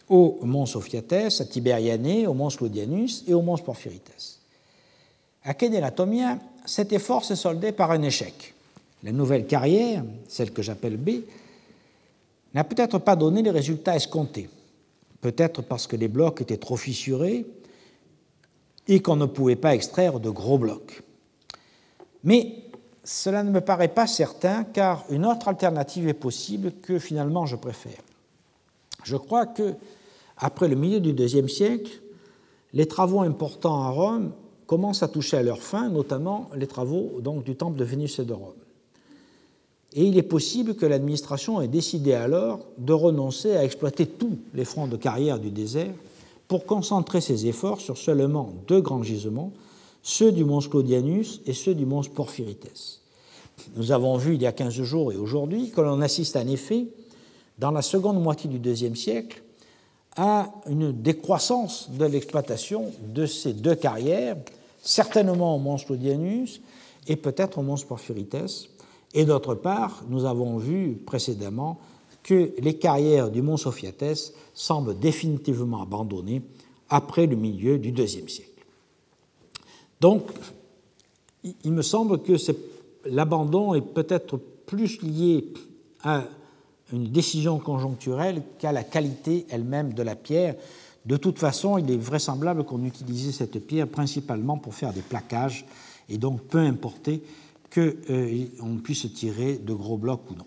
[0.09, 4.39] au mont Sophiates, à Tiberiané, au mont Slodianus et au mont Porphyrites.
[5.45, 8.55] À Kénélatomia, cet effort s'est soldé par un échec.
[9.03, 11.23] La nouvelle carrière, celle que j'appelle B,
[12.53, 14.51] n'a peut-être pas donné les résultats escomptés.
[15.21, 17.47] Peut-être parce que les blocs étaient trop fissurés
[18.89, 21.03] et qu'on ne pouvait pas extraire de gros blocs.
[22.25, 22.65] Mais
[23.05, 27.57] cela ne me paraît pas certain car une autre alternative est possible que finalement je
[27.57, 28.01] préfère.
[29.05, 29.75] Je crois que,
[30.37, 32.01] après le milieu du IIe siècle,
[32.73, 34.33] les travaux importants à Rome
[34.67, 38.25] commencent à toucher à leur fin, notamment les travaux donc, du temple de Vénus et
[38.25, 38.55] de Rome.
[39.93, 44.65] Et il est possible que l'administration ait décidé alors de renoncer à exploiter tous les
[44.65, 45.93] fronts de carrière du désert
[46.51, 49.53] pour concentrer ses efforts sur seulement deux grands gisements,
[50.03, 53.01] ceux du mont Claudianus et ceux du mont Porphyrites.
[53.77, 56.89] Nous avons vu il y a 15 jours et aujourd'hui que l'on assiste en effet,
[57.61, 59.45] dans la seconde moitié du IIe siècle,
[60.17, 64.37] à une décroissance de l'exploitation de ces deux carrières
[64.83, 66.61] certainement au mont Claudianus
[67.07, 68.69] et peut-être au mont Porphyrites.
[69.15, 71.79] Et d'autre part, nous avons vu précédemment
[72.35, 76.43] les carrières du mont Sophiates semblent définitivement abandonnées
[76.89, 78.51] après le milieu du IIe siècle.
[80.01, 80.23] Donc,
[81.65, 82.33] il me semble que
[83.05, 85.53] l'abandon est peut-être plus lié
[86.03, 86.25] à
[86.93, 90.57] une décision conjoncturelle qu'à la qualité elle-même de la pierre,
[91.07, 95.65] de toute façon, il est vraisemblable qu'on utilisait cette pierre principalement pour faire des plaquages,
[96.09, 97.23] et donc peu importait
[97.73, 100.45] qu'on euh, puisse tirer de gros blocs ou non.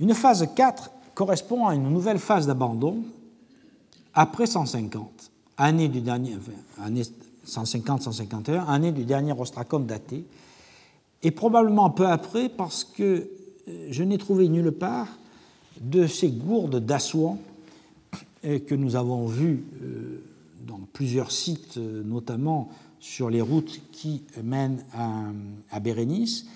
[0.00, 3.04] Une phase 4 correspond à une nouvelle phase d'abandon
[4.14, 6.38] après 150, année du dernier,
[6.82, 7.02] année
[7.46, 10.24] 150-151, année du dernier ostracon daté,
[11.22, 13.28] et probablement peu après parce que
[13.68, 15.06] euh, je n'ai trouvé nulle part
[15.80, 17.36] de ces gourdes d'assoies
[18.42, 20.22] et que nous avons vu euh,
[20.66, 22.70] dans plusieurs sites, euh, notamment
[23.00, 26.46] sur les routes qui mènent à, Bérénice,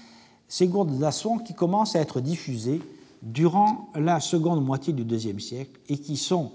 [0.48, 2.80] ces gourdes d'asson qui commencent à être diffusées
[3.24, 6.52] durant la seconde moitié du IIe siècle et qui sont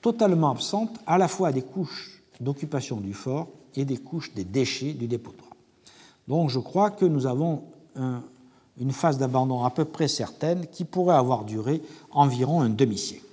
[0.00, 4.92] totalement absentes à la fois des couches d'occupation du fort et des couches des déchets
[4.92, 5.50] du dépotoir.
[6.28, 7.64] Donc je crois que nous avons
[7.96, 13.24] une phase d'abandon à peu près certaine qui pourrait avoir duré environ un demi-siècle.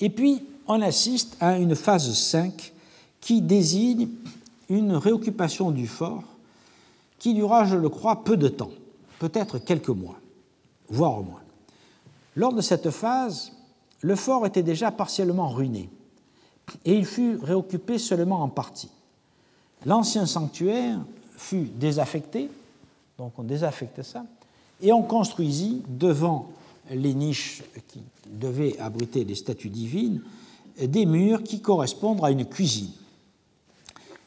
[0.00, 2.72] Et puis, on assiste à une phase 5
[3.20, 4.08] qui désigne
[4.68, 6.24] une réoccupation du fort
[7.18, 8.70] qui dura, je le crois, peu de temps,
[9.18, 10.16] peut-être quelques mois,
[10.88, 11.43] voire moins.
[12.36, 13.52] Lors de cette phase,
[14.00, 15.88] le fort était déjà partiellement ruiné
[16.84, 18.90] et il fut réoccupé seulement en partie.
[19.86, 20.98] L'ancien sanctuaire
[21.36, 22.48] fut désaffecté,
[23.18, 24.24] donc on désaffectait ça,
[24.80, 26.48] et on construisit devant
[26.90, 30.22] les niches qui devaient abriter les statues divines
[30.78, 32.90] des murs qui correspondent à une cuisine.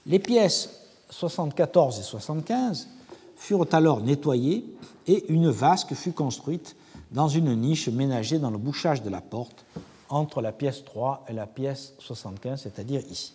[0.06, 0.70] Les pièces
[1.10, 2.88] 74 et 75
[3.36, 4.66] furent alors nettoyées
[5.08, 6.76] et une vasque fut construite
[7.12, 9.66] dans une niche ménagée dans le bouchage de la porte
[10.10, 13.34] entre la pièce 3 et la pièce 75, c'est-à-dire ici.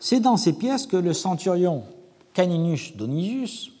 [0.00, 1.84] C'est dans ces pièces que le centurion
[2.32, 3.72] Caninus Donisius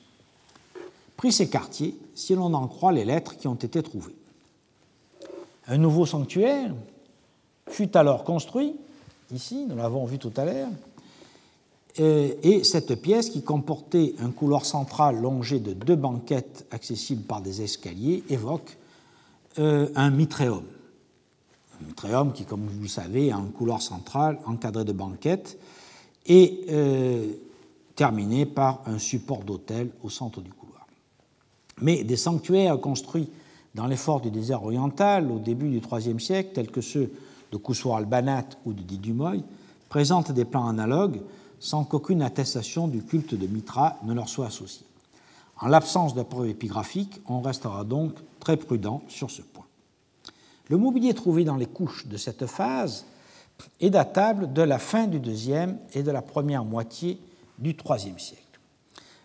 [1.16, 4.16] prit ses quartiers, si l'on en croit les lettres qui ont été trouvées.
[5.66, 6.74] Un nouveau sanctuaire
[7.68, 8.74] fut alors construit,
[9.32, 10.68] ici, nous l'avons vu tout à l'heure,
[11.98, 17.62] et cette pièce qui comportait un couloir central longé de deux banquettes accessibles par des
[17.62, 18.78] escaliers évoque
[19.58, 20.62] euh, un mitréum.
[21.80, 25.58] Un mitréum qui, comme vous le savez, a un couloir central encadré de banquettes
[26.26, 27.32] et euh,
[27.96, 30.86] terminé par un support d'autel au centre du couloir.
[31.80, 33.30] Mais des sanctuaires construits
[33.74, 37.10] dans les forts du désert oriental au début du IIIe siècle, tels que ceux
[37.50, 39.42] de Koussour al-Banat ou de Didumoy,
[39.88, 41.20] présentent des plans analogues
[41.60, 44.86] sans qu'aucune attestation du culte de Mitra ne leur soit associée.
[45.60, 49.66] En l'absence de preuves épigraphiques, on restera donc très prudent sur ce point.
[50.68, 53.06] Le mobilier trouvé dans les couches de cette phase
[53.80, 57.18] est datable de la fin du deuxième et de la première moitié
[57.58, 58.42] du troisième siècle.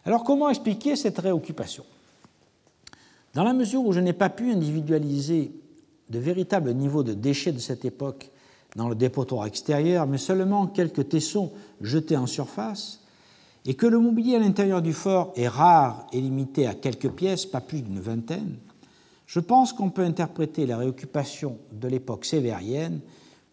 [0.05, 1.85] Alors comment expliquer cette réoccupation?
[3.33, 5.51] Dans la mesure où je n'ai pas pu individualiser
[6.09, 8.31] de véritables niveaux de déchets de cette époque
[8.75, 11.51] dans le dépotoir extérieur, mais seulement quelques tessons
[11.81, 12.99] jetés en surface,
[13.65, 17.45] et que le mobilier à l'intérieur du fort est rare et limité à quelques pièces,
[17.45, 18.57] pas plus d'une vingtaine,
[19.25, 22.99] je pense qu'on peut interpréter la réoccupation de l'époque sévérienne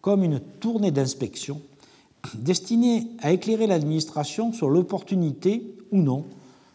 [0.01, 1.61] comme une tournée d'inspection
[2.35, 6.25] destinée à éclairer l'administration sur l'opportunité ou non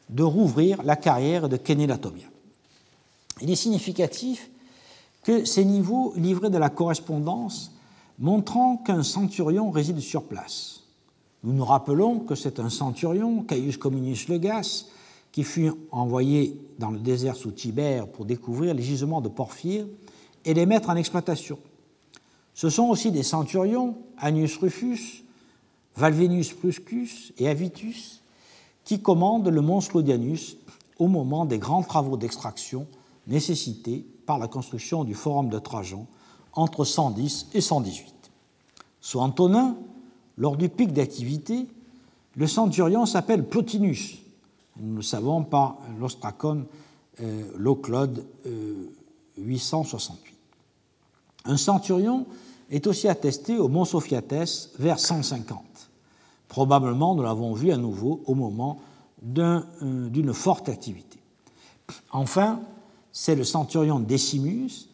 [0.09, 2.25] de rouvrir la carrière de Kenelatomia.
[3.41, 4.49] Il est significatif
[5.23, 7.74] que ces niveaux livrés de la correspondance
[8.19, 10.81] montrant qu'un centurion réside sur place.
[11.43, 14.85] Nous nous rappelons que c'est un centurion, Caius Cominius Legas,
[15.31, 19.85] qui fut envoyé dans le désert sous Tibère pour découvrir les gisements de porphyre
[20.45, 21.59] et les mettre en exploitation.
[22.53, 25.25] Ce sont aussi des centurions, Annius Rufus,
[25.97, 28.21] Valvenius Pruscus et Avitus,
[28.85, 30.57] qui commandent le mont Slodianus
[30.99, 32.87] au moment des grands travaux d'extraction
[33.27, 36.07] nécessités par la construction du forum de Trajan
[36.55, 38.13] entre 110 et 118.
[39.01, 39.75] Sous Antonin,
[40.37, 41.67] lors du pic d'activité,
[42.35, 44.17] le centurion s'appelle Plotinus.
[44.77, 46.65] Nous le savons par l'ostracon
[47.21, 48.25] euh, Loclode
[49.37, 50.33] 868.
[51.47, 52.25] Euh, Un centurion
[52.69, 55.61] est aussi attesté au Mont Sophiatès vers 150.
[56.47, 58.79] Probablement, nous l'avons vu à nouveau au moment
[59.37, 61.19] euh, d'une forte activité.
[62.11, 62.59] Enfin,
[63.11, 64.89] c'est le centurion Decimus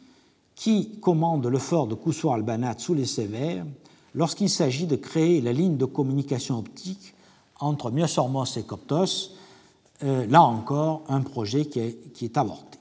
[0.62, 3.66] qui commande le fort de Koussour-Albanat sous les Sévères
[4.14, 7.16] lorsqu'il s'agit de créer la ligne de communication optique
[7.60, 9.32] entre Myosormos et Coptos,
[10.04, 12.78] euh, là encore un projet qui est, avorté.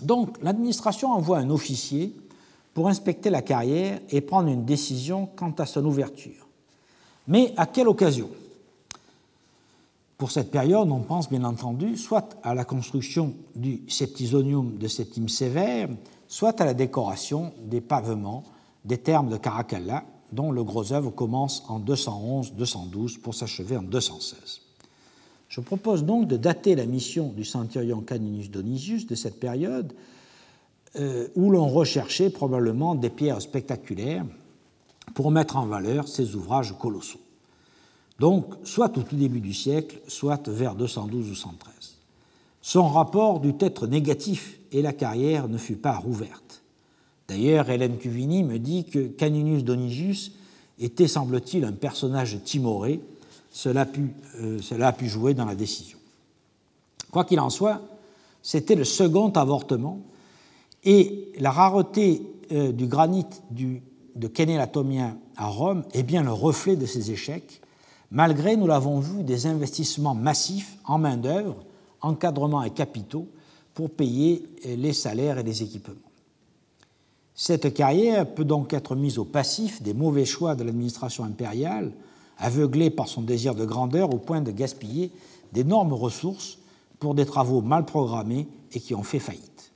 [0.00, 2.16] Donc l'administration envoie un officier
[2.72, 6.48] pour inspecter la carrière et prendre une décision quant à son ouverture.
[7.28, 8.30] Mais à quelle occasion?
[10.16, 15.28] Pour cette période, on pense bien entendu soit à la construction du septisonium de Septime
[15.28, 15.90] Sévère,
[16.30, 18.44] soit à la décoration des pavements
[18.84, 24.60] des termes de Caracalla, dont le gros œuvre commence en 211-212 pour s'achever en 216.
[25.48, 29.92] Je propose donc de dater la mission du centurion Caninus Donisius de cette période,
[30.96, 34.24] euh, où l'on recherchait probablement des pierres spectaculaires
[35.14, 37.20] pour mettre en valeur ces ouvrages colossaux.
[38.20, 41.96] Donc, soit au tout début du siècle, soit vers 212 ou 113.
[42.62, 46.62] Son rapport dut être négatif et la carrière ne fut pas rouverte.
[47.28, 50.32] D'ailleurs, Hélène Cuvini me dit que Caninus Donisius
[50.80, 53.00] était, semble-t-il, un personnage timoré.
[53.52, 54.10] Cela a, pu,
[54.40, 55.98] euh, cela a pu jouer dans la décision.
[57.10, 57.80] Quoi qu'il en soit,
[58.42, 60.00] c'était le second avortement
[60.84, 62.22] et la rareté
[62.52, 67.60] euh, du granit de Kénélatomien à Rome est bien le reflet de ces échecs,
[68.10, 71.64] malgré, nous l'avons vu, des investissements massifs en main-d'œuvre,
[72.00, 73.28] encadrement et capitaux
[73.74, 75.94] pour payer les salaires et les équipements.
[77.34, 81.92] Cette carrière peut donc être mise au passif des mauvais choix de l'administration impériale,
[82.38, 85.10] aveuglée par son désir de grandeur au point de gaspiller
[85.52, 86.58] d'énormes ressources
[86.98, 89.72] pour des travaux mal programmés et qui ont fait faillite.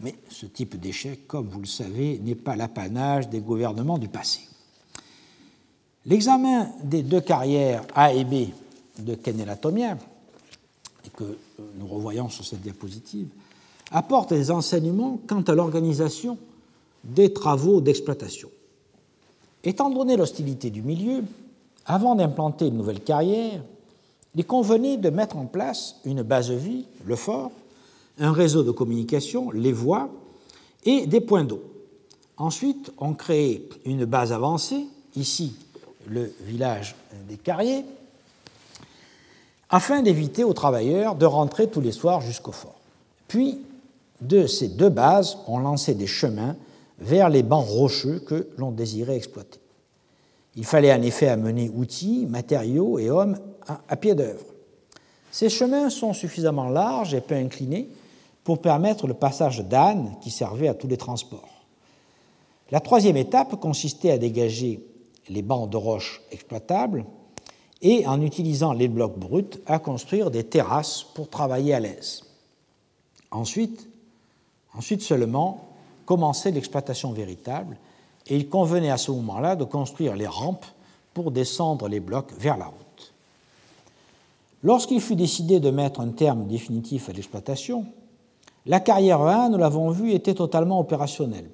[0.00, 4.40] Mais ce type d'échec, comme vous le savez, n'est pas l'apanage des gouvernements du passé.
[6.04, 8.50] L'examen des deux carrières A et B
[8.98, 9.98] de Kenélatomien,
[11.04, 11.36] et que
[11.78, 13.28] nous revoyons sur cette diapositive,
[13.90, 16.38] apporte des enseignements quant à l'organisation
[17.04, 18.48] des travaux d'exploitation.
[19.62, 21.22] Étant donné l'hostilité du milieu,
[21.86, 23.62] avant d'implanter une nouvelle carrière,
[24.34, 27.52] il convenait de mettre en place une base vie, le fort,
[28.18, 30.10] un réseau de communication, les voies,
[30.84, 31.62] et des points d'eau.
[32.36, 35.54] Ensuite, on crée une base avancée, ici
[36.08, 36.94] le village
[37.28, 37.84] des Carriers,
[39.76, 42.80] afin d'éviter aux travailleurs de rentrer tous les soirs jusqu'au fort.
[43.28, 43.60] Puis,
[44.22, 46.56] de ces deux bases, on lançait des chemins
[46.98, 49.60] vers les bancs rocheux que l'on désirait exploiter.
[50.54, 53.36] Il fallait en effet amener outils, matériaux et hommes
[53.86, 54.46] à pied d'œuvre.
[55.30, 57.90] Ces chemins sont suffisamment larges et peu inclinés
[58.44, 61.66] pour permettre le passage d'ânes qui servaient à tous les transports.
[62.70, 64.80] La troisième étape consistait à dégager
[65.28, 67.04] les bancs de roches exploitables
[67.82, 72.24] et, en utilisant les blocs bruts, à construire des terrasses pour travailler à l'aise.
[73.30, 73.88] Ensuite,
[75.00, 75.68] seulement,
[76.04, 77.76] commençait l'exploitation véritable
[78.28, 80.66] et il convenait à ce moment-là de construire les rampes
[81.14, 83.12] pour descendre les blocs vers la route.
[84.62, 87.86] Lorsqu'il fut décidé de mettre un terme définitif à l'exploitation,
[88.64, 91.48] la carrière 1, nous l'avons vu, était totalement opérationnelle.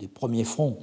[0.00, 0.78] Les premiers fronts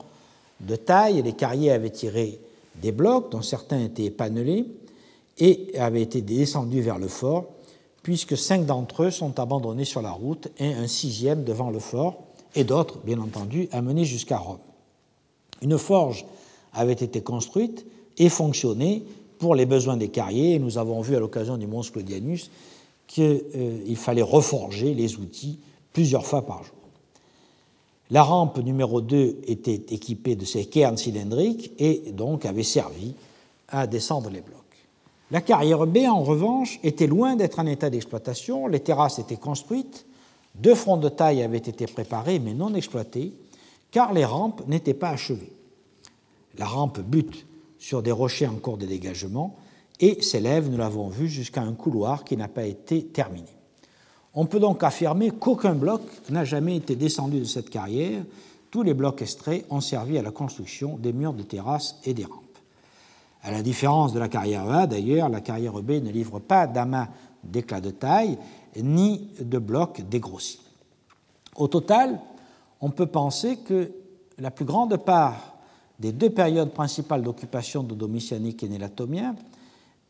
[0.60, 2.40] de taille, les carriers avaient tiré
[2.81, 4.65] des blocs, dont certains étaient épanelés,
[5.38, 7.45] et avaient été descendus vers le fort,
[8.03, 12.23] puisque cinq d'entre eux sont abandonnés sur la route et un sixième devant le fort,
[12.56, 14.60] et d'autres, bien entendu, amenés jusqu'à Rome.
[15.61, 16.26] Une forge
[16.73, 17.85] avait été construite
[18.18, 19.03] et fonctionnait
[19.39, 22.52] pour les besoins des carriers, et nous avons vu à l'occasion du Mons Claudianus
[23.07, 25.60] qu'il euh, fallait reforger les outils
[25.91, 26.74] plusieurs fois par jour.
[28.11, 33.15] La rampe numéro 2 était équipée de ces cairns cylindriques et donc avait servi
[33.68, 34.61] à descendre les blocs.
[35.32, 38.68] La carrière B, en revanche, était loin d'être en état d'exploitation.
[38.68, 40.06] Les terrasses étaient construites,
[40.53, 43.34] deux fronts de taille avaient été préparés mais non exploités,
[43.90, 45.52] car les rampes n'étaient pas achevées.
[46.57, 47.48] La rampe bute
[47.80, 49.56] sur des rochers en cours de dégagement
[49.99, 53.55] et s'élève, nous l'avons vu, jusqu'à un couloir qui n'a pas été terminé.
[54.36, 58.24] On peut donc affirmer qu'aucun bloc n'a jamais été descendu de cette carrière.
[58.70, 62.26] Tous les blocs extraits ont servi à la construction des murs de terrasse et des
[62.26, 62.41] rampes.
[63.44, 67.07] À la différence de la carrière A, d'ailleurs, la carrière B ne livre pas d'amas
[67.44, 68.38] d'éclat de taille
[68.76, 70.60] ni de blocs dégrossis.
[71.56, 72.20] Au total,
[72.82, 73.91] on peut penser que
[74.38, 75.56] la plus grande part
[75.99, 79.36] des deux périodes principales d'occupation de Domitianique et Nélatomien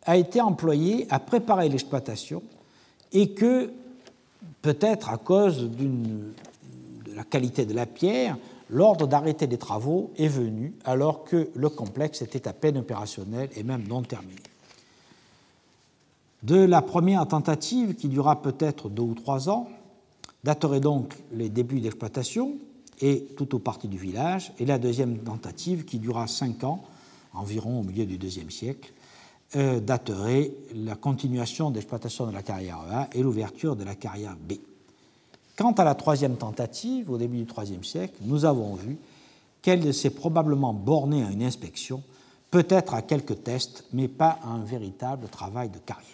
[0.03, 2.41] a été employée à préparer l'exploitation
[3.11, 3.71] et que
[4.61, 6.33] peut-être à cause de
[7.15, 8.37] la qualité de la pierre,
[8.69, 13.63] l'ordre d'arrêter les travaux est venu alors que le complexe était à peine opérationnel et
[13.63, 14.35] même non terminé.
[16.43, 19.67] De la première tentative, qui dura peut-être deux ou trois ans,
[20.43, 22.53] dateraient donc les débuts d'exploitation
[23.01, 26.83] et tout au parti du village, et la deuxième tentative, qui dura cinq ans,
[27.33, 28.93] environ au milieu du deuxième siècle,
[29.55, 34.53] euh, daterait la continuation d'exploitation de la carrière A et l'ouverture de la carrière B.
[35.55, 38.97] Quant à la troisième tentative, au début du IIIe siècle, nous avons vu
[39.61, 42.03] qu'elle s'est probablement bornée à une inspection,
[42.51, 46.05] peut-être à quelques tests, mais pas à un véritable travail de carrière.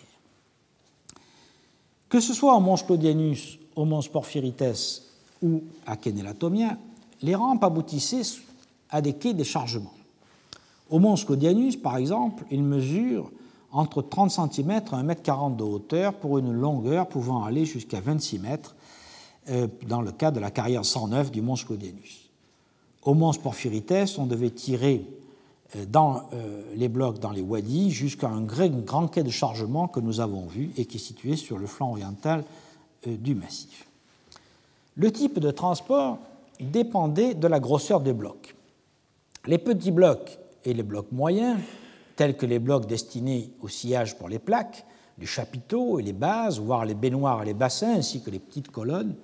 [2.07, 5.01] Que ce soit au Mons Claudianus, au Mons Porphyrites
[5.41, 6.77] ou à Kénélatomia,
[7.21, 8.39] les rampes aboutissaient
[8.89, 9.93] à des quais de chargement.
[10.91, 13.31] Au Mons Claudianus, par exemple, il mesure
[13.71, 18.39] entre 30 cm et 1,40 m de hauteur pour une longueur pouvant aller jusqu'à 26
[18.39, 18.75] mètres
[19.49, 22.29] euh, dans le cas de la carrière 109 du Mons Claudianus.
[23.03, 25.05] Au Mons Porphyrites, on devait tirer
[25.77, 30.01] euh, dans euh, les blocs dans les wadis jusqu'à un grand quai de chargement que
[30.01, 32.43] nous avons vu et qui est situé sur le flanc oriental
[33.07, 33.87] du massif.
[34.95, 36.19] Le type de transport
[36.59, 38.53] dépendait de la grosseur des blocs.
[39.47, 41.59] Les petits blocs et les blocs moyens,
[42.15, 44.85] tels que les blocs destinés au sillage pour les plaques,
[45.17, 48.69] les chapiteaux et les bases, voire les baignoires et les bassins, ainsi que les petites
[48.69, 49.15] colonnes,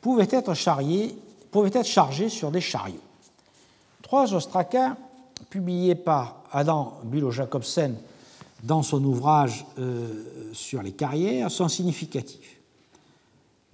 [0.00, 3.00] pouvaient être, chargés sur des chariots.
[4.02, 4.96] Trois ostracas,
[5.50, 7.94] publiés par Adam Bülow-Jacobsen
[8.62, 12.60] dans son ouvrage euh, sur les carrières, sont significatifs.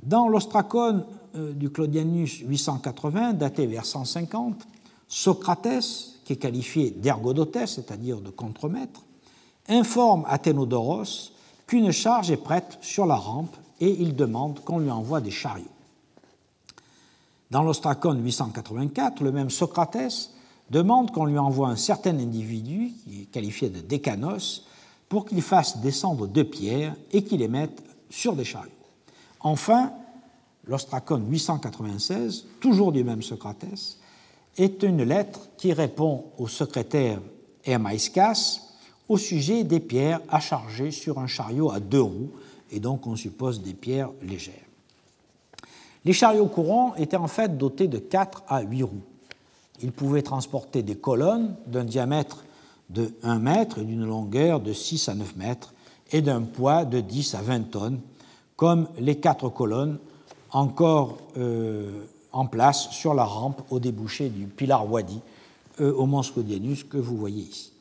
[0.02, 1.05] Dans l'ostracone
[1.36, 4.66] euh, du Claudianus 880, daté vers 150,
[5.09, 9.02] Socrates, qualifié d'ergodotes, c'est-à-dire de contremaître,
[9.68, 11.32] informe Athénodoros
[11.66, 15.64] qu'une charge est prête sur la rampe et il demande qu'on lui envoie des chariots.
[17.50, 20.30] Dans l'Ostracone 884, le même Socrates
[20.70, 24.64] demande qu'on lui envoie un certain individu, qui est qualifié de décanos,
[25.09, 28.70] pour qu'il fasse descendre deux pierres et qu'il les mette sur des chariots.
[29.40, 29.92] Enfin,
[30.66, 33.98] l'Ostracone 896, toujours du même Socrates,
[34.58, 37.20] est une lettre qui répond au secrétaire
[37.64, 38.60] Hermaïscas
[39.08, 42.30] au sujet des pierres à charger sur un chariot à deux roues,
[42.70, 44.54] et donc on suppose des pierres légères.
[46.04, 49.02] Les chariots courants étaient en fait dotés de 4 à 8 roues.
[49.82, 52.44] Ils pouvaient transporter des colonnes d'un diamètre
[52.90, 55.74] de 1 mètre et d'une longueur de 6 à 9 mètres
[56.10, 58.00] et d'un poids de 10 à 20 tonnes,
[58.56, 59.98] comme les quatre colonnes
[60.50, 65.20] encore euh, en place sur la rampe au débouché du Pilar Wadi
[65.80, 67.72] euh, au Mont Scodianus que vous voyez ici.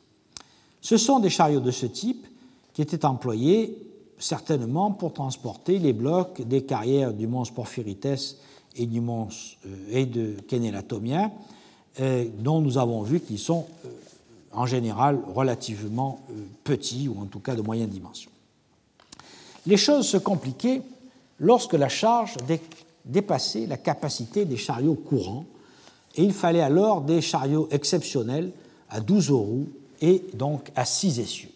[0.80, 2.26] Ce sont des chariots de ce type
[2.74, 3.76] qui étaient employés
[4.18, 8.36] certainement pour transporter les blocs des carrières du mont Porphyrites
[8.76, 9.28] et, du mont,
[9.66, 11.30] euh, et de Kenelatomia,
[12.00, 13.66] euh, dont nous avons vu qu'ils sont
[14.52, 16.20] en général relativement
[16.62, 18.30] petits, ou en tout cas de moyenne dimension.
[19.66, 20.82] Les choses se compliquaient
[21.38, 22.36] lorsque la charge
[23.04, 25.44] dépassait la capacité des chariots courants,
[26.16, 28.52] et il fallait alors des chariots exceptionnels
[28.90, 29.68] à 12 roues
[30.00, 31.48] et donc à 6 essieux.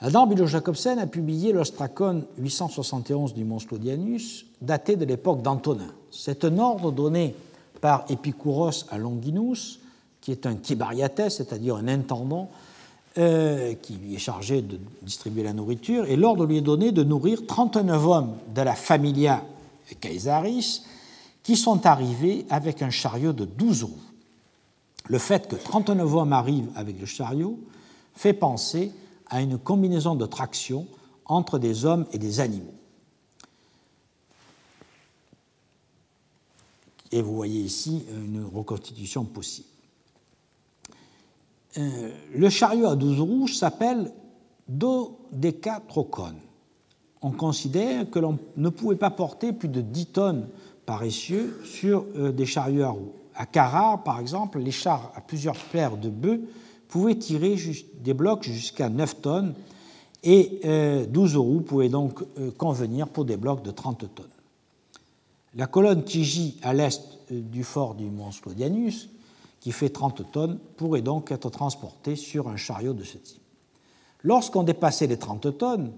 [0.00, 5.88] Adam Bilo Jacobsen a publié l'Ostracon 871 du Mont Claudianus, daté de l'époque d'Antonin.
[6.10, 7.34] C'est un ordre donné
[7.80, 9.80] par Épicouros à Longinus,
[10.20, 12.50] qui est un kibariates, c'est-à-dire un intendant,
[13.16, 17.02] euh, qui lui est chargé de distribuer la nourriture, et l'ordre lui est donné de
[17.02, 19.42] nourrir 39 hommes de la familia
[19.94, 20.82] Caesaris
[21.42, 24.00] qui sont arrivés avec un chariot de 12 roues.
[25.08, 27.58] Le fait que 39 hommes arrivent avec le chariot
[28.14, 28.92] fait penser
[29.28, 30.86] à une combinaison de traction
[31.24, 32.74] entre des hommes et des animaux.
[37.12, 39.68] Et vous voyez ici une reconstitution possible.
[41.78, 44.12] Euh, le chariot à 12 roues s'appelle
[44.66, 46.40] dodécatrocone
[47.22, 50.48] on considère que l'on ne pouvait pas porter plus de 10 tonnes
[50.84, 53.12] par essieu sur euh, des chariots à roues.
[53.34, 56.40] À Carrare, par exemple, les chars à plusieurs paires de bœufs
[56.88, 57.56] pouvaient tirer
[58.02, 59.54] des blocs jusqu'à 9 tonnes
[60.22, 60.60] et
[61.10, 64.26] 12 euh, roues pouvaient donc euh, convenir pour des blocs de 30 tonnes.
[65.54, 69.08] La colonne qui gît à l'est du fort du mont Sclodianus,
[69.60, 73.42] qui fait 30 tonnes, pourrait donc être transportée sur un chariot de ce type.
[74.22, 75.92] Lorsqu'on dépassait les 30 tonnes,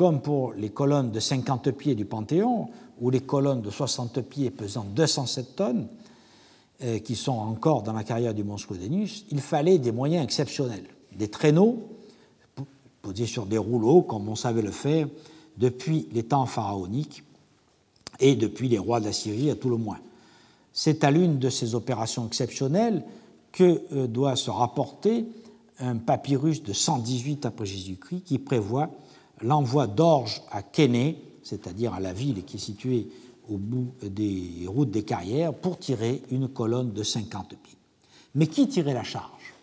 [0.00, 2.70] comme pour les colonnes de 50 pieds du Panthéon
[3.02, 5.88] ou les colonnes de 60 pieds pesant 207 tonnes,
[6.82, 8.56] euh, qui sont encore dans la carrière du Mont
[9.30, 11.82] il fallait des moyens exceptionnels, des traîneaux
[13.02, 15.06] posés sur des rouleaux, comme on savait le faire
[15.58, 17.22] depuis les temps pharaoniques
[18.20, 19.98] et depuis les rois d'Assyrie à tout le moins.
[20.72, 23.04] C'est à l'une de ces opérations exceptionnelles
[23.52, 25.26] que euh, doit se rapporter
[25.78, 28.88] un papyrus de 118 après Jésus-Christ qui prévoit
[29.42, 33.08] l'envoi d'orge à Kéné, c'est-à-dire à la ville qui est située
[33.48, 37.78] au bout des routes des carrières, pour tirer une colonne de 50 pieds.
[38.34, 39.54] Mais qui tirait la charge?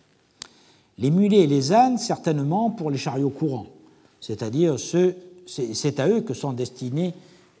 [0.98, 3.68] Les mulets et les ânes, certainement pour les chariots courants,
[4.20, 7.14] c'est-à-dire c'est à eux que sont destinées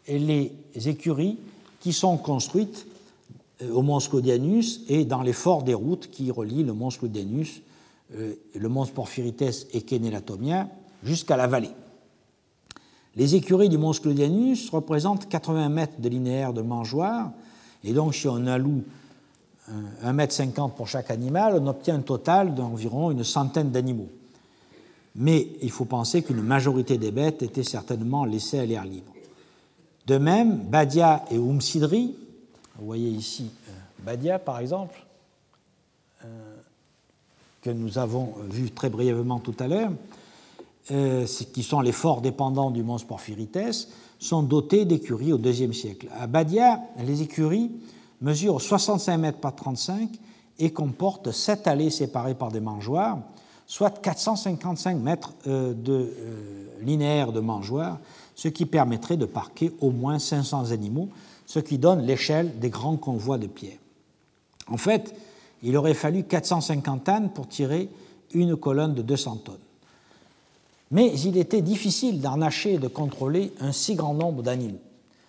[0.08, 0.52] les
[0.86, 1.38] écuries
[1.80, 2.86] qui sont construites
[3.62, 7.62] euh, au mont Scodianus et dans les forts des routes qui relient le mont Scodianus,
[8.14, 10.68] euh, le mont Porphyrites et Kénélatomia
[11.02, 11.70] jusqu'à la vallée.
[13.18, 17.32] Les écuries du mont Sclodianus représentent 80 mètres de linéaire de mangeoire,
[17.82, 18.84] et donc si on alloue
[20.04, 24.08] 1,50 mètre pour chaque animal, on obtient un total d'environ une centaine d'animaux.
[25.16, 29.12] Mais il faut penser qu'une majorité des bêtes étaient certainement laissées à l'air libre.
[30.06, 32.14] De même, Badia et Umsidri,
[32.78, 33.72] vous voyez ici euh,
[34.04, 35.04] Badia par exemple,
[36.24, 36.56] euh,
[37.62, 39.90] que nous avons vu très brièvement tout à l'heure,
[40.90, 43.88] euh, qui sont les forts dépendants du mons Porphyrites,
[44.18, 46.08] sont dotés d'écuries au IIe siècle.
[46.18, 47.70] À Badia, les écuries
[48.20, 50.08] mesurent 65 mètres par 35
[50.58, 53.18] et comportent sept allées séparées par des mangeoires,
[53.66, 57.98] soit 455 mètres euh, de euh, linéaire de mangeoires,
[58.34, 61.08] ce qui permettrait de parquer au moins 500 animaux,
[61.46, 63.78] ce qui donne l'échelle des grands convois de pierre.
[64.68, 65.14] En fait,
[65.62, 67.88] il aurait fallu 450 ânes pour tirer
[68.32, 69.56] une colonne de 200 tonnes.
[70.90, 74.80] Mais il était difficile d'arnacher et de contrôler un si grand nombre d'animaux.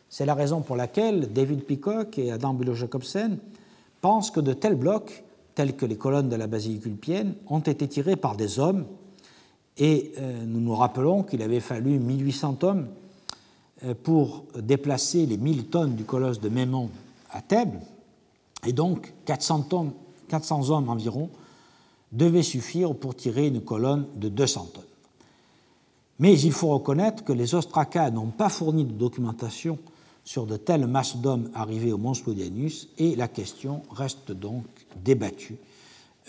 [0.10, 3.38] C'est la raison pour laquelle David Peacock et Adam Bülow-Jacobsen
[4.02, 5.23] pensent que de tels blocs,
[5.56, 8.86] tels que les colonnes de la basilique ulpienne, ont été tirés par des hommes.
[9.77, 12.88] Et euh, nous nous rappelons qu'il avait fallu 1800 hommes
[13.84, 16.90] euh, pour déplacer les 1000 tonnes du colosse de Mémon
[17.31, 17.80] à Thèbes.
[18.65, 19.91] Et donc 400, tonnes,
[20.30, 21.30] 400 hommes environ
[22.11, 24.84] devaient suffire pour tirer une colonne de 200 tonnes.
[26.20, 29.80] Mais il faut reconnaître que les Ostracas n'ont pas fourni de documentation
[30.26, 34.66] sur de telles masses d'hommes arrivés au mont Sclodianus et la question reste donc
[35.04, 35.58] débattue,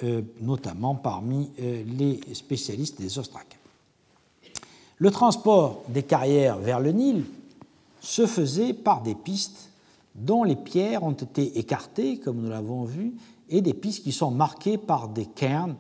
[0.05, 3.59] euh, notamment parmi euh, les spécialistes des Ostracas.
[4.97, 7.25] Le transport des carrières vers le Nil
[8.01, 9.71] se faisait par des pistes
[10.15, 13.15] dont les pierres ont été écartées, comme nous l'avons vu,
[13.49, 15.77] et des pistes qui sont marquées par des cairns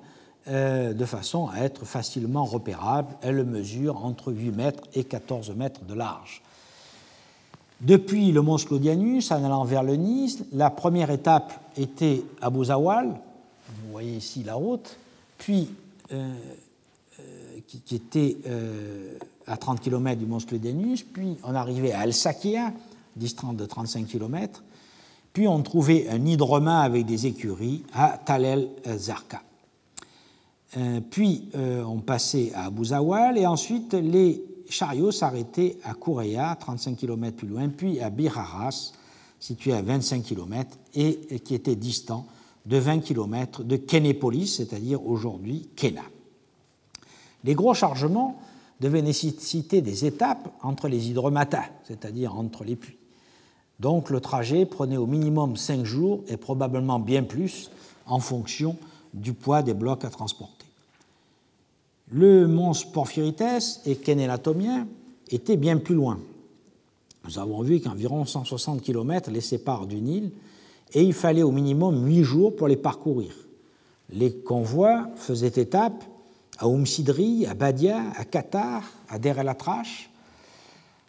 [0.51, 3.14] euh, de façon à être facilement repérables.
[3.22, 6.43] Elles mesurent entre 8 mètres et 14 mètres de large.
[7.81, 13.06] Depuis le mont Sclodianus, en allant vers le Nice, la première étape était à Bouzawal,
[13.10, 14.98] vous voyez ici la route,
[15.39, 15.70] puis
[16.12, 16.35] euh,
[17.20, 17.22] euh,
[17.68, 18.39] qui, était
[19.47, 22.72] à 30 km du mont Sclodianus, puis on arrivait à Al-Sakia,
[23.14, 24.64] distance de 35 km,
[25.32, 29.43] puis on trouvait un hydromain avec des écuries à Talel Zarqa.
[30.77, 36.97] Euh, puis euh, on passait à Bouzawal et ensuite les chariots s'arrêtaient à Koureya, 35
[36.97, 38.39] km plus loin, puis à Bir
[39.41, 42.27] situé à 25 km et, qui était distant
[42.67, 46.03] de 20 km de Kenépolis, c'est-à-dire aujourd'hui Kena.
[47.43, 48.39] Les gros chargements
[48.81, 52.99] devaient nécessiter des étapes entre les hydromatas, c'est-à-dire entre les puits.
[53.81, 57.71] Donc le trajet prenait au minimum 5 jours et probablement bien plus
[58.07, 58.77] en fonction
[59.15, 60.60] du poids des blocs à transporter.
[62.12, 64.89] Le mont Porphyrites et Kénélatomien
[65.31, 66.19] étaient bien plus loin.
[67.24, 70.32] Nous avons vu qu'environ 160 km les séparent du Nil
[70.93, 73.32] et il fallait au minimum 8 jours pour les parcourir.
[74.12, 76.03] Les convois faisaient étape
[76.59, 80.11] à Oum Sidri, à Badia, à Qatar, à Der el Atrash,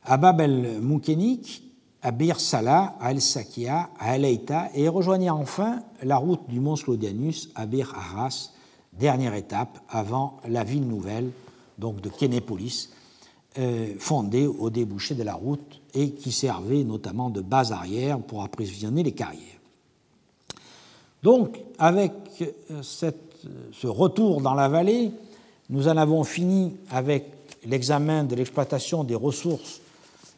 [0.04, 1.64] à Bab el Moukenik,
[2.04, 6.60] à Bir Salah, à El Sakia, à El Eita et rejoignaient enfin la route du
[6.60, 8.52] mont Slodianus à Bir Arras
[9.02, 11.32] dernière étape avant la ville nouvelle,
[11.80, 12.92] donc de Kénépolis,
[13.58, 18.44] euh, fondée au débouché de la route et qui servait notamment de base arrière pour
[18.44, 19.42] approvisionner les carrières.
[21.24, 25.12] Donc, avec euh, ce retour dans la vallée,
[25.70, 27.26] nous en avons fini avec
[27.66, 29.82] l'examen de l'exploitation des ressources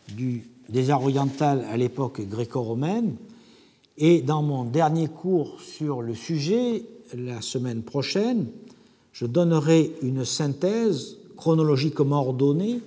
[0.09, 3.15] du désert oriental à l'époque gréco-romaine.
[3.97, 8.47] Et dans mon dernier cours sur le sujet, la semaine prochaine,
[9.11, 12.81] je donnerai une synthèse chronologiquement ordonnée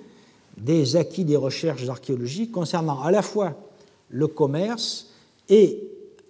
[0.56, 3.54] des acquis des recherches archéologiques concernant à la fois
[4.08, 5.08] le commerce
[5.48, 5.82] et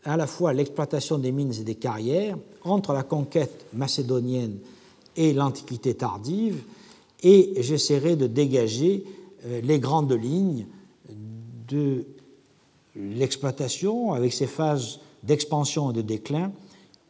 [0.04, 4.58] à la fois l'exploitation des mines et des carrières entre la conquête macédonienne
[5.16, 6.62] et l'Antiquité tardive,
[7.22, 9.04] et j'essaierai de dégager
[9.46, 10.66] euh, les grandes lignes
[11.68, 12.04] de
[12.94, 16.52] l'exploitation avec ses phases d'expansion et de déclin